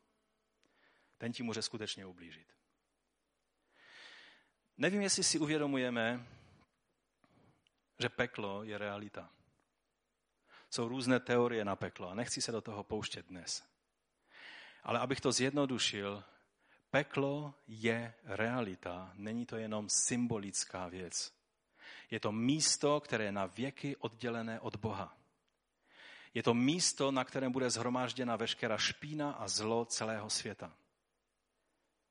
Ten 1.18 1.32
ti 1.32 1.42
může 1.42 1.62
skutečně 1.62 2.06
ublížit. 2.06 2.54
Nevím, 4.76 5.00
jestli 5.00 5.24
si 5.24 5.38
uvědomujeme, 5.38 6.26
že 7.98 8.08
peklo 8.08 8.62
je 8.62 8.78
realita. 8.78 9.30
Jsou 10.70 10.88
různé 10.88 11.20
teorie 11.20 11.64
na 11.64 11.76
peklo 11.76 12.08
a 12.08 12.14
nechci 12.14 12.42
se 12.42 12.52
do 12.52 12.60
toho 12.60 12.84
pouštět 12.84 13.26
dnes. 13.26 13.64
Ale 14.82 14.98
abych 14.98 15.20
to 15.20 15.32
zjednodušil, 15.32 16.24
peklo 16.90 17.54
je 17.66 18.14
realita, 18.24 19.12
není 19.14 19.46
to 19.46 19.56
jenom 19.56 19.88
symbolická 19.88 20.88
věc. 20.88 21.32
Je 22.10 22.20
to 22.20 22.32
místo, 22.32 23.00
které 23.00 23.24
je 23.24 23.32
na 23.32 23.46
věky 23.46 23.96
oddělené 23.96 24.60
od 24.60 24.76
Boha. 24.76 25.16
Je 26.34 26.42
to 26.42 26.54
místo, 26.54 27.10
na 27.10 27.24
kterém 27.24 27.52
bude 27.52 27.70
zhromážděna 27.70 28.36
veškerá 28.36 28.78
špína 28.78 29.32
a 29.32 29.48
zlo 29.48 29.84
celého 29.84 30.30
světa. 30.30 30.76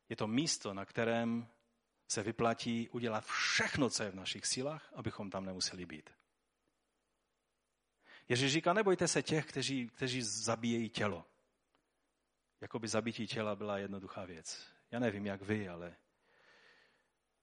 Je 0.09 0.15
to 0.15 0.27
místo, 0.27 0.73
na 0.73 0.85
kterém 0.85 1.47
se 2.07 2.23
vyplatí 2.23 2.89
udělat 2.89 3.25
všechno, 3.25 3.89
co 3.89 4.03
je 4.03 4.11
v 4.11 4.15
našich 4.15 4.45
sílách, 4.45 4.93
abychom 4.95 5.29
tam 5.29 5.45
nemuseli 5.45 5.85
být. 5.85 6.09
Ježíš 8.29 8.53
říká, 8.53 8.73
nebojte 8.73 9.07
se 9.07 9.23
těch, 9.23 9.45
kteří, 9.45 9.87
kteří 9.87 10.21
zabíjejí 10.21 10.89
tělo. 10.89 11.25
Jakoby 12.61 12.87
zabití 12.87 13.27
těla 13.27 13.55
byla 13.55 13.77
jednoduchá 13.77 14.25
věc. 14.25 14.67
Já 14.91 14.99
nevím, 14.99 15.25
jak 15.25 15.41
vy, 15.41 15.69
ale 15.69 15.95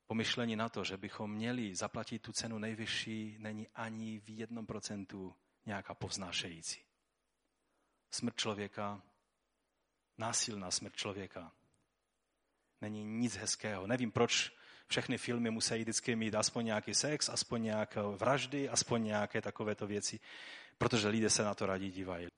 pomyšlení 0.07 0.57
na 0.57 0.69
to, 0.69 0.85
že 0.85 0.97
bychom 0.97 1.33
měli 1.33 1.75
zaplatit 1.75 2.19
tu 2.19 2.33
cenu 2.33 2.59
nejvyšší, 2.59 3.37
není 3.39 3.69
ani 3.75 4.19
v 4.19 4.29
jednom 4.29 4.67
procentu 4.67 5.35
nějaká 5.67 5.95
povznášející. 5.95 6.81
Smrt 8.11 8.37
člověka, 8.37 9.03
násilná 10.19 10.71
smrt 10.71 10.97
člověka, 10.97 11.53
není 12.81 13.05
nic 13.05 13.37
hezkého. 13.37 13.87
Nevím, 13.87 14.13
proč 14.13 14.53
všechny 14.87 15.19
filmy 15.19 15.51
musí 15.51 15.75
vždycky 15.79 16.17
mít 16.17 16.35
aspoň 16.35 16.65
nějaký 16.65 16.95
sex, 16.95 17.29
aspoň 17.29 17.63
nějaké 17.63 18.03
vraždy, 18.03 18.69
aspoň 18.69 19.05
nějaké 19.05 19.43
takovéto 19.43 19.87
věci, 19.87 20.21
protože 20.79 21.09
lidé 21.09 21.31
se 21.31 21.43
na 21.43 21.55
to 21.55 21.67
radí 21.67 21.91
dívají. 21.91 22.29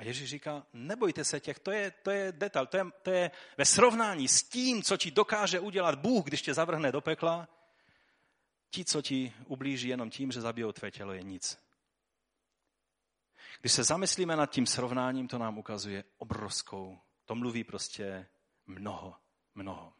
A 0.00 0.04
Ježíš 0.04 0.30
říká, 0.30 0.66
nebojte 0.72 1.24
se 1.24 1.40
těch, 1.40 1.58
to 1.58 1.70
je, 1.70 1.90
to 1.90 2.10
je 2.10 2.32
detail, 2.32 2.66
to 2.66 2.76
je, 2.76 2.84
to 3.02 3.10
je 3.10 3.30
ve 3.58 3.64
srovnání 3.64 4.28
s 4.28 4.42
tím, 4.42 4.82
co 4.82 4.96
ti 4.96 5.10
dokáže 5.10 5.60
udělat 5.60 5.98
Bůh, 5.98 6.24
když 6.24 6.42
tě 6.42 6.54
zavrhne 6.54 6.92
do 6.92 7.00
pekla, 7.00 7.48
ti, 8.70 8.84
co 8.84 9.02
ti 9.02 9.34
ublíží 9.46 9.88
jenom 9.88 10.10
tím, 10.10 10.32
že 10.32 10.40
zabijou 10.40 10.72
tvé 10.72 10.90
tělo, 10.90 11.12
je 11.12 11.22
nic. 11.22 11.58
Když 13.60 13.72
se 13.72 13.84
zamyslíme 13.84 14.36
nad 14.36 14.50
tím 14.50 14.66
srovnáním, 14.66 15.28
to 15.28 15.38
nám 15.38 15.58
ukazuje 15.58 16.04
obrovskou, 16.18 16.98
to 17.24 17.34
mluví 17.34 17.64
prostě 17.64 18.26
mnoho, 18.66 19.16
mnoho. 19.54 19.92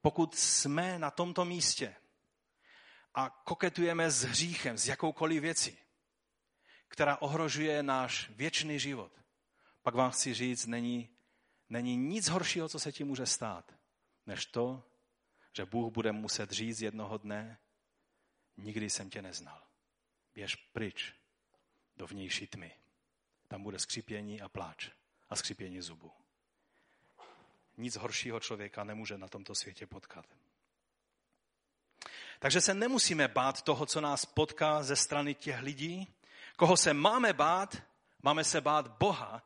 Pokud 0.00 0.34
jsme 0.34 0.98
na 0.98 1.10
tomto 1.10 1.44
místě 1.44 1.96
a 3.14 3.30
koketujeme 3.44 4.10
s 4.10 4.22
hříchem, 4.22 4.78
s 4.78 4.88
jakoukoliv 4.88 5.42
věcí, 5.42 5.78
která 6.90 7.16
ohrožuje 7.16 7.82
náš 7.82 8.30
věčný 8.30 8.78
život, 8.78 9.12
pak 9.82 9.94
vám 9.94 10.10
chci 10.10 10.34
říct, 10.34 10.66
není, 10.66 11.08
není 11.68 11.96
nic 11.96 12.28
horšího, 12.28 12.68
co 12.68 12.78
se 12.78 12.92
ti 12.92 13.04
může 13.04 13.26
stát, 13.26 13.74
než 14.26 14.46
to, 14.46 14.82
že 15.52 15.64
Bůh 15.64 15.92
bude 15.92 16.12
muset 16.12 16.50
říct 16.50 16.80
jednoho 16.80 17.18
dne, 17.18 17.58
nikdy 18.56 18.90
jsem 18.90 19.10
tě 19.10 19.22
neznal. 19.22 19.62
Běž 20.34 20.56
pryč 20.56 21.14
do 21.96 22.06
vnější 22.06 22.46
tmy. 22.46 22.72
Tam 23.48 23.62
bude 23.62 23.78
skřípění 23.78 24.40
a 24.40 24.48
pláč 24.48 24.90
a 25.28 25.36
skřípění 25.36 25.80
zubů. 25.80 26.12
Nic 27.76 27.96
horšího 27.96 28.40
člověka 28.40 28.84
nemůže 28.84 29.18
na 29.18 29.28
tomto 29.28 29.54
světě 29.54 29.86
potkat. 29.86 30.26
Takže 32.38 32.60
se 32.60 32.74
nemusíme 32.74 33.28
bát 33.28 33.62
toho, 33.62 33.86
co 33.86 34.00
nás 34.00 34.26
potká 34.26 34.82
ze 34.82 34.96
strany 34.96 35.34
těch 35.34 35.60
lidí. 35.60 36.14
Koho 36.60 36.76
se 36.76 36.94
máme 36.94 37.32
bát? 37.32 37.82
Máme 38.22 38.44
se 38.44 38.60
bát 38.60 38.88
Boha, 38.88 39.42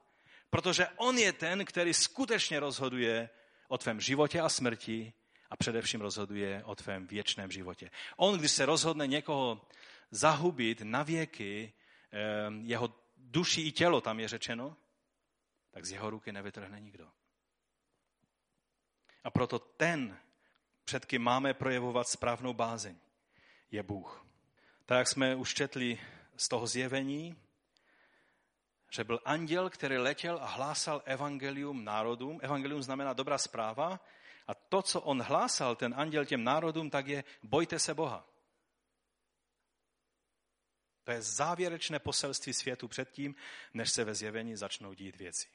protože 0.50 0.88
On 0.96 1.18
je 1.18 1.32
ten, 1.32 1.64
který 1.64 1.94
skutečně 1.94 2.60
rozhoduje 2.60 3.30
o 3.68 3.78
tvém 3.78 4.00
životě 4.00 4.40
a 4.40 4.48
smrti 4.48 5.12
a 5.50 5.56
především 5.56 6.00
rozhoduje 6.00 6.64
o 6.64 6.74
tvém 6.74 7.06
věčném 7.06 7.50
životě. 7.50 7.90
On, 8.16 8.38
když 8.38 8.50
se 8.50 8.66
rozhodne 8.66 9.06
někoho 9.06 9.68
zahubit 10.10 10.80
na 10.80 11.02
věky, 11.02 11.72
eh, 12.12 12.18
jeho 12.62 12.94
duši 13.16 13.60
i 13.60 13.72
tělo, 13.72 14.00
tam 14.00 14.20
je 14.20 14.28
řečeno, 14.28 14.76
tak 15.70 15.84
z 15.84 15.90
jeho 15.90 16.10
ruky 16.10 16.32
nevytrhne 16.32 16.80
nikdo. 16.80 17.08
A 19.24 19.30
proto 19.30 19.58
ten, 19.58 20.18
před 20.84 21.04
kým 21.04 21.22
máme 21.22 21.54
projevovat 21.54 22.08
správnou 22.08 22.54
bázeň, 22.54 22.96
je 23.70 23.82
Bůh. 23.82 24.26
Tak 24.86 24.98
jak 24.98 25.08
jsme 25.08 25.36
už 25.36 25.54
četli 25.54 25.98
z 26.36 26.48
toho 26.48 26.66
zjevení, 26.66 27.36
že 28.90 29.04
byl 29.04 29.20
anděl, 29.24 29.70
který 29.70 29.96
letěl 29.96 30.38
a 30.42 30.46
hlásal 30.46 31.02
evangelium 31.04 31.84
národům. 31.84 32.40
Evangelium 32.42 32.82
znamená 32.82 33.12
dobrá 33.12 33.38
zpráva. 33.38 34.00
A 34.46 34.54
to, 34.54 34.82
co 34.82 35.00
on 35.00 35.22
hlásal, 35.22 35.76
ten 35.76 35.94
anděl 35.96 36.24
těm 36.24 36.44
národům, 36.44 36.90
tak 36.90 37.06
je 37.06 37.24
bojte 37.42 37.78
se 37.78 37.94
Boha. 37.94 38.26
To 41.04 41.10
je 41.10 41.22
závěrečné 41.22 41.98
poselství 41.98 42.52
světu 42.52 42.88
předtím, 42.88 43.34
než 43.74 43.90
se 43.90 44.04
ve 44.04 44.14
zjevení 44.14 44.56
začnou 44.56 44.94
dít 44.94 45.16
věci. 45.16 45.48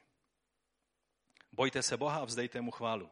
Bojte 1.52 1.84
se 1.84 1.98
Boha 1.98 2.20
a 2.20 2.26
vzdejte 2.26 2.62
mu 2.62 2.72
chválu. 2.72 3.10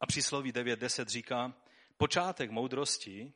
A 0.00 0.06
přísloví 0.06 0.52
9.10 0.52 1.04
říká, 1.04 1.54
počátek 1.96 2.50
moudrosti, 2.50 3.32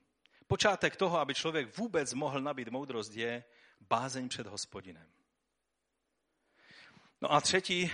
počátek 0.46 0.96
toho, 0.96 1.18
aby 1.18 1.34
člověk 1.34 1.76
vůbec 1.78 2.14
mohl 2.14 2.40
nabít 2.40 2.68
moudrost, 2.68 3.14
je 3.14 3.44
bázeň 3.80 4.28
před 4.28 4.46
hospodinem. 4.46 5.06
No 7.20 7.32
a 7.32 7.40
třetí 7.40 7.92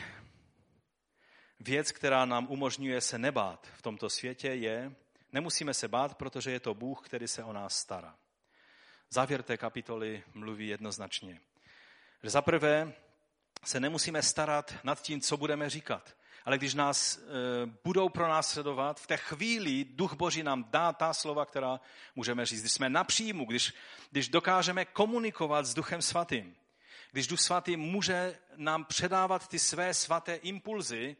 věc, 1.60 1.92
která 1.92 2.24
nám 2.24 2.46
umožňuje 2.50 3.00
se 3.00 3.18
nebát 3.18 3.66
v 3.74 3.82
tomto 3.82 4.10
světě, 4.10 4.48
je, 4.48 4.94
nemusíme 5.32 5.74
se 5.74 5.88
bát, 5.88 6.14
protože 6.14 6.50
je 6.50 6.60
to 6.60 6.74
Bůh, 6.74 7.06
který 7.06 7.28
se 7.28 7.44
o 7.44 7.52
nás 7.52 7.76
stará. 7.76 8.18
Závěr 9.10 9.42
té 9.42 9.56
kapitoly 9.56 10.24
mluví 10.34 10.68
jednoznačně. 10.68 11.40
Že 12.22 12.30
zaprvé 12.30 12.92
se 13.64 13.80
nemusíme 13.80 14.22
starat 14.22 14.74
nad 14.84 15.02
tím, 15.02 15.20
co 15.20 15.36
budeme 15.36 15.70
říkat 15.70 16.16
ale 16.44 16.58
když 16.58 16.74
nás 16.74 17.16
e, 17.16 17.20
budou 17.84 18.08
pronásledovat, 18.08 19.00
v 19.00 19.06
té 19.06 19.16
chvíli 19.16 19.84
Duch 19.84 20.12
Boží 20.12 20.42
nám 20.42 20.64
dá 20.70 20.92
ta 20.92 21.12
slova, 21.12 21.46
která 21.46 21.80
můžeme 22.14 22.46
říct. 22.46 22.60
Když 22.60 22.72
jsme 22.72 22.88
napříjmu, 22.88 23.44
když, 23.44 23.74
když 24.10 24.28
dokážeme 24.28 24.84
komunikovat 24.84 25.66
s 25.66 25.74
Duchem 25.74 26.02
Svatým, 26.02 26.56
když 27.12 27.26
Duch 27.26 27.40
Svatý 27.40 27.76
může 27.76 28.38
nám 28.56 28.84
předávat 28.84 29.48
ty 29.48 29.58
své 29.58 29.94
svaté 29.94 30.34
impulzy, 30.34 31.16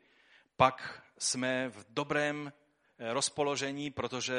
pak 0.57 1.03
jsme 1.19 1.69
v 1.69 1.87
dobrém 1.89 2.53
e, 2.99 3.13
rozpoložení, 3.13 3.91
protože 3.91 4.35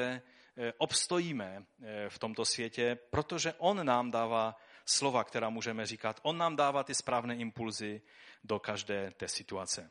e, 0.58 0.74
obstojíme 0.78 1.66
v 2.10 2.20
tomto 2.20 2.46
světě, 2.46 2.98
protože 3.10 3.54
On 3.58 3.86
nám 3.86 4.12
dává 4.12 4.56
slova, 4.86 5.24
která 5.24 5.50
můžeme 5.50 5.86
říkat. 5.86 6.20
On 6.24 6.38
nám 6.38 6.56
dává 6.56 6.84
ty 6.84 6.96
správné 6.96 7.36
impulzy 7.36 8.02
do 8.44 8.60
každé 8.60 9.12
té 9.12 9.28
situace. 9.28 9.90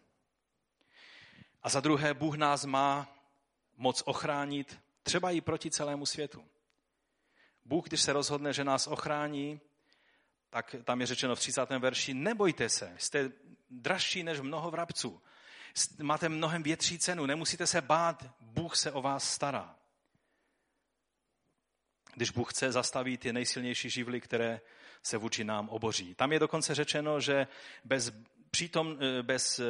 A 1.63 1.69
za 1.69 1.81
druhé, 1.81 2.15
Bůh 2.15 2.37
nás 2.37 2.65
má 2.65 3.17
moc 3.77 4.03
ochránit, 4.07 4.81
třeba 5.03 5.31
i 5.31 5.41
proti 5.41 5.71
celému 5.71 6.07
světu. 6.07 6.45
Bůh, 7.65 7.89
když 7.89 8.03
se 8.03 8.13
rozhodne, 8.13 8.53
že 8.53 8.65
nás 8.65 8.87
ochrání, 8.87 9.61
tak 10.51 10.75
tam 10.85 11.01
je 11.01 11.07
řečeno 11.07 11.37
v 11.37 11.39
30. 11.39 11.71
verši, 11.71 12.15
nebojte 12.15 12.69
se, 12.69 12.95
jste 12.99 13.33
dražší 13.71 14.23
než 14.23 14.41
mnoho 14.41 14.71
vrabců. 14.71 15.23
Máte 16.03 16.29
mnohem 16.29 16.63
větší 16.63 16.99
cenu, 16.99 17.27
nemusíte 17.27 17.67
se 17.67 17.81
bát, 17.81 18.25
Bůh 18.41 18.77
se 18.77 18.93
o 18.93 19.03
vás 19.03 19.31
stará. 19.31 19.77
Když 22.15 22.31
Bůh 22.31 22.53
chce 22.53 22.73
zastavit 22.73 23.21
ty 23.21 23.33
nejsilnější 23.33 23.91
živly, 23.91 24.21
které 24.21 24.61
se 25.03 25.17
vůči 25.17 25.45
nám 25.45 25.69
oboří. 25.69 26.15
Tam 26.15 26.33
je 26.33 26.39
dokonce 26.39 26.75
řečeno, 26.75 27.21
že 27.21 27.47
bez 27.85 28.13
přítom 28.53 28.97
eh, 29.01 29.23
bez 29.23 29.59
eh, 29.59 29.65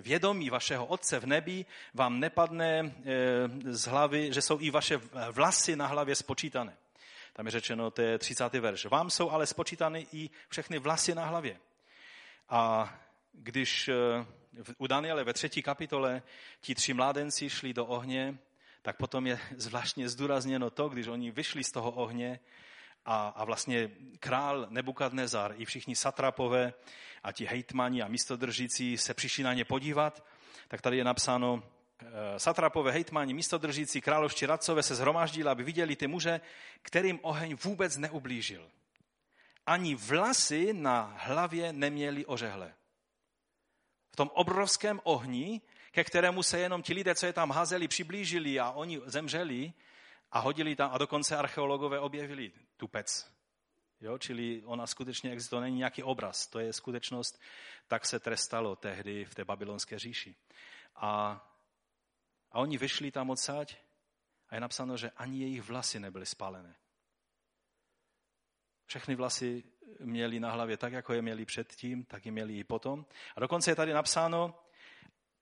vědomí 0.00 0.50
vašeho 0.50 0.86
Otce 0.86 1.20
v 1.20 1.26
nebi 1.26 1.66
vám 1.94 2.20
nepadne 2.20 2.80
eh, 2.80 3.72
z 3.72 3.84
hlavy, 3.86 4.32
že 4.32 4.42
jsou 4.42 4.60
i 4.60 4.70
vaše 4.70 5.00
vlasy 5.30 5.76
na 5.76 5.86
hlavě 5.86 6.14
spočítané. 6.14 6.76
Tam 7.32 7.46
je 7.46 7.52
řečeno, 7.52 7.90
to 7.90 8.02
je 8.02 8.18
30. 8.18 8.52
verš. 8.52 8.84
Vám 8.84 9.10
jsou 9.10 9.30
ale 9.30 9.46
spočítány 9.46 10.06
i 10.12 10.30
všechny 10.48 10.78
vlasy 10.78 11.14
na 11.14 11.24
hlavě. 11.24 11.56
A 12.48 12.94
když 13.32 13.90
u 14.78 14.86
Daniele 14.86 15.24
ve 15.24 15.32
třetí 15.32 15.62
kapitole 15.62 16.22
ti 16.60 16.74
tři 16.74 16.94
mládenci 16.94 17.50
šli 17.50 17.74
do 17.74 17.86
ohně, 17.86 18.38
tak 18.82 18.96
potom 18.96 19.26
je 19.26 19.38
zvláštně 19.56 20.08
zdůrazněno 20.08 20.70
to, 20.70 20.88
když 20.88 21.06
oni 21.06 21.30
vyšli 21.30 21.64
z 21.64 21.72
toho 21.72 21.90
ohně 21.90 22.40
a, 23.04 23.28
a 23.28 23.44
vlastně 23.44 23.90
král 24.20 24.66
Nebukadnezar 24.70 25.54
i 25.56 25.64
všichni 25.64 25.96
satrapové 25.96 26.74
a 27.22 27.32
ti 27.32 27.44
hejtmani 27.44 28.02
a 28.02 28.08
místodržící 28.08 28.98
se 28.98 29.14
přišli 29.14 29.44
na 29.44 29.54
ně 29.54 29.64
podívat, 29.64 30.24
tak 30.68 30.80
tady 30.80 30.96
je 30.96 31.04
napsáno, 31.04 31.62
eh, 32.02 32.38
satrapové, 32.38 32.92
hejtmani, 32.92 33.34
místodržící, 33.34 34.00
královští 34.00 34.46
radcové 34.46 34.82
se 34.82 34.94
zhromáždili, 34.94 35.48
aby 35.48 35.64
viděli 35.64 35.96
ty 35.96 36.06
muže, 36.06 36.40
kterým 36.82 37.18
oheň 37.22 37.56
vůbec 37.64 37.96
neublížil. 37.96 38.70
Ani 39.66 39.94
vlasy 39.94 40.72
na 40.72 41.14
hlavě 41.18 41.72
neměli 41.72 42.26
ožehle. 42.26 42.74
V 44.12 44.16
tom 44.16 44.30
obrovském 44.34 45.00
ohni, 45.04 45.60
ke 45.90 46.04
kterému 46.04 46.42
se 46.42 46.58
jenom 46.58 46.82
ti 46.82 46.94
lidé, 46.94 47.14
co 47.14 47.26
je 47.26 47.32
tam 47.32 47.50
házeli, 47.50 47.88
přiblížili 47.88 48.60
a 48.60 48.70
oni 48.70 49.00
zemřeli 49.04 49.72
a 50.32 50.38
hodili 50.38 50.76
tam, 50.76 50.90
a 50.92 50.98
dokonce 50.98 51.36
archeologové 51.36 52.00
objevili 52.00 52.52
tupec. 52.82 53.32
Jo, 54.00 54.18
čili 54.18 54.62
ona 54.64 54.86
skutečně 54.86 55.30
existuje, 55.30 55.58
to 55.58 55.60
není 55.60 55.76
nějaký 55.76 56.02
obraz, 56.02 56.46
to 56.46 56.58
je 56.58 56.72
skutečnost, 56.72 57.40
tak 57.88 58.06
se 58.06 58.20
trestalo 58.20 58.76
tehdy 58.76 59.24
v 59.24 59.34
té 59.34 59.44
babylonské 59.44 59.98
říši. 59.98 60.34
A, 60.94 61.38
a 62.50 62.58
oni 62.58 62.78
vyšli 62.78 63.10
tam 63.10 63.30
odsaď 63.30 63.76
a 64.48 64.54
je 64.54 64.60
napsáno, 64.60 64.96
že 64.96 65.10
ani 65.10 65.38
jejich 65.38 65.62
vlasy 65.62 66.00
nebyly 66.00 66.26
spálené. 66.26 66.74
Všechny 68.86 69.14
vlasy 69.14 69.64
měli 70.00 70.40
na 70.40 70.50
hlavě 70.50 70.76
tak, 70.76 70.92
jako 70.92 71.12
je 71.12 71.22
měli 71.22 71.44
předtím, 71.44 72.04
tak 72.04 72.26
je 72.26 72.32
měli 72.32 72.58
i 72.58 72.64
potom. 72.64 73.06
A 73.36 73.40
dokonce 73.40 73.70
je 73.70 73.76
tady 73.76 73.92
napsáno, 73.92 74.58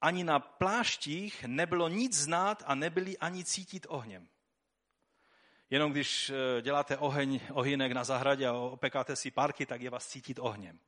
ani 0.00 0.24
na 0.24 0.38
pláštích 0.40 1.44
nebylo 1.44 1.88
nic 1.88 2.16
znát 2.16 2.62
a 2.66 2.74
nebyli 2.74 3.18
ani 3.18 3.44
cítit 3.44 3.86
ohněm. 3.88 4.28
Jenom 5.70 5.92
když 5.92 6.30
eh, 6.30 6.62
děláte 6.62 6.98
oheň, 6.98 7.40
ohynek 7.52 7.92
na 7.92 8.04
zahradě 8.04 8.46
a 8.46 8.52
opekáte 8.52 9.16
si 9.16 9.30
parky, 9.30 9.66
tak 9.66 9.80
je 9.80 9.90
vás 9.90 10.06
cítit 10.06 10.38
ohněm. 10.38 10.78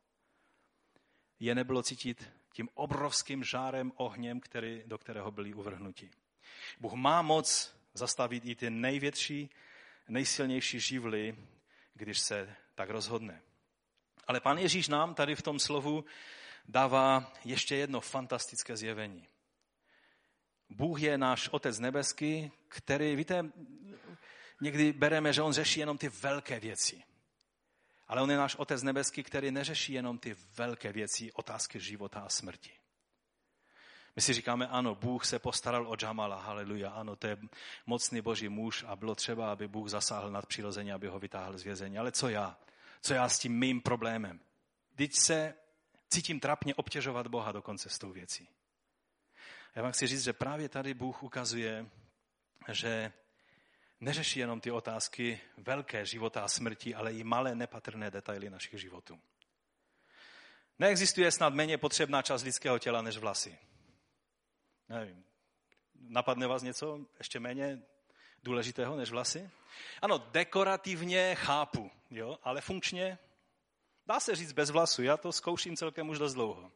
Je 1.41 1.55
nebylo 1.55 1.83
cítit 1.83 2.31
tím 2.53 2.69
obrovským 2.75 3.45
žárem 3.45 3.93
ohněm, 3.97 4.41
který, 4.41 4.83
do 4.87 4.99
kterého 4.99 5.31
byli 5.31 5.55
uvrhnuti. 5.55 6.11
Bůh 6.81 6.93
má 6.93 7.23
moc 7.23 7.77
zastavit 7.95 8.45
i 8.45 8.55
ty 8.55 8.71
největší, 8.71 9.51
nejsilnější 10.09 10.81
živly, 10.81 11.37
když 11.95 12.19
se 12.19 12.57
tak 12.75 12.91
rozhodne. 12.91 13.43
Ale 14.27 14.41
pan 14.41 14.59
Ježíš 14.59 14.89
nám 14.89 15.15
tady 15.15 15.35
v 15.35 15.43
tom 15.43 15.59
slovu 15.59 16.05
dává 16.69 17.33
ještě 17.45 17.77
jedno 17.77 18.01
fantastické 18.01 18.77
zjevení. 18.77 19.29
Bůh 20.71 21.03
je 21.03 21.19
náš 21.19 21.49
Otec 21.49 21.79
nebeský, 21.79 22.53
který, 22.69 23.17
víte, 23.17 23.45
někdy 24.63 24.93
bereme, 24.93 25.33
že 25.33 25.43
on 25.43 25.53
řeší 25.53 25.81
jenom 25.81 25.99
ty 25.99 26.09
velké 26.09 26.61
věci. 26.61 27.03
Ale 28.09 28.23
on 28.23 28.31
je 28.31 28.37
náš 28.37 28.57
Otec 28.57 28.83
nebeský, 28.83 29.23
který 29.23 29.51
neřeší 29.51 29.93
jenom 29.93 30.19
ty 30.19 30.37
velké 30.57 30.93
věci, 30.93 31.33
otázky 31.33 31.81
života 31.81 32.21
a 32.21 32.29
smrti. 32.29 32.71
My 34.17 34.23
si 34.23 34.33
říkáme, 34.33 34.69
ano, 34.69 34.95
Bůh 34.95 35.25
se 35.25 35.39
postaral 35.39 35.89
o 35.89 35.97
Jamala, 36.03 36.43
haleluja, 36.43 36.91
ano, 36.91 37.17
to 37.17 37.27
je 37.27 37.37
mocný 37.87 38.21
boží 38.21 38.49
muž 38.49 38.85
a 38.89 38.97
bylo 38.97 39.15
třeba, 39.15 39.53
aby 39.53 39.69
Bůh 39.69 39.89
zasáhl 39.89 40.31
nad 40.31 40.47
přirozeně, 40.47 40.95
aby 40.95 41.07
ho 41.07 41.19
vytáhl 41.19 41.59
z 41.59 41.63
vězení. 41.63 41.99
Ale 41.99 42.13
co 42.13 42.29
já? 42.29 42.59
Co 43.03 43.15
já 43.15 43.29
s 43.29 43.39
tím 43.39 43.59
mým 43.59 43.81
problémem? 43.81 44.41
Teď 44.95 45.15
se 45.15 45.55
cítím 46.11 46.41
trapně 46.41 46.75
obtěžovat 46.75 47.27
Boha 47.27 47.53
dokonce 47.53 47.89
s 47.89 47.99
tou 47.99 48.13
věcí. 48.13 48.49
Já 49.75 49.83
vám 49.83 49.93
chci 49.93 50.07
říct, 50.07 50.25
že 50.25 50.33
právě 50.33 50.69
tady 50.69 50.95
Bůh 50.95 51.23
ukazuje, 51.23 51.87
že 52.69 53.13
neřeší 54.03 54.41
jenom 54.41 54.61
ty 54.61 54.71
otázky 54.71 55.41
velké 55.57 56.07
života 56.07 56.45
a 56.45 56.49
smrti, 56.49 56.95
ale 56.95 57.13
i 57.13 57.25
malé 57.25 57.55
nepatrné 57.55 58.11
detaily 58.11 58.51
našich 58.51 58.81
životů. 58.81 59.21
Neexistuje 60.79 61.31
snad 61.31 61.55
méně 61.55 61.79
potřebná 61.79 62.23
část 62.23 62.43
lidského 62.43 62.79
těla 62.79 63.03
než 63.03 63.17
vlasy. 63.17 63.59
Nevím. 64.89 65.25
Napadne 65.95 66.47
vás 66.47 66.63
něco 66.63 67.07
ještě 67.19 67.41
méně 67.41 67.83
důležitého 68.43 68.97
než 68.97 69.11
vlasy? 69.11 69.51
Ano, 70.03 70.19
dekorativně 70.19 71.35
chápu, 71.35 71.91
jo, 72.11 72.39
ale 72.43 72.61
funkčně 72.61 73.19
dá 74.07 74.21
se 74.21 74.37
říct 74.37 74.53
bez 74.53 74.71
vlasu. 74.71 75.03
Já 75.03 75.17
to 75.17 75.33
zkouším 75.33 75.77
celkem 75.77 76.09
už 76.09 76.19
dost 76.19 76.35
dlouho. 76.35 76.73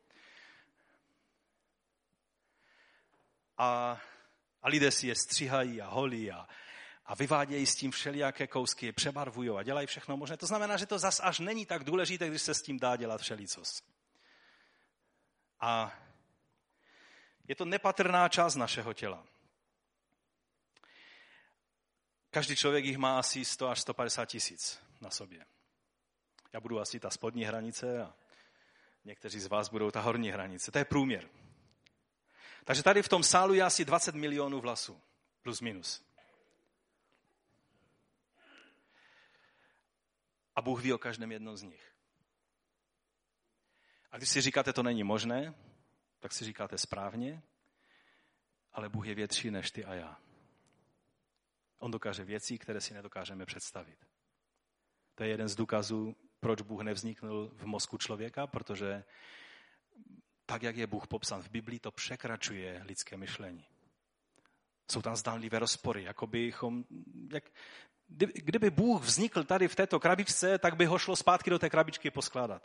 A, 3.59 4.01
a 4.63 4.69
lidé 4.69 4.91
si 4.91 5.07
je 5.07 5.15
stříhají 5.15 5.81
a 5.81 5.89
holí 5.89 6.33
a, 6.33 6.49
a 7.07 7.15
vyvádějí 7.15 7.67
s 7.67 7.75
tím 7.75 7.91
všelijaké 7.91 8.47
kousky, 8.47 8.93
přebarvují 8.93 9.51
a 9.51 9.63
dělají 9.63 9.87
všechno 9.87 10.17
možné. 10.17 10.37
To 10.37 10.47
znamená, 10.47 10.77
že 10.77 10.87
to 10.87 10.99
zas 10.99 11.21
až 11.25 11.39
není 11.39 11.67
tak 11.67 11.85
důležité, 11.85 12.29
když 12.29 12.43
se 12.43 12.55
s 12.55 12.63
tím 12.63 12.79
dá 12.79 12.97
dělat 12.97 13.21
všelicos. 13.21 13.83
A 15.61 15.93
je 17.49 17.55
to 17.55 17.65
nepatrná 17.65 18.29
část 18.29 18.57
našeho 18.57 18.93
těla. 18.93 19.27
Každý 22.31 22.57
člověk 22.57 22.85
jich 22.85 22.99
má 22.99 23.19
asi 23.19 23.45
100 23.45 23.69
až 23.69 23.81
150 23.81 24.25
tisíc 24.25 24.81
na 25.01 25.11
sobě. 25.11 25.45
Já 26.53 26.61
budu 26.61 26.81
asi 26.81 27.01
ta 27.01 27.11
spodní 27.11 27.45
hranice 27.45 28.03
a 28.03 28.15
někteří 29.05 29.41
z 29.41 29.47
vás 29.47 29.69
budou 29.69 29.91
ta 29.91 30.01
horní 30.01 30.31
hranice. 30.31 30.71
To 30.71 30.79
je 30.79 30.85
průměr. 30.85 31.29
Takže 32.65 32.83
tady 32.83 33.03
v 33.03 33.09
tom 33.09 33.23
sálu 33.23 33.55
je 33.55 33.63
asi 33.63 33.85
20 33.85 34.15
milionů 34.15 34.61
vlasů. 34.61 35.01
Plus 35.43 35.61
minus. 35.61 36.06
A 40.57 40.63
Bůh 40.63 40.83
ví 40.83 40.93
o 40.93 40.99
každém 40.99 41.33
jednom 41.33 41.57
z 41.57 41.63
nich. 41.63 41.93
A 44.11 44.17
když 44.17 44.29
si 44.29 44.41
říkáte, 44.41 44.73
to 44.73 44.83
není 44.83 45.05
možné, 45.05 45.55
tak 46.21 46.33
si 46.33 46.45
říkáte 46.45 46.79
správně, 46.79 47.43
ale 48.73 48.89
Bůh 48.89 49.07
je 49.07 49.15
větší 49.15 49.51
než 49.51 49.71
ty 49.71 49.85
a 49.85 49.95
já. 49.95 50.21
On 51.79 51.91
dokáže 51.91 52.25
věci, 52.25 52.59
které 52.59 52.81
si 52.81 52.95
nedokážeme 52.95 53.47
představit. 53.47 54.07
To 55.15 55.23
je 55.25 55.29
jeden 55.29 55.49
z 55.49 55.55
důkazů, 55.55 56.17
proč 56.41 56.63
Bůh 56.63 56.83
nevzniknul 56.83 57.51
v 57.55 57.65
mozku 57.65 57.99
člověka, 57.99 58.47
protože 58.47 59.05
tak, 60.47 60.63
jak 60.63 60.77
je 60.77 60.87
Bůh 60.87 61.07
popsán 61.07 61.43
v 61.43 61.51
Biblii, 61.51 61.81
to 61.81 61.91
překračuje 61.91 62.83
lidské 62.85 63.17
myšlení. 63.17 63.67
Jsou 64.91 65.03
tam 65.03 65.17
zdánlivé 65.17 65.59
rozpory, 65.59 66.03
jako 66.03 66.27
bychom, 66.27 66.85
jak, 67.33 67.45
kdyby 68.35 68.71
Bůh 68.71 69.03
vznikl 69.03 69.45
tady 69.45 69.69
v 69.69 69.75
této 69.75 70.01
krabičce, 70.01 70.59
tak 70.59 70.77
by 70.77 70.87
ho 70.87 70.99
šlo 70.99 71.17
zpátky 71.17 71.51
do 71.51 71.59
té 71.59 71.71
krabičky 71.71 72.11
poskládat. 72.11 72.63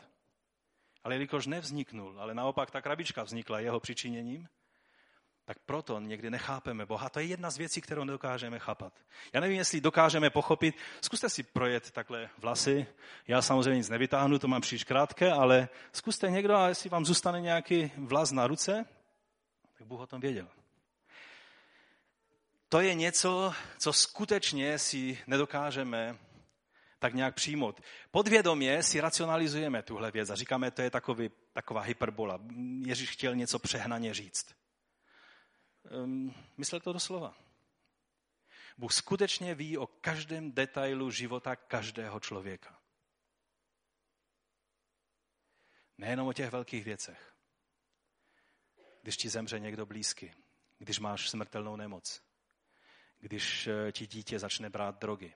Ale 1.03 1.15
jelikož 1.15 1.47
nevzniknul, 1.47 2.19
ale 2.19 2.33
naopak 2.33 2.71
ta 2.71 2.81
krabička 2.81 3.23
vznikla 3.23 3.59
jeho 3.59 3.79
přičiněním, 3.79 4.47
tak 5.45 5.59
proto 5.59 5.99
někdy 5.99 6.29
nechápeme 6.29 6.85
Boha. 6.85 7.09
To 7.09 7.19
je 7.19 7.25
jedna 7.25 7.51
z 7.51 7.57
věcí, 7.57 7.81
kterou 7.81 8.03
nedokážeme 8.03 8.59
chápat. 8.59 8.93
Já 9.33 9.39
nevím, 9.39 9.57
jestli 9.57 9.81
dokážeme 9.81 10.29
pochopit. 10.29 10.75
Zkuste 11.01 11.29
si 11.29 11.43
projet 11.43 11.91
takhle 11.91 12.29
vlasy. 12.37 12.87
Já 13.27 13.41
samozřejmě 13.41 13.77
nic 13.77 13.89
nevytáhnu, 13.89 14.39
to 14.39 14.47
mám 14.47 14.61
příliš 14.61 14.83
krátké, 14.83 15.31
ale 15.31 15.69
zkuste 15.91 16.29
někdo 16.29 16.55
a 16.55 16.67
jestli 16.67 16.89
vám 16.89 17.05
zůstane 17.05 17.41
nějaký 17.41 17.91
vlas 17.97 18.31
na 18.31 18.47
ruce, 18.47 18.85
tak 19.77 19.87
Bůh 19.87 19.99
o 19.99 20.07
tom 20.07 20.21
věděl. 20.21 20.47
To 22.71 22.79
je 22.79 22.93
něco, 22.93 23.53
co 23.77 23.93
skutečně 23.93 24.79
si 24.79 25.23
nedokážeme 25.27 26.19
tak 26.99 27.13
nějak 27.13 27.35
přijmout. 27.35 27.81
Podvědomě 28.11 28.83
si 28.83 29.01
racionalizujeme 29.01 29.83
tuhle 29.83 30.11
věc 30.11 30.29
a 30.29 30.35
říkáme, 30.35 30.71
to 30.71 30.81
je 30.81 30.89
takový, 30.89 31.29
taková 31.53 31.81
hyperbola. 31.81 32.39
Ježíš 32.85 33.09
chtěl 33.09 33.35
něco 33.35 33.59
přehnaně 33.59 34.13
říct. 34.13 34.55
Um, 36.03 36.33
myslel 36.57 36.81
to 36.81 36.93
doslova. 36.93 37.37
Bůh 38.77 38.93
skutečně 38.93 39.55
ví 39.55 39.77
o 39.77 39.87
každém 39.87 40.51
detailu 40.51 41.11
života 41.11 41.55
každého 41.55 42.19
člověka. 42.19 42.79
Nejenom 45.97 46.27
o 46.27 46.33
těch 46.33 46.51
velkých 46.51 46.85
věcech. 46.85 47.33
Když 49.01 49.17
ti 49.17 49.29
zemře 49.29 49.59
někdo 49.59 49.85
blízky, 49.85 50.33
když 50.77 50.99
máš 50.99 51.29
smrtelnou 51.29 51.75
nemoc, 51.75 52.30
když 53.21 53.67
eh, 53.67 53.91
ti 53.91 54.07
dítě 54.07 54.39
začne 54.39 54.69
brát 54.69 54.99
drogy, 54.99 55.33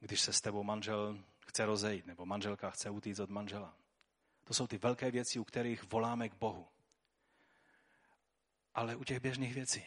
když 0.00 0.20
se 0.20 0.32
s 0.32 0.40
tebou 0.40 0.62
manžel 0.62 1.24
chce 1.46 1.66
rozejít, 1.66 2.06
nebo 2.06 2.26
manželka 2.26 2.70
chce 2.70 2.90
utíct 2.90 3.20
od 3.20 3.30
manžela. 3.30 3.76
To 4.44 4.54
jsou 4.54 4.66
ty 4.66 4.78
velké 4.78 5.10
věci, 5.10 5.38
u 5.38 5.44
kterých 5.44 5.84
voláme 5.84 6.28
k 6.28 6.34
Bohu. 6.34 6.68
Ale 8.74 8.96
u 8.96 9.04
těch 9.04 9.20
běžných 9.20 9.54
věcí. 9.54 9.84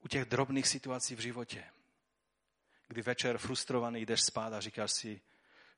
U 0.00 0.08
těch 0.08 0.24
drobných 0.24 0.68
situací 0.68 1.14
v 1.14 1.20
životě, 1.20 1.64
kdy 2.88 3.02
večer 3.02 3.38
frustrovaný 3.38 4.06
jdeš 4.06 4.20
spát 4.22 4.52
a 4.52 4.60
říkáš 4.60 4.92
si, 4.92 5.20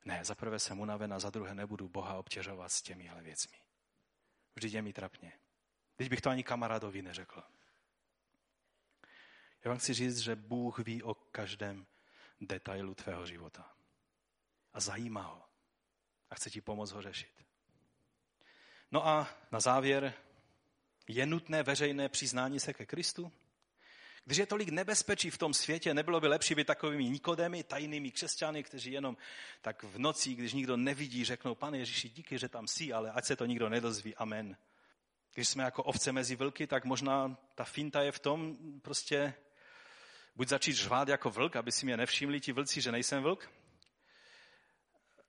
Ne, 0.05 0.25
za 0.25 0.35
prvé 0.35 0.59
jsem 0.59 0.79
unaven 0.79 1.13
a 1.13 1.19
za 1.19 1.29
druhé 1.29 1.55
nebudu 1.55 1.89
Boha 1.89 2.17
obtěžovat 2.17 2.71
s 2.71 2.81
těmihle 2.81 3.21
věcmi. 3.21 3.57
Vždyť 4.55 4.73
je 4.73 4.81
mi 4.81 4.93
trapně. 4.93 5.31
Teď 5.95 6.09
bych 6.09 6.21
to 6.21 6.29
ani 6.29 6.43
kamarádovi 6.43 7.01
neřekl. 7.01 7.43
Já 9.63 9.69
vám 9.69 9.77
chci 9.77 9.93
říct, 9.93 10.17
že 10.17 10.35
Bůh 10.35 10.79
ví 10.79 11.03
o 11.03 11.13
každém 11.13 11.85
detailu 12.41 12.95
tvého 12.95 13.25
života. 13.25 13.71
A 14.73 14.79
zajímá 14.79 15.21
ho. 15.21 15.45
A 16.29 16.35
chce 16.35 16.49
ti 16.49 16.61
pomoct 16.61 16.91
ho 16.91 17.01
řešit. 17.01 17.45
No 18.91 19.07
a 19.07 19.29
na 19.51 19.59
závěr, 19.59 20.13
je 21.07 21.25
nutné 21.25 21.63
veřejné 21.63 22.09
přiznání 22.09 22.59
se 22.59 22.73
ke 22.73 22.85
Kristu? 22.85 23.31
Když 24.25 24.37
je 24.37 24.45
tolik 24.45 24.69
nebezpečí 24.69 25.29
v 25.29 25.37
tom 25.37 25.53
světě, 25.53 25.93
nebylo 25.93 26.21
by 26.21 26.27
lepší 26.27 26.55
být 26.55 26.67
takovými 26.67 27.09
nikodemi, 27.09 27.63
tajnými 27.63 28.11
křesťany, 28.11 28.63
kteří 28.63 28.91
jenom 28.91 29.17
tak 29.61 29.83
v 29.83 29.99
noci, 29.99 30.33
když 30.33 30.53
nikdo 30.53 30.77
nevidí, 30.77 31.25
řeknou, 31.25 31.55
pane 31.55 31.77
Ježíši, 31.77 32.09
díky, 32.09 32.39
že 32.39 32.49
tam 32.49 32.67
jsi, 32.67 32.93
ale 32.93 33.11
ať 33.11 33.25
se 33.25 33.35
to 33.35 33.45
nikdo 33.45 33.69
nedozví, 33.69 34.15
amen. 34.15 34.57
Když 35.35 35.49
jsme 35.49 35.63
jako 35.63 35.83
ovce 35.83 36.11
mezi 36.11 36.35
vlky, 36.35 36.67
tak 36.67 36.85
možná 36.85 37.37
ta 37.55 37.63
finta 37.63 38.01
je 38.01 38.11
v 38.11 38.19
tom 38.19 38.57
prostě 38.81 39.33
buď 40.35 40.47
začít 40.47 40.73
řvát 40.73 41.07
jako 41.07 41.29
vlk, 41.29 41.55
aby 41.55 41.71
si 41.71 41.85
mě 41.85 41.97
nevšimli 41.97 42.39
ti 42.39 42.51
vlci, 42.51 42.81
že 42.81 42.91
nejsem 42.91 43.23
vlk, 43.23 43.51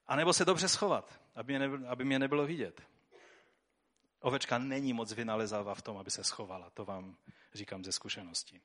anebo 0.07 0.33
se 0.33 0.45
dobře 0.45 0.69
schovat, 0.69 1.21
aby 1.35 1.53
mě 1.53 1.59
nebylo, 1.59 1.89
aby 1.89 2.05
mě 2.05 2.19
nebylo 2.19 2.47
vidět. 2.47 2.83
Ovečka 4.21 4.59
není 4.59 4.93
moc 4.93 5.13
vynalezavá 5.13 5.75
v 5.75 5.83
tom, 5.83 5.97
aby 5.97 6.11
se 6.11 6.25
schovala, 6.25 6.71
to 6.71 6.85
vám 6.85 7.17
říkám 7.55 7.85
ze 7.85 7.93
zkušenosti. 7.93 8.61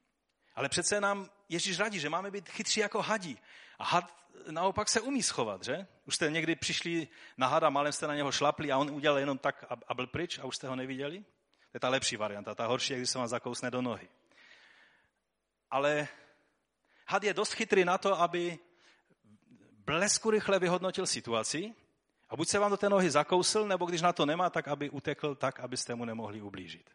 Ale 0.56 0.70
přece 0.70 1.02
nám 1.02 1.30
Ježíš 1.50 1.80
radí, 1.80 2.00
že 2.00 2.10
máme 2.10 2.32
být 2.32 2.50
chytří 2.50 2.80
jako 2.80 3.02
hadí. 3.02 3.40
A 3.80 3.84
had 3.84 4.22
naopak 4.50 4.90
se 4.90 5.02
umí 5.02 5.24
schovat, 5.24 5.64
že? 5.64 5.88
Už 6.06 6.16
jste 6.16 6.32
někdy 6.32 6.56
přišli 6.56 7.08
na 7.38 7.48
hada, 7.48 7.70
malem 7.70 7.94
jste 7.94 8.08
na 8.08 8.16
něho 8.16 8.32
šlapli 8.32 8.72
a 8.72 8.78
on 8.78 8.90
udělal 8.90 9.20
jenom 9.20 9.38
tak 9.38 9.66
a 9.88 9.94
byl 9.94 10.08
pryč 10.08 10.40
a 10.40 10.46
už 10.46 10.56
jste 10.56 10.68
ho 10.68 10.76
neviděli? 10.76 11.20
To 11.72 11.76
je 11.76 11.80
ta 11.80 11.90
lepší 11.90 12.18
varianta. 12.18 12.56
Ta 12.56 12.66
horší 12.66 12.96
když 12.96 13.10
se 13.10 13.18
vám 13.18 13.28
zakousne 13.28 13.72
do 13.72 13.82
nohy. 13.82 14.10
Ale 15.72 16.08
had 17.08 17.24
je 17.24 17.34
dost 17.34 17.54
chytrý 17.54 17.86
na 17.86 17.98
to, 17.98 18.22
aby 18.22 18.60
blesku 19.86 20.30
rychle 20.30 20.60
vyhodnotil 20.60 21.08
situaci 21.08 21.74
a 22.30 22.36
buď 22.36 22.48
se 22.48 22.60
vám 22.60 22.72
do 22.72 22.78
té 22.78 22.90
nohy 22.90 23.12
zakousl, 23.12 23.68
nebo 23.68 23.86
když 23.86 24.02
na 24.02 24.14
to 24.14 24.26
nemá, 24.26 24.50
tak 24.50 24.68
aby 24.68 24.90
utekl 24.90 25.36
tak, 25.36 25.60
abyste 25.60 25.96
mu 25.96 26.06
nemohli 26.06 26.42
ublížit. 26.42 26.90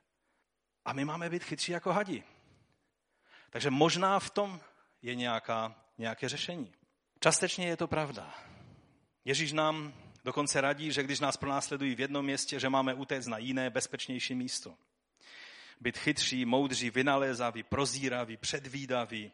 A 0.84 0.92
my 0.92 1.04
máme 1.04 1.30
být 1.30 1.44
chytří 1.44 1.72
jako 1.72 1.92
hadi. 1.92 2.24
Takže 3.50 3.70
možná 3.70 4.18
v 4.18 4.30
tom 4.30 4.60
je 5.02 5.14
nějaká, 5.14 5.74
nějaké 5.98 6.28
řešení. 6.28 6.72
Častečně 7.20 7.66
je 7.66 7.76
to 7.76 7.86
pravda. 7.86 8.34
Ježíš 9.24 9.52
nám 9.52 9.94
dokonce 10.24 10.60
radí, 10.60 10.92
že 10.92 11.02
když 11.02 11.20
nás 11.20 11.36
pronásledují 11.36 11.94
v 11.94 12.00
jednom 12.00 12.24
městě, 12.24 12.60
že 12.60 12.68
máme 12.68 12.94
utéct 12.94 13.26
na 13.26 13.38
jiné, 13.38 13.70
bezpečnější 13.70 14.34
místo. 14.34 14.74
Být 15.80 15.98
chytří, 15.98 16.44
moudří, 16.44 16.90
vynalézaví, 16.90 17.62
prozíraví, 17.62 18.36
předvídaví, 18.36 19.32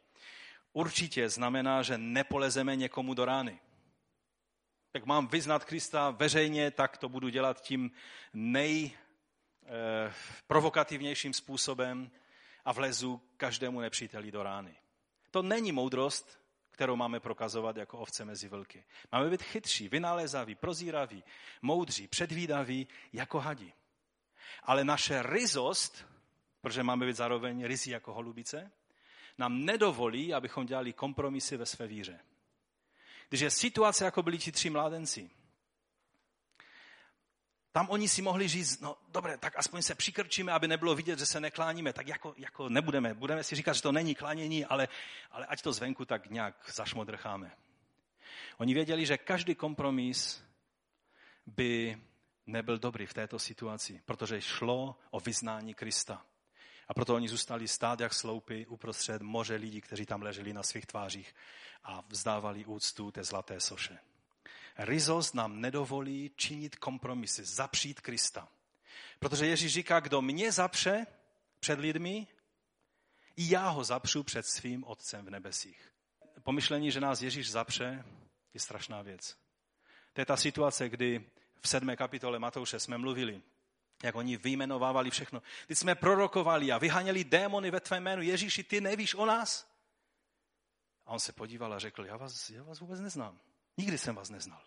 určitě 0.73 1.29
znamená, 1.29 1.83
že 1.83 1.99
nepolezeme 1.99 2.77
někomu 2.77 3.15
do 3.15 3.25
rány. 3.25 3.61
Jak 4.95 5.07
mám 5.07 5.27
vyznat 5.27 5.65
Krista 5.65 6.11
veřejně, 6.11 6.71
tak 6.71 6.97
to 6.97 7.09
budu 7.09 7.29
dělat 7.29 7.63
tím 7.63 7.91
nejprovokativnějším 8.33 11.31
eh, 11.31 11.35
způsobem, 11.35 12.11
a 12.65 12.73
vlezu 12.73 13.21
každému 13.37 13.81
nepříteli 13.81 14.31
do 14.31 14.43
rány. 14.43 14.77
To 15.31 15.43
není 15.43 15.73
moudrost, 15.73 16.41
kterou 16.71 16.97
máme 16.97 17.21
prokazovat 17.21 17.77
jako 17.77 17.99
ovce 17.99 18.25
mezi 18.25 18.49
vlky. 18.49 18.85
Máme 19.13 19.31
být 19.31 19.43
chytří, 19.43 19.89
vynalézaví, 19.89 20.55
prozíraví, 20.55 21.25
moudří, 21.63 22.09
předvídaví 22.09 22.89
jako 23.13 23.41
hadi. 23.41 23.73
Ale 24.63 24.85
naše 24.85 25.23
ryzost, 25.23 26.07
protože 26.61 26.83
máme 26.83 27.07
být 27.07 27.17
zároveň 27.17 27.65
ryzí 27.65 27.91
jako 27.91 28.13
holubice, 28.15 28.71
nám 29.39 29.65
nedovolí, 29.65 30.35
abychom 30.35 30.67
dělali 30.67 30.93
kompromisy 30.93 31.57
ve 31.57 31.67
své 31.67 31.87
víře. 31.87 32.21
Když 33.29 33.41
je 33.41 33.51
situace, 33.51 34.05
jako 34.05 34.23
byli 34.23 34.39
ti 34.39 34.53
tři 34.53 34.71
mládenci, 34.71 35.31
tam 37.73 37.89
oni 37.91 38.09
si 38.09 38.23
mohli 38.23 38.49
říct, 38.49 38.81
no 38.81 38.97
dobré, 39.09 39.39
tak 39.39 39.59
aspoň 39.59 39.83
se 39.83 39.95
přikrčíme, 39.95 40.53
aby 40.53 40.69
nebylo 40.69 40.95
vidět, 40.95 41.19
že 41.19 41.27
se 41.27 41.41
nekláníme. 41.41 41.93
Tak 41.93 42.09
jako, 42.09 42.35
jako 42.37 42.69
nebudeme. 42.69 43.15
Budeme 43.15 43.45
si 43.45 43.57
říkat, 43.57 43.73
že 43.73 43.83
to 43.83 43.93
není 43.93 44.15
klánění, 44.15 44.65
ale, 44.65 44.89
ale 45.31 45.47
ať 45.47 45.63
to 45.63 45.73
zvenku 45.73 46.05
tak 46.05 46.31
nějak 46.31 46.71
zašmodrcháme. 46.75 47.53
Oni 48.59 48.75
věděli, 48.75 49.07
že 49.07 49.19
každý 49.19 49.55
kompromis 49.55 50.43
by 51.47 51.99
nebyl 52.47 52.79
dobrý 52.79 53.07
v 53.07 53.15
této 53.15 53.39
situaci, 53.39 54.03
protože 54.05 54.41
šlo 54.41 54.99
o 55.11 55.21
vyznání 55.21 55.75
Krista. 55.75 56.27
A 56.89 56.95
proto 56.95 57.15
oni 57.15 57.29
zůstali 57.29 57.69
stát 57.69 58.01
jak 58.01 58.15
sloupy 58.15 58.67
uprostřed 58.67 59.23
moře 59.23 59.55
lidí, 59.55 59.81
kteří 59.81 60.07
tam 60.07 60.23
leželi 60.23 60.53
na 60.53 60.63
svých 60.63 60.87
tvářích 60.87 61.35
a 61.85 62.03
vzdávali 62.09 62.65
úctu 62.65 63.11
té 63.11 63.25
zlaté 63.25 63.61
soše. 63.61 63.99
Rizos 64.79 65.33
nám 65.33 65.61
nedovolí 65.61 66.31
činit 66.37 66.77
kompromisy, 66.77 67.45
zapřít 67.45 68.01
Krista. 68.01 68.49
Protože 69.19 69.47
Ježíš 69.47 69.73
říká, 69.73 70.01
kdo 70.01 70.23
mě 70.23 70.53
zapře 70.53 71.07
před 71.61 71.79
lidmi, 71.79 72.27
i 73.37 73.51
já 73.51 73.69
ho 73.69 73.85
zapřu 73.85 74.23
před 74.23 74.47
svým 74.47 74.85
Otcem 74.85 75.27
v 75.27 75.31
nebesích. 75.31 75.93
Pomyšlení, 76.43 76.91
že 76.91 77.01
nás 77.01 77.23
Ježíš 77.23 77.51
zapře, 77.51 78.05
je 78.55 78.61
strašná 78.61 79.03
věc. 79.03 79.37
To 80.13 80.21
je 80.21 80.27
ta 80.27 80.37
situace, 80.37 80.89
kdy 80.89 81.25
v 81.61 81.69
sedmé 81.69 81.97
kapitole 81.97 82.39
Matouše 82.39 82.81
jsme 82.81 82.99
mluvili, 82.99 83.43
jak 84.03 84.15
oni 84.15 84.37
vyjmenovávali 84.37 85.11
všechno. 85.11 85.43
Teď 85.67 85.79
jsme 85.79 85.95
prorokovali 85.95 86.73
a 86.73 86.79
vyhaněli 86.79 87.25
démony 87.25 87.71
ve 87.71 87.81
tvém 87.81 88.03
jménu. 88.03 88.23
Ježíši, 88.23 88.65
ty 88.65 88.81
nevíš 88.81 89.15
o 89.15 89.27
nás? 89.27 89.73
A 91.07 91.11
on 91.11 91.21
se 91.21 91.33
podíval 91.33 91.73
a 91.73 91.79
řekl, 91.79 92.05
já 92.05 92.17
vás, 92.17 92.51
já 92.51 92.63
vás 92.63 92.81
vůbec 92.81 93.01
neznám. 93.01 93.41
Nikdy 93.77 93.99
jsem 93.99 94.15
vás 94.15 94.31
neznal. 94.31 94.65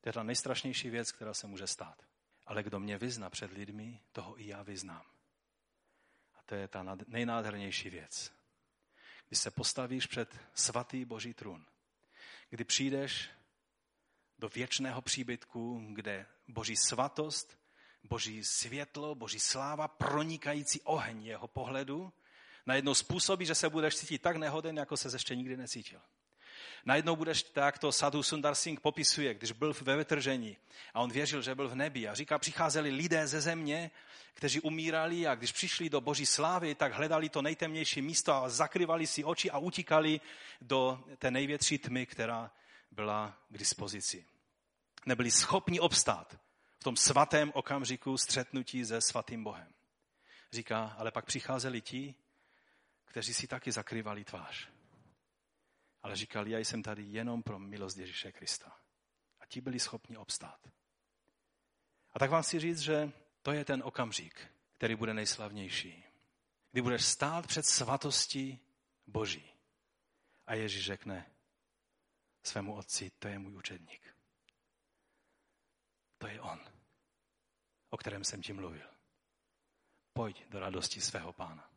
To 0.00 0.08
je 0.08 0.12
ta 0.12 0.22
nejstrašnější 0.22 0.90
věc, 0.90 1.12
která 1.12 1.34
se 1.34 1.46
může 1.46 1.66
stát. 1.66 2.02
Ale 2.46 2.62
kdo 2.62 2.80
mě 2.80 2.98
vyzná 2.98 3.30
před 3.30 3.52
lidmi, 3.52 4.00
toho 4.12 4.40
i 4.40 4.46
já 4.46 4.62
vyznám. 4.62 5.06
A 6.34 6.42
to 6.46 6.54
je 6.54 6.68
ta 6.68 6.96
nejnádhernější 7.06 7.90
věc. 7.90 8.32
Když 9.28 9.38
se 9.38 9.50
postavíš 9.50 10.06
před 10.06 10.38
svatý 10.54 11.04
boží 11.04 11.34
trůn, 11.34 11.66
kdy 12.50 12.64
přijdeš 12.64 13.30
do 14.38 14.48
věčného 14.48 15.02
příbytku, 15.02 15.86
kde 15.92 16.26
boží 16.48 16.76
svatost, 16.76 17.58
boží 18.02 18.44
světlo, 18.44 19.14
boží 19.14 19.40
sláva, 19.40 19.88
pronikající 19.88 20.80
oheň 20.80 21.22
jeho 21.22 21.48
pohledu, 21.48 22.12
najednou 22.66 22.94
způsobí, 22.94 23.46
že 23.46 23.54
se 23.54 23.68
budeš 23.68 23.96
cítit 23.96 24.22
tak 24.22 24.36
nehoden, 24.36 24.76
jako 24.76 24.96
se 24.96 25.08
ještě 25.14 25.36
nikdy 25.36 25.56
necítil. 25.56 26.00
Najednou 26.84 27.16
budeš 27.16 27.42
tak, 27.42 27.78
to 27.78 27.92
Sadhu 27.92 28.22
Sundar 28.22 28.54
Singh 28.54 28.80
popisuje, 28.80 29.34
když 29.34 29.52
byl 29.52 29.74
ve 29.82 29.96
vytržení 29.96 30.56
a 30.94 31.00
on 31.00 31.10
věřil, 31.10 31.42
že 31.42 31.54
byl 31.54 31.68
v 31.68 31.74
nebi 31.74 32.08
a 32.08 32.14
říká, 32.14 32.38
přicházeli 32.38 32.90
lidé 32.90 33.26
ze 33.26 33.40
země, 33.40 33.90
kteří 34.34 34.60
umírali 34.60 35.26
a 35.26 35.34
když 35.34 35.52
přišli 35.52 35.90
do 35.90 36.00
boží 36.00 36.26
slávy, 36.26 36.74
tak 36.74 36.92
hledali 36.92 37.28
to 37.28 37.42
nejtemnější 37.42 38.02
místo 38.02 38.34
a 38.34 38.48
zakryvali 38.48 39.06
si 39.06 39.24
oči 39.24 39.50
a 39.50 39.58
utíkali 39.58 40.20
do 40.60 41.04
té 41.18 41.30
největší 41.30 41.78
tmy, 41.78 42.06
která 42.06 42.50
byla 42.90 43.38
k 43.48 43.58
dispozici. 43.58 44.24
Nebyli 45.06 45.30
schopni 45.30 45.80
obstát 45.80 46.38
v 46.78 46.84
tom 46.84 46.96
svatém 46.96 47.52
okamžiku 47.54 48.18
střetnutí 48.18 48.84
se 48.84 49.00
svatým 49.00 49.44
Bohem. 49.44 49.68
Říká, 50.52 50.94
ale 50.98 51.10
pak 51.10 51.24
přicházeli 51.24 51.80
ti, 51.80 52.14
kteří 53.04 53.34
si 53.34 53.46
taky 53.46 53.72
zakrývali 53.72 54.24
tvář 54.24 54.73
ale 56.04 56.16
říkal, 56.16 56.48
já 56.48 56.58
jsem 56.58 56.82
tady 56.82 57.02
jenom 57.02 57.42
pro 57.42 57.58
milost 57.58 57.96
Ježíše 57.96 58.32
Krista. 58.32 58.80
A 59.40 59.46
ti 59.46 59.60
byli 59.60 59.80
schopni 59.80 60.16
obstát. 60.16 60.68
A 62.12 62.18
tak 62.18 62.30
vám 62.30 62.42
chci 62.42 62.60
říct, 62.60 62.80
že 62.80 63.12
to 63.42 63.52
je 63.52 63.64
ten 63.64 63.82
okamžik, 63.84 64.50
který 64.72 64.94
bude 64.94 65.14
nejslavnější. 65.14 66.04
Kdy 66.72 66.82
budeš 66.82 67.04
stát 67.04 67.46
před 67.46 67.66
svatostí 67.66 68.60
Boží. 69.06 69.52
A 70.46 70.54
Ježíš 70.54 70.84
řekne 70.84 71.30
svému 72.42 72.74
otci, 72.74 73.10
to 73.18 73.28
je 73.28 73.38
můj 73.38 73.56
učedník. 73.56 74.16
To 76.18 76.26
je 76.26 76.40
on, 76.40 76.60
o 77.90 77.96
kterém 77.96 78.24
jsem 78.24 78.42
ti 78.42 78.52
mluvil. 78.52 78.88
Pojď 80.12 80.48
do 80.48 80.60
radosti 80.60 81.00
svého 81.00 81.32
pána. 81.32 81.70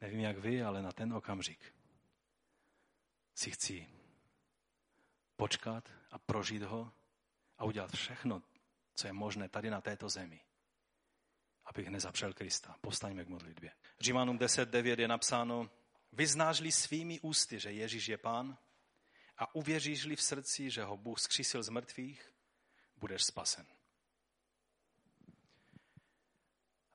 Nevím, 0.00 0.20
jak 0.20 0.38
vy, 0.38 0.62
ale 0.62 0.82
na 0.82 0.92
ten 0.92 1.12
okamžik 1.12 1.75
si 3.36 3.50
chci 3.50 3.88
počkat 5.36 5.88
a 6.10 6.18
prožít 6.18 6.62
ho 6.62 6.92
a 7.58 7.64
udělat 7.64 7.90
všechno, 7.90 8.42
co 8.94 9.06
je 9.06 9.12
možné 9.12 9.48
tady 9.48 9.70
na 9.70 9.80
této 9.80 10.08
zemi, 10.08 10.40
abych 11.64 11.88
nezapřel 11.88 12.32
Krista. 12.32 12.76
Postaňme 12.80 13.24
k 13.24 13.28
modlitbě. 13.28 13.72
Římanům 14.00 14.38
10.9 14.38 15.00
je 15.00 15.08
napsáno, 15.08 15.70
vyznáš-li 16.12 16.72
svými 16.72 17.20
ústy, 17.20 17.60
že 17.60 17.72
Ježíš 17.72 18.08
je 18.08 18.18
pán 18.18 18.58
a 19.38 19.54
uvěříš-li 19.54 20.16
v 20.16 20.22
srdci, 20.22 20.70
že 20.70 20.84
ho 20.84 20.96
Bůh 20.96 21.20
skřísil 21.20 21.62
z 21.62 21.68
mrtvých, 21.68 22.32
budeš 22.96 23.24
spasen. 23.24 23.66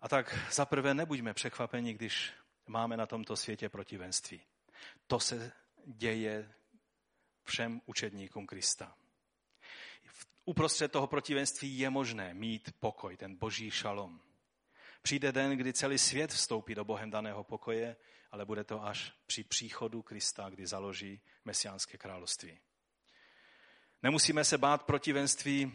A 0.02 0.10
tak 0.10 0.54
zaprvé 0.54 0.94
nebuďme 0.94 1.34
překvapeni, 1.34 1.94
když 1.94 2.34
máme 2.68 2.98
na 2.98 3.06
tomto 3.06 3.36
světě 3.36 3.70
protivenství. 3.70 4.42
To 5.08 5.20
se 5.20 5.52
děje 5.86 6.54
všem 7.44 7.82
učedníkům 7.86 8.48
Krista. 8.48 8.96
Uprostřed 10.46 10.92
toho 10.92 11.08
protivenství 11.08 11.80
je 11.80 11.90
možné 11.90 12.34
mít 12.34 12.74
pokoj, 12.80 13.18
ten 13.18 13.36
boží 13.36 13.72
šalom. 13.72 14.22
Přijde 15.02 15.32
den, 15.32 15.58
kdy 15.58 15.74
celý 15.74 15.98
svět 15.98 16.32
vstoupí 16.32 16.76
do 16.76 16.86
Bohem 16.86 17.12
daného 17.12 17.44
pokoje, 17.44 17.96
ale 18.32 18.46
bude 18.46 18.64
to 18.64 18.84
až 18.84 19.14
při 19.26 19.44
příchodu 19.44 20.02
Krista, 20.02 20.50
kdy 20.50 20.68
založí 20.68 21.22
mesiánské 21.46 21.98
království. 21.98 22.60
Nemusíme 24.04 24.44
se 24.44 24.58
bát 24.58 24.84
protivenství, 24.84 25.74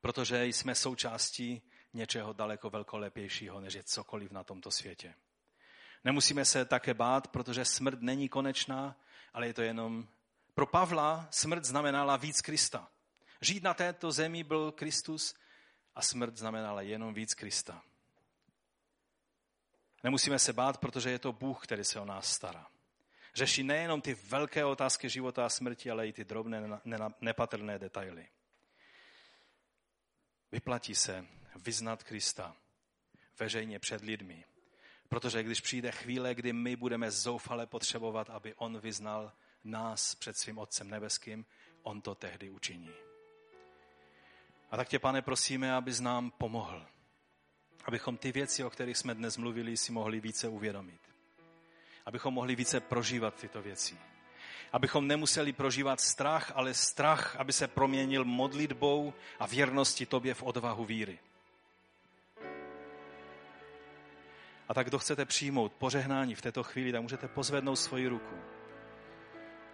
protože 0.00 0.46
jsme 0.46 0.74
součástí 0.74 1.62
něčeho 1.92 2.32
daleko 2.32 2.70
velkolepějšího, 2.70 3.60
než 3.60 3.74
je 3.74 3.82
cokoliv 3.82 4.30
na 4.30 4.44
tomto 4.44 4.70
světě. 4.70 5.14
Nemusíme 6.04 6.44
se 6.44 6.64
také 6.64 6.94
bát, 6.94 7.28
protože 7.28 7.64
smrt 7.64 8.00
není 8.00 8.28
konečná, 8.28 8.96
ale 9.32 9.46
je 9.46 9.54
to 9.54 9.62
jenom... 9.62 10.08
Pro 10.54 10.66
Pavla 10.66 11.28
smrt 11.30 11.64
znamenala 11.64 12.16
víc 12.16 12.40
Krista. 12.40 12.88
Žít 13.40 13.62
na 13.62 13.74
této 13.74 14.12
zemi 14.12 14.44
byl 14.44 14.72
Kristus 14.72 15.34
a 15.94 16.02
smrt 16.02 16.36
znamenala 16.36 16.82
jenom 16.82 17.14
víc 17.14 17.34
Krista. 17.34 17.82
Nemusíme 20.04 20.38
se 20.38 20.52
bát, 20.52 20.78
protože 20.78 21.10
je 21.10 21.18
to 21.18 21.32
Bůh, 21.32 21.64
který 21.64 21.84
se 21.84 22.00
o 22.00 22.04
nás 22.04 22.32
stará. 22.32 22.66
Řeší 23.34 23.62
nejenom 23.62 24.00
ty 24.00 24.14
velké 24.14 24.64
otázky 24.64 25.08
života 25.08 25.46
a 25.46 25.48
smrti, 25.48 25.90
ale 25.90 26.08
i 26.08 26.12
ty 26.12 26.24
drobné, 26.24 26.80
nepatrné 27.20 27.78
detaily. 27.78 28.28
Vyplatí 30.52 30.94
se 30.94 31.26
vyznat 31.56 32.02
Krista 32.02 32.56
veřejně 33.38 33.78
před 33.78 34.02
lidmi. 34.02 34.44
Protože 35.12 35.42
když 35.42 35.60
přijde 35.60 35.92
chvíle, 35.92 36.34
kdy 36.34 36.52
my 36.52 36.76
budeme 36.76 37.10
zoufale 37.10 37.66
potřebovat, 37.66 38.30
aby 38.30 38.54
On 38.54 38.78
vyznal 38.78 39.32
nás 39.64 40.14
před 40.14 40.36
svým 40.36 40.58
Otcem 40.58 40.90
Nebeským, 40.90 41.44
On 41.82 42.00
to 42.00 42.14
tehdy 42.14 42.50
učiní. 42.50 42.90
A 44.70 44.76
tak 44.76 44.88
tě, 44.88 44.98
pane, 44.98 45.22
prosíme, 45.22 45.74
abys 45.74 46.00
nám 46.00 46.30
pomohl. 46.30 46.86
Abychom 47.84 48.16
ty 48.16 48.32
věci, 48.32 48.64
o 48.64 48.70
kterých 48.70 48.96
jsme 48.96 49.14
dnes 49.14 49.36
mluvili, 49.36 49.76
si 49.76 49.92
mohli 49.92 50.20
více 50.20 50.48
uvědomit. 50.48 51.00
Abychom 52.06 52.34
mohli 52.34 52.56
více 52.56 52.80
prožívat 52.80 53.34
tyto 53.34 53.62
věci. 53.62 53.98
Abychom 54.72 55.06
nemuseli 55.06 55.52
prožívat 55.52 56.00
strach, 56.00 56.52
ale 56.54 56.74
strach, 56.74 57.36
aby 57.36 57.52
se 57.52 57.68
proměnil 57.68 58.24
modlitbou 58.24 59.14
a 59.38 59.46
věrností 59.46 60.06
tobě 60.06 60.34
v 60.34 60.42
odvahu 60.42 60.84
víry. 60.84 61.18
A 64.68 64.74
tak, 64.74 64.86
kdo 64.86 64.98
chcete 64.98 65.24
přijmout 65.24 65.72
požehnání 65.72 66.34
v 66.34 66.42
této 66.42 66.62
chvíli, 66.62 66.92
tak 66.92 67.02
můžete 67.02 67.28
pozvednout 67.28 67.78
svoji 67.78 68.08
ruku. 68.08 68.36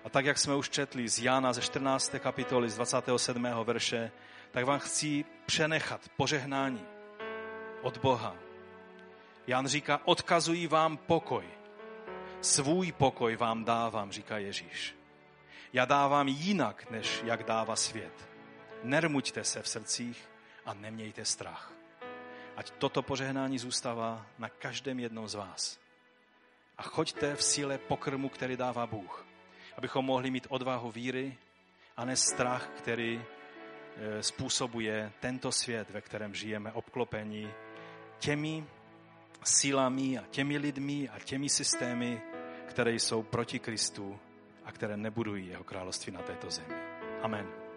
A 0.05 0.09
tak, 0.11 0.25
jak 0.25 0.39
jsme 0.39 0.55
už 0.55 0.69
četli 0.69 1.09
z 1.09 1.19
Jána 1.19 1.53
ze 1.53 1.61
14. 1.61 2.15
kapitoly, 2.19 2.71
z 2.71 2.75
27. 2.75 3.47
verše, 3.65 4.11
tak 4.51 4.65
vám 4.65 4.79
chci 4.79 5.25
přenechat 5.47 6.01
požehnání 6.17 6.87
od 7.83 7.99
Boha. 7.99 8.37
Jan 9.47 9.67
říká, 9.67 10.01
odkazují 10.05 10.67
vám 10.67 10.97
pokoj. 10.97 11.45
Svůj 12.41 12.93
pokoj 12.93 13.37
vám 13.37 13.65
dávám, 13.65 14.13
říká 14.13 14.39
Ježíš. 14.39 14.97
Já 15.73 15.85
dávám 15.85 16.29
jinak, 16.29 16.91
než 16.91 17.23
jak 17.25 17.43
dává 17.43 17.77
svět. 17.77 18.29
Nermuďte 18.83 19.45
se 19.45 19.63
v 19.63 19.69
srdcích 19.69 20.31
a 20.67 20.75
nemějte 20.75 21.25
strach. 21.25 21.78
Ať 22.59 22.71
toto 22.71 23.03
požehnání 23.03 23.59
zůstává 23.59 24.27
na 24.39 24.49
každém 24.49 24.99
jednom 24.99 25.29
z 25.29 25.35
vás. 25.35 25.79
A 26.79 26.83
choďte 26.83 27.37
v 27.37 27.43
síle 27.43 27.79
pokrmu, 27.79 28.29
který 28.29 28.57
dává 28.57 28.87
Bůh. 28.87 29.27
Abychom 29.77 30.05
mohli 30.05 30.31
mít 30.31 30.47
odvahu 30.51 30.91
víry 30.91 31.39
a 31.97 32.05
ne 32.05 32.17
strach, 32.17 32.71
který 32.79 33.23
e, 33.23 34.23
způsobuje 34.23 35.13
tento 35.21 35.53
svět, 35.53 35.91
ve 35.91 36.01
kterém 36.01 36.35
žijeme, 36.35 36.73
obklopení 36.73 37.51
těmi 38.19 38.67
sílami 39.45 40.19
a 40.19 40.25
těmi 40.31 40.59
lidmi 40.59 41.09
a 41.09 41.19
těmi 41.19 41.49
systémy, 41.49 42.23
které 42.67 42.93
jsou 42.93 43.23
proti 43.23 43.59
Kristu 43.59 44.19
a 44.65 44.73
které 44.73 44.97
nebudují 44.97 45.47
jeho 45.47 45.65
království 45.65 46.13
na 46.13 46.23
této 46.23 46.51
zemi. 46.51 46.75
Amen. 47.23 47.68